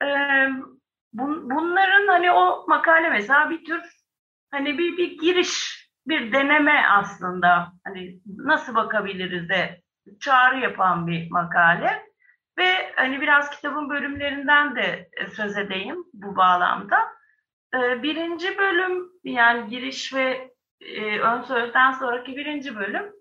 Ee, 0.03 0.49
bun, 1.13 1.49
bunların 1.49 2.07
hani 2.07 2.31
o 2.31 2.65
makale 2.67 3.09
mesela 3.09 3.49
bir 3.49 3.65
tür 3.65 3.81
hani 4.51 4.77
bir, 4.77 4.97
bir 4.97 5.17
giriş, 5.19 5.85
bir 6.07 6.31
deneme 6.31 6.85
aslında. 6.89 7.71
Hani 7.83 8.19
nasıl 8.37 8.75
bakabiliriz 8.75 9.49
de 9.49 9.81
çağrı 10.19 10.59
yapan 10.59 11.07
bir 11.07 11.31
makale. 11.31 12.05
Ve 12.57 12.93
hani 12.95 13.21
biraz 13.21 13.49
kitabın 13.49 13.89
bölümlerinden 13.89 14.75
de 14.75 15.09
söz 15.35 15.57
edeyim 15.57 16.03
bu 16.13 16.35
bağlamda. 16.35 16.97
Ee, 17.73 18.03
birinci 18.03 18.57
bölüm 18.57 19.09
yani 19.23 19.69
giriş 19.69 20.13
ve 20.13 20.51
e, 20.81 21.19
ön 21.19 21.41
sözden 21.41 21.91
sonraki 21.91 22.37
birinci 22.37 22.75
bölüm 22.75 23.13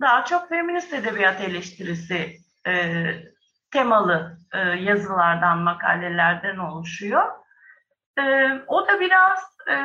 daha 0.00 0.24
çok 0.24 0.48
feminist 0.48 0.92
edebiyat 0.92 1.40
eleştirisi 1.40 2.36
e, 2.66 3.04
temalı 3.70 4.38
e, 4.52 4.58
yazılardan, 4.58 5.58
makalelerden 5.58 6.58
oluşuyor. 6.58 7.32
E, 8.18 8.52
o 8.66 8.88
da 8.88 9.00
biraz 9.00 9.56
e, 9.70 9.76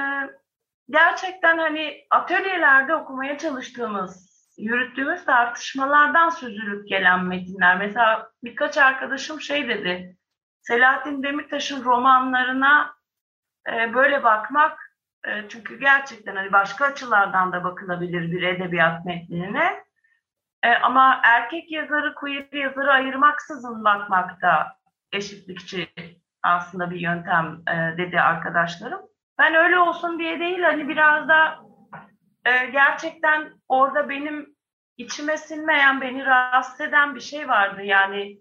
gerçekten 0.90 1.58
hani 1.58 2.06
atölyelerde 2.10 2.96
okumaya 2.96 3.38
çalıştığımız, 3.38 4.34
yürüttüğümüz 4.58 5.26
tartışmalardan 5.26 6.30
süzülüp 6.30 6.88
gelen 6.88 7.26
metinler. 7.26 7.78
Mesela 7.78 8.30
birkaç 8.44 8.78
arkadaşım 8.78 9.42
şey 9.42 9.68
dedi, 9.68 10.18
Selahattin 10.62 11.24
Demirtaş'ın 11.24 11.84
romanlarına 11.84 12.96
e, 13.68 13.94
böyle 13.94 14.24
bakmak 14.24 14.80
e, 15.28 15.50
çünkü 15.50 15.80
gerçekten 15.80 16.36
hani 16.36 16.52
başka 16.52 16.86
açılardan 16.86 17.52
da 17.52 17.64
bakılabilir 17.64 18.32
bir 18.32 18.44
edebiyat 18.44 19.06
metnine. 19.06 19.84
E, 20.64 20.76
ama 20.76 21.22
erkek 21.24 21.72
yazarı, 21.72 22.16
queer 22.16 22.48
yazarı 22.52 22.92
ayırmaksızın 22.92 23.84
bakmakta 23.84 24.78
eşitlikçi 25.12 25.90
aslında 26.44 26.92
bir 26.92 27.00
yöntem 27.00 27.62
e, 27.68 27.98
dedi 27.98 28.22
arkadaşlarım. 28.22 29.02
Ben 29.40 29.56
öyle 29.56 29.80
olsun 29.80 30.20
diye 30.20 30.40
değil 30.40 30.62
hani 30.62 30.88
biraz 30.88 31.28
da 31.28 31.60
e, 32.46 32.66
gerçekten 32.66 33.54
orada 33.68 34.10
benim 34.10 34.56
içime 34.98 35.38
sinmeyen, 35.38 36.02
beni 36.02 36.26
rahatsız 36.26 36.82
eden 36.82 37.16
bir 37.16 37.20
şey 37.20 37.48
vardı. 37.48 37.82
Yani 37.84 38.38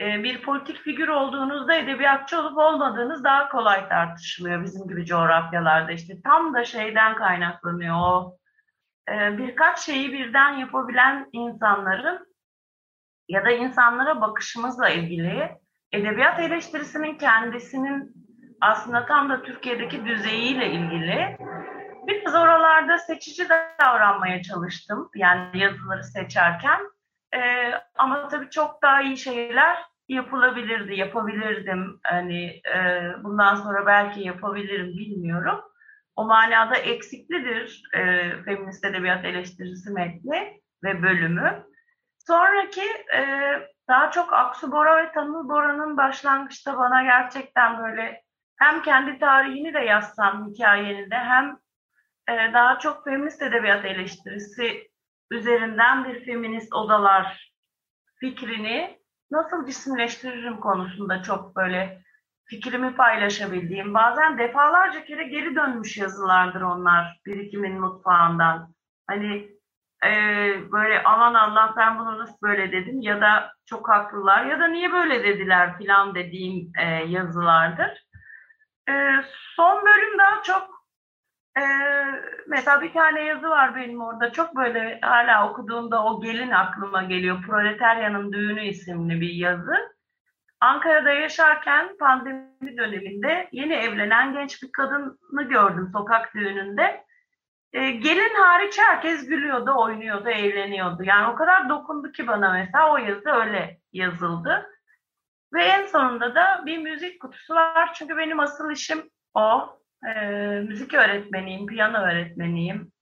e, 0.00 0.22
bir 0.22 0.42
politik 0.42 0.76
figür 0.76 1.08
olduğunuzda 1.08 1.74
edebiyatçı 1.74 2.40
olup 2.40 2.58
olmadığınız 2.58 3.24
daha 3.24 3.48
kolay 3.48 3.88
tartışılıyor 3.88 4.62
bizim 4.62 4.88
gibi 4.88 5.06
coğrafyalarda. 5.06 5.92
İşte 5.92 6.22
tam 6.22 6.54
da 6.54 6.64
şeyden 6.64 7.14
kaynaklanıyor 7.16 7.96
o 7.96 8.38
birkaç 9.08 9.78
şeyi 9.78 10.12
birden 10.12 10.52
yapabilen 10.52 11.28
insanların 11.32 12.34
ya 13.28 13.44
da 13.44 13.50
insanlara 13.50 14.20
bakışımızla 14.20 14.88
ilgili 14.88 15.50
edebiyat 15.92 16.40
eleştirisinin 16.40 17.18
kendisinin 17.18 18.14
aslında 18.60 19.06
tam 19.06 19.30
da 19.30 19.42
Türkiye'deki 19.42 20.06
düzeyiyle 20.06 20.70
ilgili 20.70 21.36
biraz 22.06 22.34
oralarda 22.34 22.98
seçici 22.98 23.48
davranmaya 23.80 24.42
çalıştım. 24.42 25.10
Yani 25.14 25.58
yazıları 25.58 26.04
seçerken. 26.04 26.80
E, 27.34 27.40
ama 27.98 28.28
tabii 28.28 28.50
çok 28.50 28.82
daha 28.82 29.02
iyi 29.02 29.16
şeyler 29.16 29.78
yapılabilirdi, 30.08 30.94
yapabilirdim. 30.94 32.00
Hani 32.02 32.44
e, 32.74 33.02
bundan 33.22 33.54
sonra 33.54 33.86
belki 33.86 34.20
yapabilirim 34.20 34.86
bilmiyorum. 34.86 35.60
O 36.16 36.24
manada 36.24 36.76
eksiklidir 36.76 37.82
e, 37.94 38.30
feminist 38.44 38.84
edebiyat 38.84 39.24
eleştirisi 39.24 39.90
metni 39.90 40.60
ve 40.84 41.02
bölümü. 41.02 41.64
Sonraki 42.26 42.84
e, 43.16 43.20
daha 43.88 44.10
çok 44.10 44.32
Aksu 44.32 44.72
Bora 44.72 44.96
ve 44.96 45.12
Tanıl 45.12 45.48
Bora'nın 45.48 45.96
başlangıçta 45.96 46.78
bana 46.78 47.02
gerçekten 47.02 47.78
böyle 47.78 48.22
hem 48.56 48.82
kendi 48.82 49.18
tarihini 49.18 49.74
de 49.74 49.78
yazsam 49.78 50.50
hikayeni 50.50 51.10
de 51.10 51.16
hem 51.16 51.58
e, 52.28 52.52
daha 52.52 52.78
çok 52.78 53.04
feminist 53.04 53.42
edebiyat 53.42 53.84
eleştirisi 53.84 54.90
üzerinden 55.30 56.04
bir 56.04 56.24
feminist 56.24 56.74
odalar 56.74 57.54
fikrini 58.20 58.98
nasıl 59.30 59.66
cisimleştiririm 59.66 60.60
konusunda 60.60 61.22
çok 61.22 61.56
böyle 61.56 62.03
fikrimi 62.46 62.96
paylaşabildiğim, 62.96 63.94
bazen 63.94 64.38
defalarca 64.38 65.04
kere 65.04 65.24
geri 65.24 65.54
dönmüş 65.54 65.96
yazılardır 65.98 66.60
onlar 66.60 67.20
birikimin 67.26 67.80
mutfağından. 67.80 68.74
Hani 69.06 69.48
e, 70.06 70.10
böyle 70.72 71.02
aman 71.02 71.34
Allah 71.34 71.74
ben 71.76 71.98
bunu 71.98 72.18
nasıl 72.18 72.36
böyle 72.42 72.72
dedim 72.72 73.00
ya 73.00 73.20
da 73.20 73.52
çok 73.66 73.88
haklılar 73.88 74.44
ya 74.44 74.60
da 74.60 74.66
niye 74.66 74.92
böyle 74.92 75.24
dediler 75.24 75.78
filan 75.78 76.14
dediğim 76.14 76.72
e, 76.78 76.84
yazılardır. 76.86 78.06
E, 78.88 78.92
son 79.56 79.84
bölüm 79.86 80.18
daha 80.18 80.42
çok 80.42 80.84
e, 81.58 81.62
mesela 82.46 82.82
bir 82.82 82.92
tane 82.92 83.24
yazı 83.24 83.48
var 83.48 83.76
benim 83.76 84.00
orada 84.00 84.32
çok 84.32 84.56
böyle 84.56 85.00
hala 85.02 85.50
okuduğumda 85.50 86.04
o 86.04 86.22
gelin 86.22 86.50
aklıma 86.50 87.02
geliyor. 87.02 87.42
Proletaryanın 87.42 88.32
Düğünü 88.32 88.64
isimli 88.64 89.20
bir 89.20 89.32
yazı. 89.32 89.93
Ankara'da 90.64 91.10
yaşarken 91.10 91.96
pandemi 91.96 92.76
döneminde 92.76 93.48
yeni 93.52 93.74
evlenen 93.74 94.32
genç 94.32 94.62
bir 94.62 94.72
kadını 94.72 95.42
gördüm 95.48 95.90
sokak 95.92 96.34
düğününde. 96.34 97.04
E, 97.72 97.90
gelin 97.90 98.34
hariç 98.34 98.78
herkes 98.78 99.26
gülüyordu, 99.26 99.74
oynuyordu, 99.76 100.28
eğleniyordu. 100.28 101.02
Yani 101.04 101.32
o 101.32 101.36
kadar 101.36 101.68
dokundu 101.68 102.12
ki 102.12 102.26
bana 102.26 102.52
mesela 102.52 102.92
o 102.92 102.96
yazı 102.96 103.30
öyle 103.30 103.78
yazıldı. 103.92 104.66
Ve 105.52 105.64
en 105.64 105.86
sonunda 105.86 106.34
da 106.34 106.62
bir 106.66 106.78
müzik 106.78 107.20
kutusu 107.20 107.54
var. 107.54 107.94
Çünkü 107.94 108.16
benim 108.16 108.40
asıl 108.40 108.70
işim 108.70 109.10
o. 109.34 109.78
E, 110.06 110.20
müzik 110.68 110.94
öğretmeniyim, 110.94 111.66
piyano 111.66 111.98
öğretmeniyim. 111.98 112.92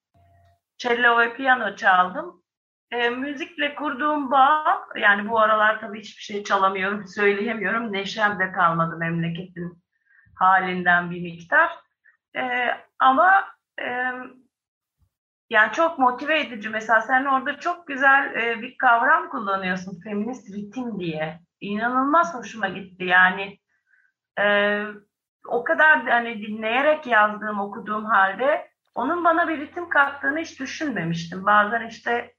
Cello 0.79 1.19
ve 1.19 1.35
piyano 1.35 1.77
çaldım. 1.77 2.42
E, 2.93 3.11
müzikle 3.11 3.75
kurduğum 3.75 4.31
bağ, 4.31 4.81
yani 4.97 5.31
bu 5.31 5.41
aralar 5.41 5.81
tabii 5.81 6.01
hiçbir 6.01 6.23
şey 6.23 6.45
çalamıyorum, 6.45 7.07
söyleyemiyorum. 7.07 7.93
Neşem 7.93 8.39
de 8.39 8.53
kalmadı 8.53 8.97
memleketin 8.97 9.83
halinden 10.39 11.11
bir 11.11 11.23
miktar. 11.23 11.71
E, 12.37 12.67
ama 12.99 13.45
e, 13.81 14.13
yani 15.51 15.73
çok 15.73 15.99
motive 15.99 16.41
edici. 16.41 16.69
Mesela 16.69 17.01
sen 17.01 17.25
orada 17.25 17.59
çok 17.59 17.87
güzel 17.87 18.35
e, 18.35 18.63
bir 18.63 18.79
kavram 18.79 19.29
kullanıyorsun, 19.29 20.01
feminist 20.01 20.57
ritim 20.57 21.01
diye. 21.01 21.41
İnanılmaz 21.61 22.35
hoşuma 22.35 22.69
gitti. 22.69 23.05
Yani 23.05 23.59
e, 24.41 24.85
o 25.49 25.65
kadar 25.65 26.09
hani 26.09 26.43
dinleyerek 26.43 27.07
yazdığım, 27.07 27.61
okuduğum 27.61 28.05
halde 28.05 28.69
onun 28.95 29.25
bana 29.25 29.49
bir 29.49 29.61
ritim 29.61 29.89
kattığını 29.89 30.39
hiç 30.39 30.61
düşünmemiştim. 30.61 31.47
Bazen 31.47 31.87
işte 31.87 32.35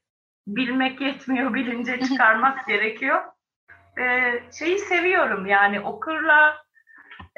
bilmek 0.46 1.00
yetmiyor, 1.00 1.54
bilince 1.54 2.00
çıkarmak 2.00 2.66
gerekiyor. 2.66 3.24
Ee, 4.00 4.42
şeyi 4.58 4.78
seviyorum 4.78 5.46
yani 5.46 5.80
okurla 5.80 6.64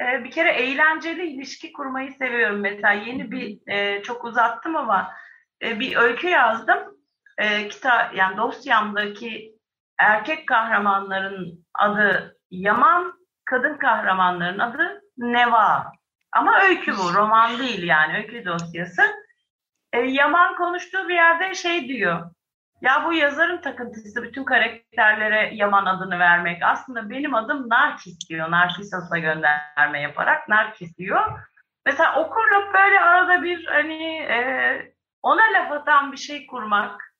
e, 0.01 0.23
bir 0.23 0.31
kere 0.31 0.51
eğlenceli 0.51 1.27
ilişki 1.27 1.73
kurmayı 1.73 2.13
seviyorum. 2.13 2.59
Mesela 2.59 2.93
yeni 2.93 3.31
bir 3.31 3.71
e, 3.71 4.03
çok 4.03 4.25
uzattım 4.25 4.75
ama 4.75 5.13
e, 5.61 5.79
bir 5.79 5.95
öykü 5.95 6.27
yazdım. 6.27 6.77
E, 7.37 7.67
kitap 7.67 8.15
yani 8.15 8.37
dosyamdaki 8.37 9.57
erkek 9.99 10.47
kahramanların 10.47 11.65
adı 11.73 12.37
Yaman, 12.51 13.13
kadın 13.45 13.77
kahramanların 13.77 14.59
adı 14.59 15.01
Neva. 15.17 15.91
Ama 16.31 16.61
öykü 16.61 16.91
bu, 16.91 17.13
roman 17.13 17.59
değil 17.59 17.83
yani 17.83 18.17
öykü 18.17 18.45
dosyası. 18.45 19.01
E, 19.93 19.99
Yaman 19.99 20.55
konuştuğu 20.55 21.09
bir 21.09 21.13
yerde 21.13 21.55
şey 21.55 21.87
diyor. 21.87 22.31
Ya 22.81 23.05
bu 23.05 23.13
yazarın 23.13 23.61
takıntısı 23.61 24.23
bütün 24.23 24.43
karakterlere 24.43 25.55
Yaman 25.55 25.85
adını 25.85 26.19
vermek. 26.19 26.63
Aslında 26.63 27.09
benim 27.09 27.35
adım 27.35 27.69
Narkis 27.69 28.29
diyor. 28.29 28.51
Narkisos'a 28.51 29.17
gönderme 29.17 30.01
yaparak 30.01 30.49
Narkis 30.49 30.97
diyor. 30.97 31.39
Mesela 31.85 32.19
okurla 32.19 32.73
böyle 32.73 32.99
arada 32.99 33.43
bir 33.43 33.65
hani 33.65 34.17
e, 34.17 34.37
ona 35.21 35.41
laf 35.53 35.71
atan 35.71 36.11
bir 36.11 36.17
şey 36.17 36.47
kurmak 36.47 37.13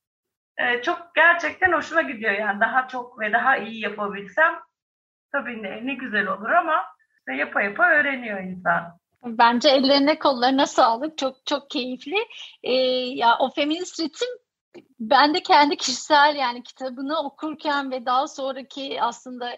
e, 0.57 0.81
çok 0.81 1.15
gerçekten 1.15 1.71
hoşuma 1.71 2.01
gidiyor. 2.01 2.31
Yani 2.31 2.59
daha 2.59 2.87
çok 2.87 3.19
ve 3.19 3.33
daha 3.33 3.57
iyi 3.57 3.81
yapabilsem 3.83 4.59
tabii 5.31 5.63
ne, 5.63 5.85
ne 5.85 5.93
güzel 5.93 6.27
olur 6.27 6.49
ama 6.49 6.85
işte 7.19 7.33
yapa 7.39 7.61
yapa 7.61 7.89
öğreniyor 7.89 8.39
insan. 8.39 8.97
Bence 9.25 9.69
ellerine 9.69 10.19
kollarına 10.19 10.65
sağlık. 10.65 11.17
Çok 11.17 11.45
çok 11.45 11.69
keyifli. 11.69 12.17
Ee, 12.63 12.73
ya 13.15 13.37
o 13.39 13.49
feminist 13.49 13.99
ritim 13.99 14.29
ben 14.99 15.33
de 15.33 15.43
kendi 15.43 15.77
kişisel 15.77 16.35
yani 16.35 16.63
kitabını 16.63 17.19
okurken 17.19 17.91
ve 17.91 18.05
daha 18.05 18.27
sonraki 18.27 19.01
aslında 19.01 19.57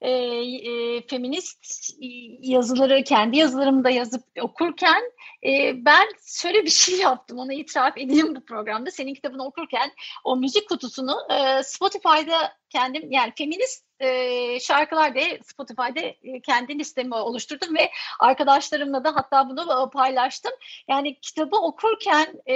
e, 0.00 0.10
e, 0.10 1.06
feminist 1.06 1.92
yazıları 2.40 3.04
kendi 3.04 3.38
yazılarımda 3.38 3.90
yazıp 3.90 4.22
okurken 4.40 5.02
e, 5.46 5.84
ben 5.84 6.06
şöyle 6.26 6.64
bir 6.64 6.70
şey 6.70 6.98
yaptım 6.98 7.38
onu 7.38 7.52
itiraf 7.52 7.98
edeyim 7.98 8.34
bu 8.36 8.44
programda. 8.44 8.90
Senin 8.90 9.14
kitabını 9.14 9.44
okurken 9.44 9.90
o 10.24 10.36
müzik 10.36 10.68
kutusunu 10.68 11.16
e, 11.30 11.62
Spotify'da 11.62 12.52
kendim 12.70 13.12
yani 13.12 13.32
feminist 13.38 13.88
e, 14.00 14.60
şarkılar 14.60 15.14
da 15.14 15.20
Spotify'da 15.44 16.00
e, 16.00 16.40
kendi 16.40 16.78
listemi 16.78 17.14
oluşturdum 17.14 17.74
ve 17.74 17.90
arkadaşlarımla 18.20 19.04
da 19.04 19.16
hatta 19.16 19.48
bunu 19.48 19.90
paylaştım. 19.90 20.52
Yani 20.88 21.20
kitabı 21.20 21.56
okurken 21.56 22.34
e, 22.46 22.54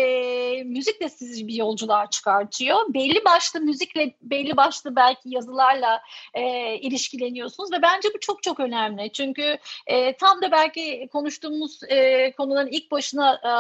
müzik 0.65 1.01
de 1.01 1.09
sizi 1.09 1.49
bir 1.49 1.55
yolculuğa 1.55 2.11
çıkartıyor. 2.11 2.95
Belli 2.95 3.25
başlı 3.25 3.61
müzikle, 3.61 4.15
belli 4.23 4.57
başlı 4.57 4.97
belki 4.97 5.21
yazılarla 5.25 6.03
e, 6.35 6.75
ilişkileniyorsunuz 6.75 7.73
ve 7.73 7.83
bence 7.83 8.09
bu 8.15 8.21
çok 8.21 8.43
çok 8.43 8.61
önemli. 8.61 9.13
Çünkü 9.13 9.59
e, 9.87 10.17
tam 10.17 10.43
da 10.43 10.53
belki 10.53 11.09
konuştuğumuz 11.13 11.81
e, 11.89 12.33
konuların 12.33 12.71
ilk 12.71 12.91
başına 12.91 13.35
e, 13.35 13.53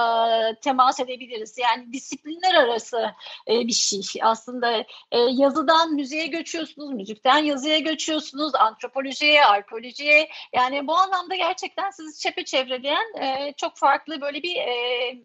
temas 0.60 1.00
edebiliriz. 1.00 1.58
Yani 1.58 1.92
disiplinler 1.92 2.54
arası 2.54 3.10
e, 3.48 3.66
bir 3.66 3.72
şey. 3.72 4.02
Aslında 4.22 4.84
e, 5.10 5.18
yazıdan 5.18 5.94
müziğe 5.94 6.26
göçüyorsunuz, 6.42 6.90
müzikten 6.90 7.38
yazıya 7.38 7.78
göçüyorsunuz, 7.78 8.54
antropolojiye, 8.54 9.44
arkeolojiye. 9.44 10.28
Yani 10.52 10.86
bu 10.86 10.96
anlamda 10.96 11.36
gerçekten 11.36 11.90
sizi 11.90 12.18
çepeçevreleyen 12.18 13.22
e, 13.22 13.52
çok 13.56 13.76
farklı 13.76 14.20
böyle 14.20 14.42
bir 14.42 14.56
e, 14.56 14.74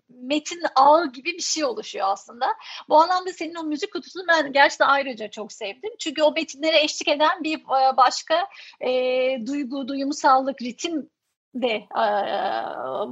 metin 0.10 0.62
ağı 0.76 1.12
gibi 1.12 1.34
bir 1.34 1.42
şey 1.42 1.66
oluşuyor 1.66 2.08
aslında. 2.10 2.46
Bu 2.90 3.02
anlamda 3.02 3.34
senin 3.34 3.56
o 3.56 3.64
müzik 3.64 3.94
kutusunu 3.94 4.24
ben 4.28 4.54
gerçekten 4.54 4.88
ayrıca 4.88 5.30
çok 5.30 5.54
sevdim. 5.54 5.92
Çünkü 6.00 6.24
o 6.24 6.32
metinlere 6.32 6.84
eşlik 6.84 7.08
eden 7.08 7.44
bir 7.44 7.58
e, 7.58 7.98
başka 7.98 8.48
e, 8.82 8.92
duygu, 9.46 9.88
duyumsallık, 9.88 10.62
ritim 10.62 11.10
de 11.62 11.84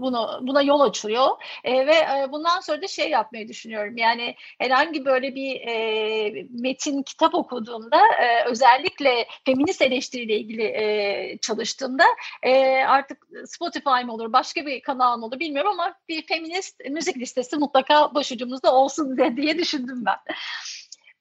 bunu 0.01 0.39
buna 0.41 0.61
yol 0.61 0.79
açıyor 0.79 1.27
e, 1.63 1.87
ve 1.87 1.95
bundan 2.31 2.59
sonra 2.59 2.81
da 2.81 2.87
şey 2.87 3.09
yapmayı 3.09 3.47
düşünüyorum 3.47 3.97
yani 3.97 4.35
herhangi 4.59 5.05
böyle 5.05 5.35
bir 5.35 5.55
e, 5.61 6.47
metin 6.49 7.03
kitap 7.03 7.35
okuduğumda 7.35 7.97
e, 7.97 8.49
özellikle 8.49 9.27
feminist 9.45 9.81
eleştiriyle 9.81 10.39
ilgili 10.39 10.63
e, 10.63 11.37
çalıştığımda 11.41 12.03
e, 12.43 12.83
artık 12.83 13.27
Spotify 13.45 14.05
mı 14.05 14.13
olur 14.13 14.33
başka 14.33 14.65
bir 14.65 14.81
kanal 14.81 15.17
mı 15.17 15.25
olur 15.25 15.39
bilmiyorum 15.39 15.71
ama 15.71 15.95
bir 16.09 16.27
feminist 16.27 16.81
müzik 16.89 17.17
listesi 17.17 17.57
mutlaka 17.57 18.15
başucumuzda 18.15 18.75
olsun 18.75 19.17
diye 19.37 19.57
düşündüm 19.57 20.05
ben. 20.05 20.35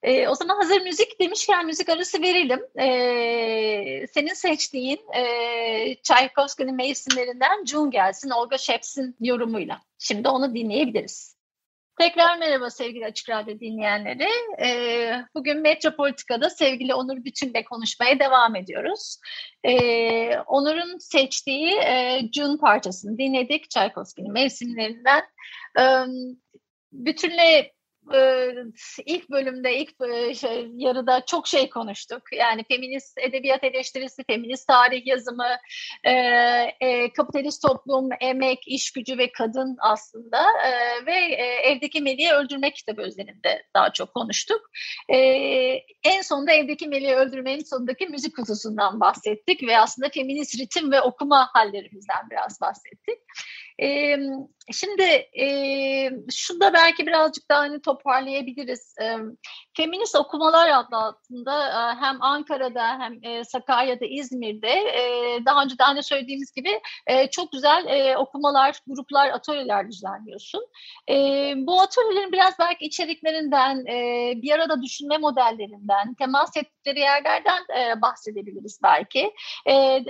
E, 0.05 0.29
o 0.29 0.35
zaman 0.35 0.57
hazır 0.57 0.81
müzik 0.81 1.21
demişken 1.21 1.67
müzik 1.67 1.89
arası 1.89 2.23
verelim. 2.23 2.61
E, 2.79 4.07
senin 4.07 4.35
seçtiğin 4.35 5.01
e, 5.17 5.23
Tchaikovsky'nin 6.03 6.77
mevsimlerinden 6.77 7.65
June 7.65 7.91
gelsin 7.91 8.31
Olga 8.31 8.59
Sheps'in 8.59 9.17
yorumuyla. 9.21 9.81
Şimdi 9.99 10.29
onu 10.29 10.55
dinleyebiliriz. 10.55 11.35
Tekrar 12.01 12.39
merhaba 12.39 12.71
sevgili 12.71 13.05
Açık 13.05 13.29
Radyo 13.29 13.61
dinleyenleri. 13.61 14.29
Ee, 14.61 15.13
bugün 15.35 15.61
Metropolitika'da 15.61 16.51
sevgili 16.51 16.95
Onur 16.95 17.25
Bütün'le 17.25 17.65
konuşmaya 17.71 18.19
devam 18.19 18.57
ediyoruz. 18.57 19.21
Ee, 19.65 20.39
Onur'un 20.39 20.99
seçtiği 20.99 21.73
e, 21.73 22.21
June 22.33 22.59
parçasını 22.59 23.19
dinledik. 23.19 23.71
Tchaikovsky'nin 23.71 24.33
mevsimlerinden. 24.33 25.23
bütünle 26.93 27.74
e, 28.15 28.51
ilk 29.07 29.31
bölümde, 29.31 29.79
ilk 29.79 29.91
e, 30.01 30.35
şey, 30.35 30.69
yarıda 30.75 31.25
çok 31.27 31.49
şey 31.49 31.71
konuştuk. 31.71 32.23
Yani 32.33 32.65
feminist 32.69 33.19
edebiyat 33.19 33.65
eleştirisi, 33.65 34.25
feminist 34.25 34.69
tarih 34.69 35.07
yazımı, 35.07 35.49
e, 36.05 36.11
e, 36.81 37.13
kapitalist 37.13 37.63
toplum, 37.63 38.09
emek, 38.21 38.69
iş 38.69 38.93
gücü 38.93 39.19
ve 39.19 39.33
kadın 39.33 39.77
aslında 39.81 40.45
ve 41.07 41.15
Evdeki 41.65 42.01
Meli'yi 42.01 42.33
Öldürmek 42.33 42.75
kitabı 42.75 43.03
üzerinde 43.03 43.63
daha 43.75 43.93
çok 43.93 44.15
konuştuk. 44.15 44.71
En 46.05 46.23
sonunda 46.23 46.53
Evdeki 46.53 46.89
Meli'yi 46.89 47.15
Öldürmenin 47.15 47.65
sonundaki 47.65 48.07
müzik 48.07 48.37
kutusundan 48.37 49.01
bahsettik 49.01 49.63
ve 49.63 49.79
aslında 49.79 50.09
feminist 50.09 50.61
ritim 50.61 50.93
ve 50.93 51.01
okuma 51.01 51.49
hallerimizden 51.53 52.31
biraz 52.31 52.61
bahsettik. 52.61 53.19
E, 53.83 54.17
şimdi 54.73 55.03
e, 55.41 56.11
şu 56.31 56.61
da 56.61 56.75
belki 56.75 57.07
birazcık 57.07 57.49
daha 57.51 57.61
hani 57.61 57.83
toparlayabiliriz. 57.83 58.95
E, 59.03 59.17
Feminist 59.77 60.17
Okumalar 60.17 60.69
adlı 60.69 60.97
altında 60.97 61.69
e, 61.69 61.95
hem 62.01 62.23
Ankara'da 62.23 62.99
hem 62.99 63.19
e, 63.23 63.45
Sakarya'da, 63.45 64.05
İzmir'de 64.05 64.69
e, 64.69 65.39
daha 65.47 65.63
önce 65.63 65.79
de 65.97 66.03
söylediğimiz 66.03 66.53
gibi 66.53 66.81
çok 67.31 67.53
güzel 67.53 68.15
okumalar, 68.17 68.81
gruplar, 68.87 69.29
atölyeler 69.29 69.89
düzenliyorsun. 69.89 70.67
Bu 71.67 71.81
atölyelerin 71.81 72.33
biraz 72.33 72.59
belki 72.59 72.85
içeriklerinden, 72.85 73.85
bir 74.43 74.51
arada 74.51 74.83
düşünme 74.83 75.19
modellerinden, 75.19 76.15
temas 76.15 76.57
ettikleri 76.57 76.99
yerlerden 76.99 77.63
bahsedebiliriz 78.03 78.81
belki. 78.83 79.33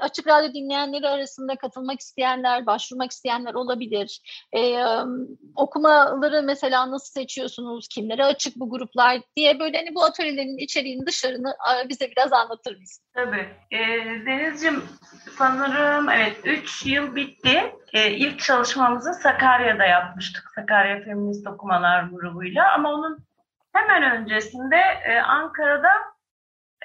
Açık 0.01 0.27
Radyo 0.27 0.55
dinleyenleri 0.55 1.09
arasında 1.09 1.57
katılmak 1.57 2.01
isteyenler, 2.01 2.67
başvurmak 2.67 3.11
isteyenler 3.11 3.55
olabilir. 3.55 4.21
Okumaları 5.57 6.43
mesela 6.43 6.91
nasıl 6.91 7.21
seçiyorsunuz, 7.21 7.89
kimlere 7.89 8.25
açık 8.25 8.57
bu 8.57 8.71
gruplar 8.71 9.21
diye 9.37 9.54
böyle 9.61 9.79
hani 9.79 9.95
bu 9.95 10.05
atölyelerin 10.05 10.59
içeriğini 10.59 11.07
dışarını 11.07 11.57
bize 11.89 12.11
biraz 12.11 12.33
anlatır 12.33 12.81
mısın? 12.81 13.05
Tabii. 13.15 13.49
E, 13.71 13.79
Deniz'ciğim 14.27 14.85
sanırım 15.39 16.09
evet 16.11 16.37
3 16.45 16.87
yıl 16.87 17.17
bitti. 17.17 17.75
E, 17.93 18.11
ilk 18.11 18.41
çalışmamızı 18.41 19.15
Sakarya'da 19.15 19.85
yapmıştık. 19.85 20.45
Sakarya 20.55 21.05
Feminist 21.05 21.47
Okumalar 21.47 22.03
grubuyla 22.03 22.73
ama 22.73 22.93
onun 22.93 23.19
hemen 23.73 24.03
öncesinde 24.03 24.77
e, 25.05 25.19
Ankara'da 25.19 25.93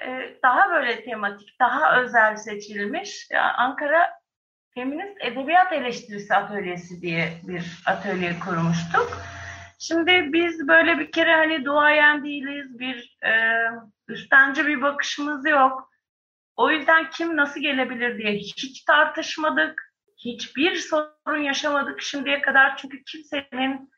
e, 0.02 0.36
daha 0.42 0.70
böyle 0.70 1.04
tematik, 1.04 1.60
daha 1.60 2.00
özel 2.00 2.36
seçilmiş. 2.36 3.28
Yani 3.30 3.52
Ankara 3.52 4.20
Feminist 4.74 5.16
Edebiyat 5.20 5.72
Eleştirisi 5.72 6.34
Atölyesi 6.34 7.02
diye 7.02 7.28
bir 7.42 7.82
atölye 7.86 8.38
kurmuştuk. 8.38 9.22
Şimdi 9.82 10.32
biz 10.32 10.68
böyle 10.68 10.98
bir 10.98 11.12
kere 11.12 11.34
hani 11.34 11.64
duayen 11.64 12.24
değiliz, 12.24 12.78
bir 12.78 13.18
e, 13.24 13.32
üstenci 14.08 14.66
bir 14.66 14.82
bakışımız 14.82 15.46
yok. 15.46 15.90
O 16.56 16.70
yüzden 16.70 17.10
kim 17.10 17.36
nasıl 17.36 17.60
gelebilir 17.60 18.18
diye 18.18 18.32
hiç 18.32 18.84
tartışmadık. 18.84 19.92
Hiçbir 20.24 20.76
sorun 20.76 21.42
yaşamadık 21.42 22.02
şimdiye 22.02 22.42
kadar. 22.42 22.76
Çünkü 22.76 23.04
kimsenin 23.04 23.90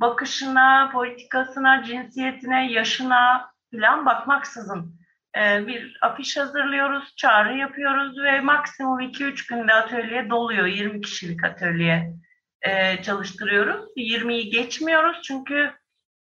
bakışına, 0.00 0.90
politikasına, 0.92 1.82
cinsiyetine, 1.82 2.72
yaşına 2.72 3.50
falan 3.72 4.06
bakmaksızın 4.06 5.00
e, 5.38 5.66
bir 5.66 5.98
afiş 6.02 6.36
hazırlıyoruz, 6.36 7.16
çağrı 7.16 7.56
yapıyoruz 7.56 8.18
ve 8.18 8.40
maksimum 8.40 9.00
2-3 9.00 9.48
günde 9.48 9.74
atölye 9.74 10.30
doluyor. 10.30 10.66
20 10.66 11.00
kişilik 11.00 11.44
atölye 11.44 12.14
e, 12.62 13.02
çalıştırıyoruz. 13.02 13.84
20'yi 13.96 14.50
geçmiyoruz 14.50 15.22
çünkü 15.22 15.72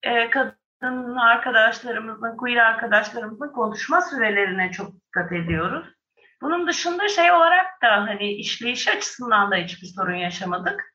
e, 0.03 0.29
kadın 0.29 1.15
arkadaşlarımızın, 1.15 2.37
queer 2.37 2.57
arkadaşlarımızın 2.57 3.51
konuşma 3.51 4.01
sürelerine 4.01 4.71
çok 4.71 4.93
dikkat 4.93 5.31
ediyoruz. 5.31 5.85
Bunun 6.41 6.67
dışında 6.67 7.07
şey 7.07 7.31
olarak 7.31 7.81
da 7.83 7.91
hani 7.91 8.33
işleyiş 8.33 8.87
açısından 8.87 9.51
da 9.51 9.55
hiçbir 9.55 9.87
sorun 9.87 10.15
yaşamadık. 10.15 10.93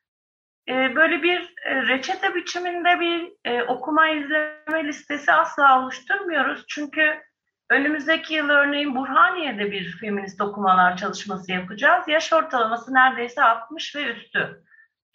E, 0.69 0.95
böyle 0.95 1.23
bir 1.23 1.53
e, 1.65 1.87
reçete 1.87 2.35
biçiminde 2.35 2.99
bir 2.99 3.31
e, 3.45 3.63
okuma 3.63 4.09
izleme 4.09 4.87
listesi 4.87 5.33
asla 5.33 5.81
oluşturmuyoruz. 5.81 6.65
Çünkü 6.67 7.21
önümüzdeki 7.69 8.33
yıl 8.33 8.49
örneğin 8.49 8.95
Burhaniye'de 8.95 9.71
bir 9.71 9.97
feminist 10.01 10.41
okumalar 10.41 10.97
çalışması 10.97 11.51
yapacağız. 11.51 12.07
Yaş 12.07 12.33
ortalaması 12.33 12.93
neredeyse 12.93 13.43
60 13.43 13.95
ve 13.95 14.03
üstü 14.03 14.63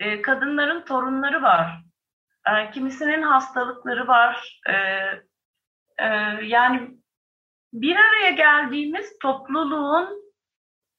e, 0.03 0.23
kadınların 0.23 0.85
torunları 0.85 1.43
var. 1.43 1.83
E, 2.47 2.71
kimisinin 2.71 3.23
hastalıkları 3.23 4.09
var. 4.09 4.61
E, 4.69 4.75
e, 5.99 6.07
yani 6.43 6.91
bir 7.73 7.97
araya 7.97 8.31
geldiğimiz 8.31 9.19
topluluğun 9.19 10.33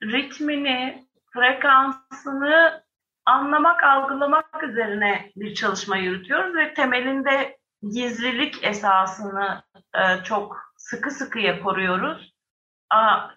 ritmini, 0.04 1.08
frekansını 1.34 2.84
anlamak, 3.26 3.84
algılamak 3.84 4.64
üzerine 4.64 5.32
bir 5.36 5.54
çalışma 5.54 5.97
yürütüyoruz 5.97 6.56
ve 6.56 6.74
temelinde 6.74 7.58
gizlilik 7.82 8.64
esasını 8.64 9.64
e, 9.95 10.24
çok 10.24 10.58
sıkı 10.78 11.12
sıkıya 11.12 11.60
koruyoruz 11.60 12.34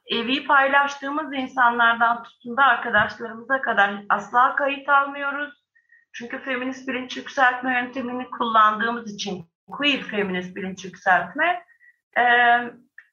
evi 0.07 0.47
paylaştığımız 0.47 1.33
insanlardan 1.33 2.23
tutun 2.23 2.57
da 2.57 2.65
arkadaşlarımıza 2.65 3.61
kadar 3.61 3.95
asla 4.09 4.57
kayıt 4.57 4.89
almıyoruz. 4.89 5.56
Çünkü 6.19 6.39
feminist 6.39 6.89
bilinç 6.89 7.17
yükseltme 7.17 7.75
yöntemini 7.75 8.31
kullandığımız 8.31 9.15
için 9.15 9.47
queer 9.71 10.03
feminist 10.03 10.57
bilinç 10.57 10.85
yükseltme 10.85 11.65
e, 12.19 12.25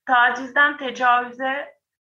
tacizden 0.05 0.77
tecavüze 0.77 1.75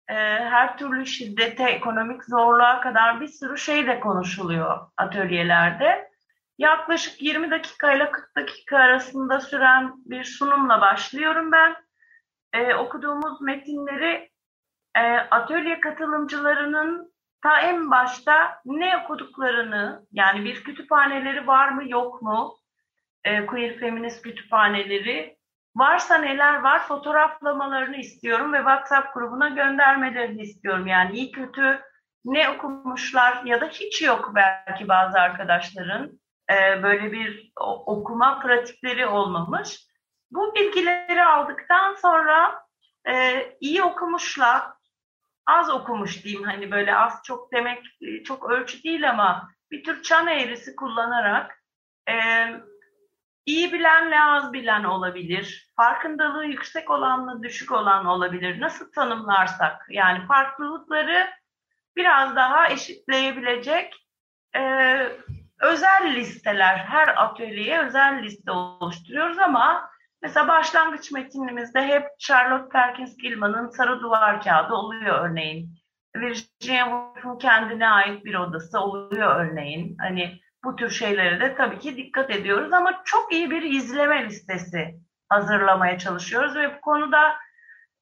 e, 0.09 0.15
her 0.39 0.77
türlü 0.77 1.05
şiddete, 1.05 1.63
ekonomik 1.63 2.23
zorluğa 2.23 2.81
kadar 2.81 3.21
bir 3.21 3.27
sürü 3.27 3.57
şey 3.57 3.87
de 3.87 3.99
konuşuluyor 3.99 4.79
atölyelerde. 4.97 6.11
Yaklaşık 6.57 7.21
20 7.21 7.51
dakika 7.51 7.93
ile 7.93 8.11
40 8.11 8.35
dakika 8.35 8.77
arasında 8.77 9.39
süren 9.39 9.93
bir 10.05 10.23
sunumla 10.23 10.81
başlıyorum 10.81 11.51
ben 11.51 11.75
e, 12.53 12.75
okuduğumuz 12.75 13.41
metinleri 13.41 14.29
e, 14.95 15.01
atölye 15.17 15.79
katılımcılarının 15.79 17.12
ta 17.43 17.59
en 17.59 17.91
başta 17.91 18.61
ne 18.65 18.97
okuduklarını, 18.97 20.05
yani 20.11 20.45
bir 20.45 20.63
kütüphaneleri 20.63 21.47
var 21.47 21.69
mı 21.69 21.89
yok 21.89 22.21
mu, 22.21 22.57
e, 23.23 23.45
queer 23.45 23.79
feminist 23.79 24.21
kütüphaneleri, 24.21 25.37
varsa 25.75 26.17
neler 26.17 26.59
var 26.59 26.87
fotoğraflamalarını 26.87 27.97
istiyorum 27.97 28.53
ve 28.53 28.57
WhatsApp 28.57 29.13
grubuna 29.13 29.49
göndermelerini 29.49 30.41
istiyorum. 30.41 30.87
Yani 30.87 31.15
iyi 31.15 31.31
kötü 31.31 31.81
ne 32.25 32.49
okumuşlar 32.49 33.43
ya 33.45 33.61
da 33.61 33.65
hiç 33.65 34.01
yok 34.01 34.31
belki 34.35 34.87
bazı 34.87 35.19
arkadaşların 35.19 36.19
e, 36.51 36.83
böyle 36.83 37.11
bir 37.11 37.51
okuma 37.85 38.39
pratikleri 38.39 39.07
olmamış. 39.07 39.79
Bu 40.31 40.55
bilgileri 40.55 41.25
aldıktan 41.25 41.93
sonra 41.93 42.65
e, 43.09 43.45
iyi 43.59 43.83
okumuşla 43.83 44.72
az 45.45 45.69
okumuş 45.69 46.23
diyeyim 46.23 46.43
hani 46.43 46.71
böyle 46.71 46.95
az 46.95 47.21
çok 47.23 47.53
demek 47.53 47.83
e, 48.01 48.23
çok 48.23 48.51
ölçü 48.51 48.83
değil 48.83 49.09
ama 49.09 49.49
bir 49.71 49.83
tür 49.83 50.03
çan 50.03 50.27
eğrisi 50.27 50.75
kullanarak 50.75 51.63
e, 52.09 52.15
iyi 53.45 53.73
bilenle 53.73 54.21
az 54.21 54.53
bilen 54.53 54.83
olabilir. 54.83 55.71
Farkındalığı 55.75 56.45
yüksek 56.45 56.89
olanla 56.89 57.43
düşük 57.43 57.71
olan 57.71 58.05
olabilir. 58.05 58.61
Nasıl 58.61 58.91
tanımlarsak 58.91 59.85
yani 59.89 60.25
farklılıkları 60.27 61.29
biraz 61.95 62.35
daha 62.35 62.67
eşitleyebilecek 62.67 64.07
e, 64.55 64.61
özel 65.59 66.15
listeler 66.15 66.77
her 66.77 67.23
atölyeye 67.23 67.79
özel 67.79 68.23
liste 68.23 68.51
oluşturuyoruz 68.51 69.37
ama 69.37 69.92
Mesela 70.23 70.47
başlangıç 70.47 71.11
metinimizde 71.11 71.87
hep 71.87 72.07
Charlotte 72.19 72.69
Perkins 72.69 73.17
Gilman'ın 73.17 73.69
Sarı 73.69 73.99
Duvar 73.99 74.41
Kağıdı 74.41 74.73
oluyor 74.73 75.29
örneğin. 75.29 75.75
Virginia 76.15 76.85
Woolf'un 76.85 77.37
kendine 77.37 77.89
ait 77.89 78.25
bir 78.25 78.35
odası 78.35 78.79
oluyor 78.79 79.35
örneğin. 79.35 79.97
Hani 79.99 80.39
bu 80.63 80.75
tür 80.75 80.89
şeylere 80.89 81.39
de 81.39 81.55
tabii 81.55 81.79
ki 81.79 81.97
dikkat 81.97 82.29
ediyoruz 82.29 82.73
ama 82.73 83.01
çok 83.05 83.33
iyi 83.33 83.51
bir 83.51 83.61
izleme 83.61 84.25
listesi 84.25 84.95
hazırlamaya 85.29 85.97
çalışıyoruz 85.97 86.55
ve 86.55 86.77
bu 86.77 86.81
konuda 86.81 87.35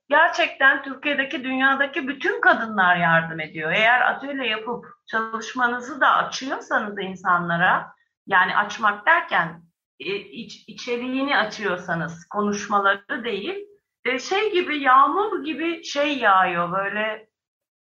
gerçekten 0.10 0.84
Türkiye'deki, 0.84 1.44
dünyadaki 1.44 2.08
bütün 2.08 2.42
kadınlar 2.42 2.96
yardım 2.96 3.40
ediyor. 3.40 3.72
Eğer 3.72 4.02
atölye 4.02 4.48
yapıp 4.48 4.86
çalışmanızı 5.08 6.02
da 6.02 6.16
açıyorsanız 6.16 7.00
insanlara, 7.00 7.94
yani 8.28 8.58
açmak 8.58 9.06
derken 9.06 9.62
iç, 10.10 10.64
içeriğini 10.68 11.38
açıyorsanız 11.38 12.26
konuşmaları 12.30 13.24
değil 13.24 13.56
e, 14.06 14.20
şey 14.20 14.52
gibi 14.54 14.80
yağmur 14.80 15.44
gibi 15.44 15.84
şey 15.84 16.18
yağıyor 16.18 16.72
böyle 16.72 17.28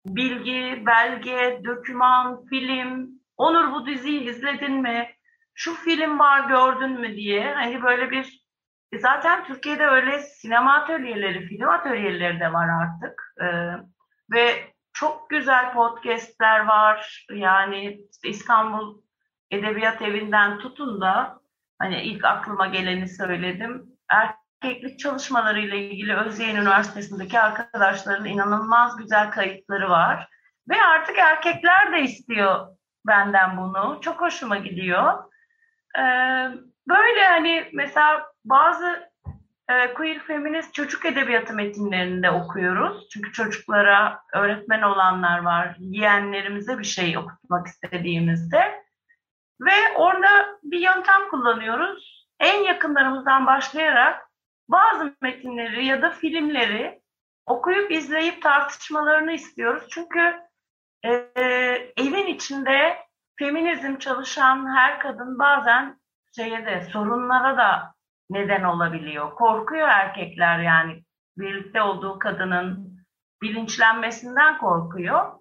bilgi, 0.07 0.83
belge, 0.87 1.61
döküman, 1.65 2.45
film. 2.45 3.11
Onur 3.37 3.73
bu 3.73 3.87
diziyi 3.87 4.21
izledin 4.21 4.73
mi? 4.73 5.15
şu 5.55 5.75
film 5.75 6.19
var 6.19 6.49
gördün 6.49 7.01
mü 7.01 7.17
diye 7.17 7.55
hani 7.55 7.83
böyle 7.83 8.11
bir 8.11 8.45
e, 8.93 8.99
zaten 8.99 9.45
Türkiye'de 9.45 9.87
öyle 9.87 10.19
sinema 10.19 10.75
atölyeleri, 10.75 11.47
film 11.47 11.69
atölyeleri 11.69 12.41
de 12.41 12.53
var 12.53 12.69
artık. 12.69 13.35
Ee, 13.41 13.47
ve 14.33 14.75
çok 14.93 15.31
güzel 15.31 15.73
podcastler 15.73 16.67
var. 16.67 17.27
Yani 17.31 18.01
işte 18.13 18.29
İstanbul 18.29 19.03
Edebiyat 19.51 20.03
Evi'nden 20.03 20.59
tutun 20.59 21.01
da 21.01 21.41
hani 21.79 22.03
ilk 22.03 22.25
aklıma 22.25 22.67
geleni 22.67 23.09
söyledim. 23.09 23.87
Erkeklik 24.09 24.99
çalışmalarıyla 24.99 25.77
ilgili 25.77 26.17
Özyeğin 26.17 26.57
Üniversitesi'ndeki 26.57 27.41
arkadaşların 27.41 28.27
inanılmaz 28.27 28.97
güzel 28.97 29.31
kayıtları 29.31 29.91
var. 29.91 30.29
Ve 30.69 30.83
artık 30.83 31.19
erkekler 31.19 31.93
de 31.93 32.03
istiyor 32.03 32.67
benden 33.07 33.57
bunu. 33.57 33.99
Çok 34.01 34.21
hoşuma 34.21 34.57
gidiyor. 34.57 35.13
Ee, 35.99 36.51
böyle 36.89 37.27
hani 37.27 37.71
mesela 37.73 38.27
bazı 38.45 39.11
e, 39.69 39.95
queer 39.95 40.19
feminist 40.19 40.75
çocuk 40.75 41.07
edebiyatı 41.07 41.55
metinlerinde 41.55 42.31
okuyoruz. 42.31 43.09
Çünkü 43.13 43.33
çocuklara 43.33 44.21
öğretmen 44.35 44.83
olanlar 44.83 45.39
var. 45.39 45.77
Yeğenlerimize 45.79 46.79
bir 46.79 46.85
şey 46.85 47.19
okutmak 47.19 47.67
istediğimizde. 47.67 48.84
Ve 49.61 49.97
orada 49.97 50.59
bir 50.63 50.79
yöntem 50.81 51.29
kullanıyoruz. 51.31 52.27
En 52.41 52.63
yakınlarımızdan 52.63 53.47
başlayarak 53.47 54.31
bazı 54.69 55.17
metinleri 55.23 55.87
ya 55.87 56.03
da 56.03 56.11
filmleri 56.11 57.01
okuyup 57.47 57.91
izleyip 57.91 58.43
tartışmalarını 58.43 59.33
istiyoruz. 59.33 59.85
Çünkü 59.91 60.41
e, 61.05 61.11
evin 61.97 62.27
içinde 62.27 62.99
feminizm 63.39 63.97
çalışan 63.97 64.77
her 64.77 65.01
kadın 65.01 65.39
bazen 65.39 66.01
şeye 66.37 66.67
de 66.67 66.81
sorunlara 66.93 67.57
da 67.57 67.95
neden 68.31 68.65
olabiliyor. 68.65 69.35
Korkuyor 69.35 69.89
erkekler 69.89 70.59
yani 70.59 71.03
birlikte 71.39 71.83
olduğu 71.83 72.19
kadının 72.19 72.99
bilinçlenmesinden 73.43 74.59
korkuyor. 74.59 75.33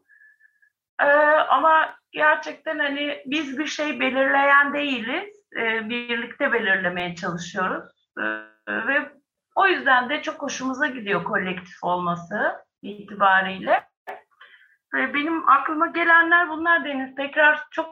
Ee, 1.01 1.05
ama 1.49 1.95
gerçekten 2.13 2.79
hani 2.79 3.21
biz 3.25 3.59
bir 3.59 3.65
şey 3.65 3.99
belirleyen 3.99 4.73
değiliz. 4.73 5.43
Ee, 5.57 5.89
birlikte 5.89 6.53
belirlemeye 6.53 7.15
çalışıyoruz. 7.15 8.09
Ee, 8.19 8.87
ve 8.87 9.11
o 9.55 9.67
yüzden 9.67 10.09
de 10.09 10.21
çok 10.21 10.41
hoşumuza 10.41 10.87
gidiyor 10.87 11.23
kolektif 11.23 11.83
olması 11.83 12.53
itibariyle. 12.81 13.83
Ee, 14.97 15.13
benim 15.13 15.49
aklıma 15.49 15.87
gelenler 15.87 16.49
bunlar 16.49 16.85
Deniz. 16.85 17.15
Tekrar 17.15 17.63
çok 17.71 17.89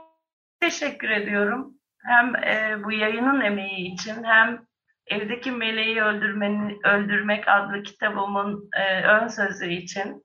teşekkür 0.60 1.10
ediyorum. 1.10 1.74
Hem 2.06 2.36
e, 2.36 2.84
bu 2.84 2.92
yayının 2.92 3.42
emeği 3.42 3.94
için 3.94 4.24
hem 4.24 4.62
Evdeki 5.08 5.52
Meleği 5.52 6.02
Öldürmeni, 6.02 6.80
Öldürmek 6.84 7.48
adlı 7.48 7.84
kitabımın 7.84 8.70
e, 8.78 9.04
ön 9.04 9.28
sözü 9.28 9.72
için 9.72 10.24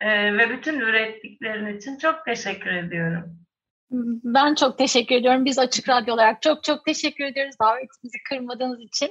e, 0.00 0.38
ve 0.38 0.50
bütün 0.50 0.80
ürettiklerin 0.80 1.76
için 1.76 1.98
çok 1.98 2.24
teşekkür 2.24 2.70
ediyorum. 2.70 3.40
Ben 4.24 4.54
çok 4.54 4.78
teşekkür 4.78 5.14
ediyorum. 5.14 5.44
Biz 5.44 5.58
Açık 5.58 5.88
Radyo 5.88 6.14
olarak 6.14 6.42
çok 6.42 6.64
çok 6.64 6.84
teşekkür 6.84 7.24
ediyoruz 7.24 7.54
davetimizi 7.62 8.18
kırmadığınız 8.28 8.80
için. 8.80 9.10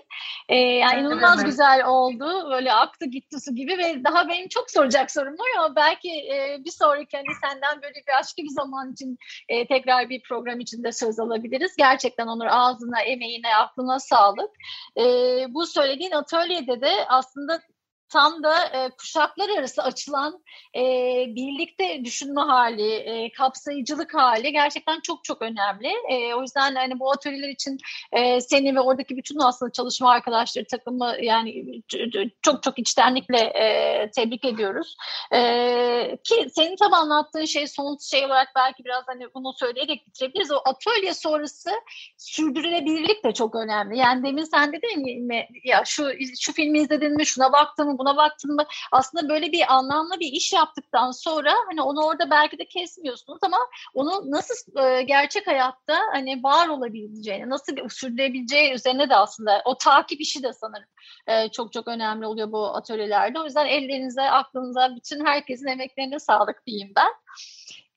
Ee, 0.49 0.55
yani 0.55 1.01
inanılmaz 1.01 1.43
güzel 1.43 1.85
oldu. 1.85 2.51
Böyle 2.51 2.73
aktı 2.73 3.05
gitti 3.05 3.37
su 3.45 3.55
gibi 3.55 3.77
ve 3.77 4.03
daha 4.03 4.27
benim 4.29 4.47
çok 4.47 4.71
soracak 4.71 5.11
sorum 5.11 5.33
var 5.33 5.47
ama 5.57 5.75
belki 5.75 6.09
e, 6.09 6.57
bir 6.65 6.71
sonraki 6.71 7.17
hani 7.17 7.35
senden 7.43 7.81
böyle 7.81 7.93
bir 7.93 8.13
başka 8.19 8.43
bir 8.43 8.49
zaman 8.49 8.91
için 8.91 9.17
e, 9.49 9.67
tekrar 9.67 10.09
bir 10.09 10.21
program 10.29 10.59
içinde 10.59 10.91
söz 10.91 11.19
alabiliriz. 11.19 11.75
Gerçekten 11.77 12.27
Onur 12.27 12.47
ağzına, 12.49 13.01
emeğine, 13.01 13.55
aklına 13.55 13.99
sağlık. 13.99 14.51
E, 14.97 15.03
bu 15.49 15.65
söylediğin 15.65 16.11
atölyede 16.11 16.81
de 16.81 16.91
aslında 17.07 17.61
tam 18.10 18.43
da 18.43 18.66
e, 18.66 18.89
kuşaklar 18.89 19.49
arası 19.49 19.84
açılan 19.84 20.43
e, 20.76 20.82
birlikte 21.36 22.05
düşünme 22.05 22.41
hali, 22.41 22.91
e, 22.91 23.32
kapsayıcılık 23.32 24.14
hali 24.14 24.51
gerçekten 24.51 24.99
çok 24.99 25.24
çok 25.24 25.41
önemli. 25.41 25.88
E, 26.10 26.34
o 26.34 26.41
yüzden 26.41 26.76
hani 26.76 26.99
bu 26.99 27.12
atölyeler 27.12 27.49
için 27.49 27.78
e, 28.12 28.41
seni 28.41 28.76
ve 28.76 28.80
oradaki 28.80 29.18
bütün 29.18 29.39
aslında 29.39 29.72
çalışma 29.72 30.12
arkadaşları 30.12 30.66
takımı 30.66 31.16
yani 31.22 31.82
çok 32.41 32.64
çok 32.64 32.80
içtenlikle 32.80 33.38
e, 33.38 34.12
tebrik 34.12 34.45
ediyoruz. 34.45 34.95
E, 35.34 36.18
ki 36.24 36.49
senin 36.55 36.76
tam 36.76 36.93
anlattığın 36.93 37.45
şey 37.45 37.68
son 37.68 37.97
şey 38.01 38.26
olarak 38.26 38.47
belki 38.55 38.86
biraz 38.86 39.03
hani 39.07 39.28
bunu 39.36 39.53
söyleyerek 39.53 40.07
bitirebiliriz. 40.07 40.51
O 40.51 40.62
atölye 40.66 41.14
sonrası 41.14 41.70
sürdürülebilirlik 42.18 43.24
de 43.24 43.32
çok 43.32 43.55
önemli. 43.55 43.97
Yani 43.97 44.24
demin 44.24 44.43
sen 44.43 44.74
dedin 44.74 45.28
mi 45.28 45.47
ya 45.64 45.84
şu 45.86 46.10
şu 46.41 46.53
filmi 46.53 46.80
izledin 46.80 47.16
mi, 47.16 47.26
şuna 47.26 47.53
baktın 47.53 47.88
mı, 47.88 47.98
buna 47.99 48.17
baktın 48.17 48.55
mı 48.55 48.65
aslında 48.91 49.29
böyle 49.29 49.51
bir 49.51 49.73
anlamlı 49.73 50.19
bir 50.19 50.31
iş 50.31 50.53
yaptıktan 50.53 51.11
sonra 51.11 51.53
hani 51.67 51.81
onu 51.81 52.05
orada 52.05 52.29
belki 52.29 52.59
de 52.59 52.65
kesmiyorsunuz 52.65 53.39
ama 53.41 53.57
onu 53.93 54.31
nasıl 54.31 54.77
e, 54.77 55.01
gerçek 55.01 55.47
hayatta 55.47 55.97
hani 56.11 56.43
var 56.43 56.67
olabileceğini, 56.67 57.49
nasıl 57.49 57.89
sürdürebileceği 57.89 58.73
üzerine 58.73 59.09
de 59.09 59.15
aslında 59.15 59.61
o 59.65 59.77
takip 59.77 60.21
işi 60.21 60.43
de 60.43 60.53
sanırım 60.53 60.89
e, 61.27 61.49
çok 61.49 61.73
çok 61.73 61.87
önemli 61.87 62.25
oluyor 62.25 62.51
bu 62.51 62.75
atölyelerde. 62.75 63.39
O 63.39 63.43
yüzden 63.43 63.65
ellerinize, 63.65 64.21
aklınıza, 64.21 64.95
bütün 64.95 65.25
herkesin 65.25 65.67
emeklerine 65.67 66.19
sağlık 66.19 66.65
diyeyim 66.65 66.93
ben. 66.95 67.11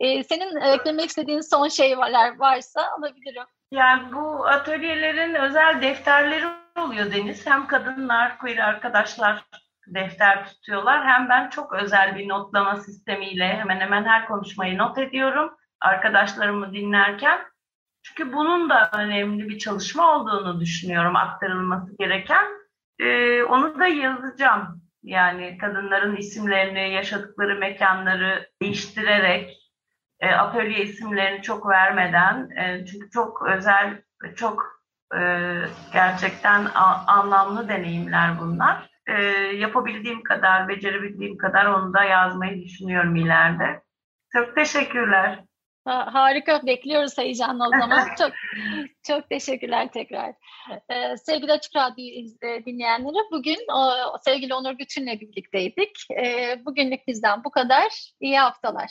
E, 0.00 0.24
senin 0.24 0.56
eklemek 0.56 1.08
istediğin 1.08 1.40
son 1.40 1.68
şeyler 1.68 2.38
varsa 2.38 2.88
alabilirim. 2.98 3.44
Yani 3.70 4.12
bu 4.12 4.46
atölyelerin 4.46 5.34
özel 5.34 5.82
defterleri 5.82 6.46
oluyor 6.78 7.12
Deniz. 7.12 7.46
Hem 7.46 7.66
kadınlar, 7.66 8.38
queer 8.38 8.58
arkadaşlar 8.58 9.44
defter 9.86 10.46
tutuyorlar. 10.46 11.06
Hem 11.06 11.28
ben 11.28 11.50
çok 11.50 11.72
özel 11.72 12.16
bir 12.16 12.28
notlama 12.28 12.76
sistemiyle 12.76 13.48
hemen 13.48 13.80
hemen 13.80 14.04
her 14.04 14.28
konuşmayı 14.28 14.78
not 14.78 14.98
ediyorum 14.98 15.56
arkadaşlarımı 15.80 16.72
dinlerken. 16.72 17.40
Çünkü 18.02 18.32
bunun 18.32 18.70
da 18.70 18.90
önemli 18.94 19.48
bir 19.48 19.58
çalışma 19.58 20.16
olduğunu 20.16 20.60
düşünüyorum 20.60 21.16
aktarılması 21.16 21.96
gereken. 21.98 22.44
Ee, 22.98 23.42
onu 23.42 23.78
da 23.78 23.86
yazacağım. 23.86 24.82
Yani 25.02 25.58
kadınların 25.58 26.16
isimlerini, 26.16 26.92
yaşadıkları 26.92 27.58
mekanları 27.58 28.50
değiştirerek, 28.62 29.58
e, 30.20 30.30
atölye 30.30 30.82
isimlerini 30.82 31.42
çok 31.42 31.68
vermeden, 31.68 32.50
e, 32.50 32.86
çünkü 32.86 33.10
çok 33.10 33.42
özel, 33.42 34.02
çok 34.36 34.82
e, 35.14 35.20
gerçekten 35.92 36.64
a, 36.64 37.06
anlamlı 37.06 37.68
deneyimler 37.68 38.40
bunlar 38.40 38.91
e, 39.06 39.22
yapabildiğim 39.56 40.22
kadar, 40.22 40.68
becerebildiğim 40.68 41.36
kadar 41.36 41.66
onu 41.66 41.94
da 41.94 42.04
yazmayı 42.04 42.62
düşünüyorum 42.62 43.16
ileride. 43.16 43.82
Çok 44.32 44.54
teşekkürler. 44.54 45.44
Harika, 45.84 46.66
bekliyoruz 46.66 47.18
heyecanla 47.18 47.68
o 47.68 47.70
zaman. 47.70 48.08
çok 48.18 48.32
çok 49.06 49.30
teşekkürler 49.30 49.92
tekrar. 49.92 50.34
Ee, 50.90 51.16
sevgili 51.16 51.52
Açık 51.52 51.76
Radyo 51.76 52.04
dinleyenleri, 52.66 53.16
bugün 53.32 53.58
o, 53.74 53.92
sevgili 54.24 54.54
Onur 54.54 54.78
Bütün'le 54.78 55.20
birlikteydik. 55.20 55.90
Ee, 56.10 56.60
bugünlük 56.66 57.06
bizden 57.06 57.44
bu 57.44 57.50
kadar. 57.50 58.12
İyi 58.20 58.38
haftalar. 58.38 58.90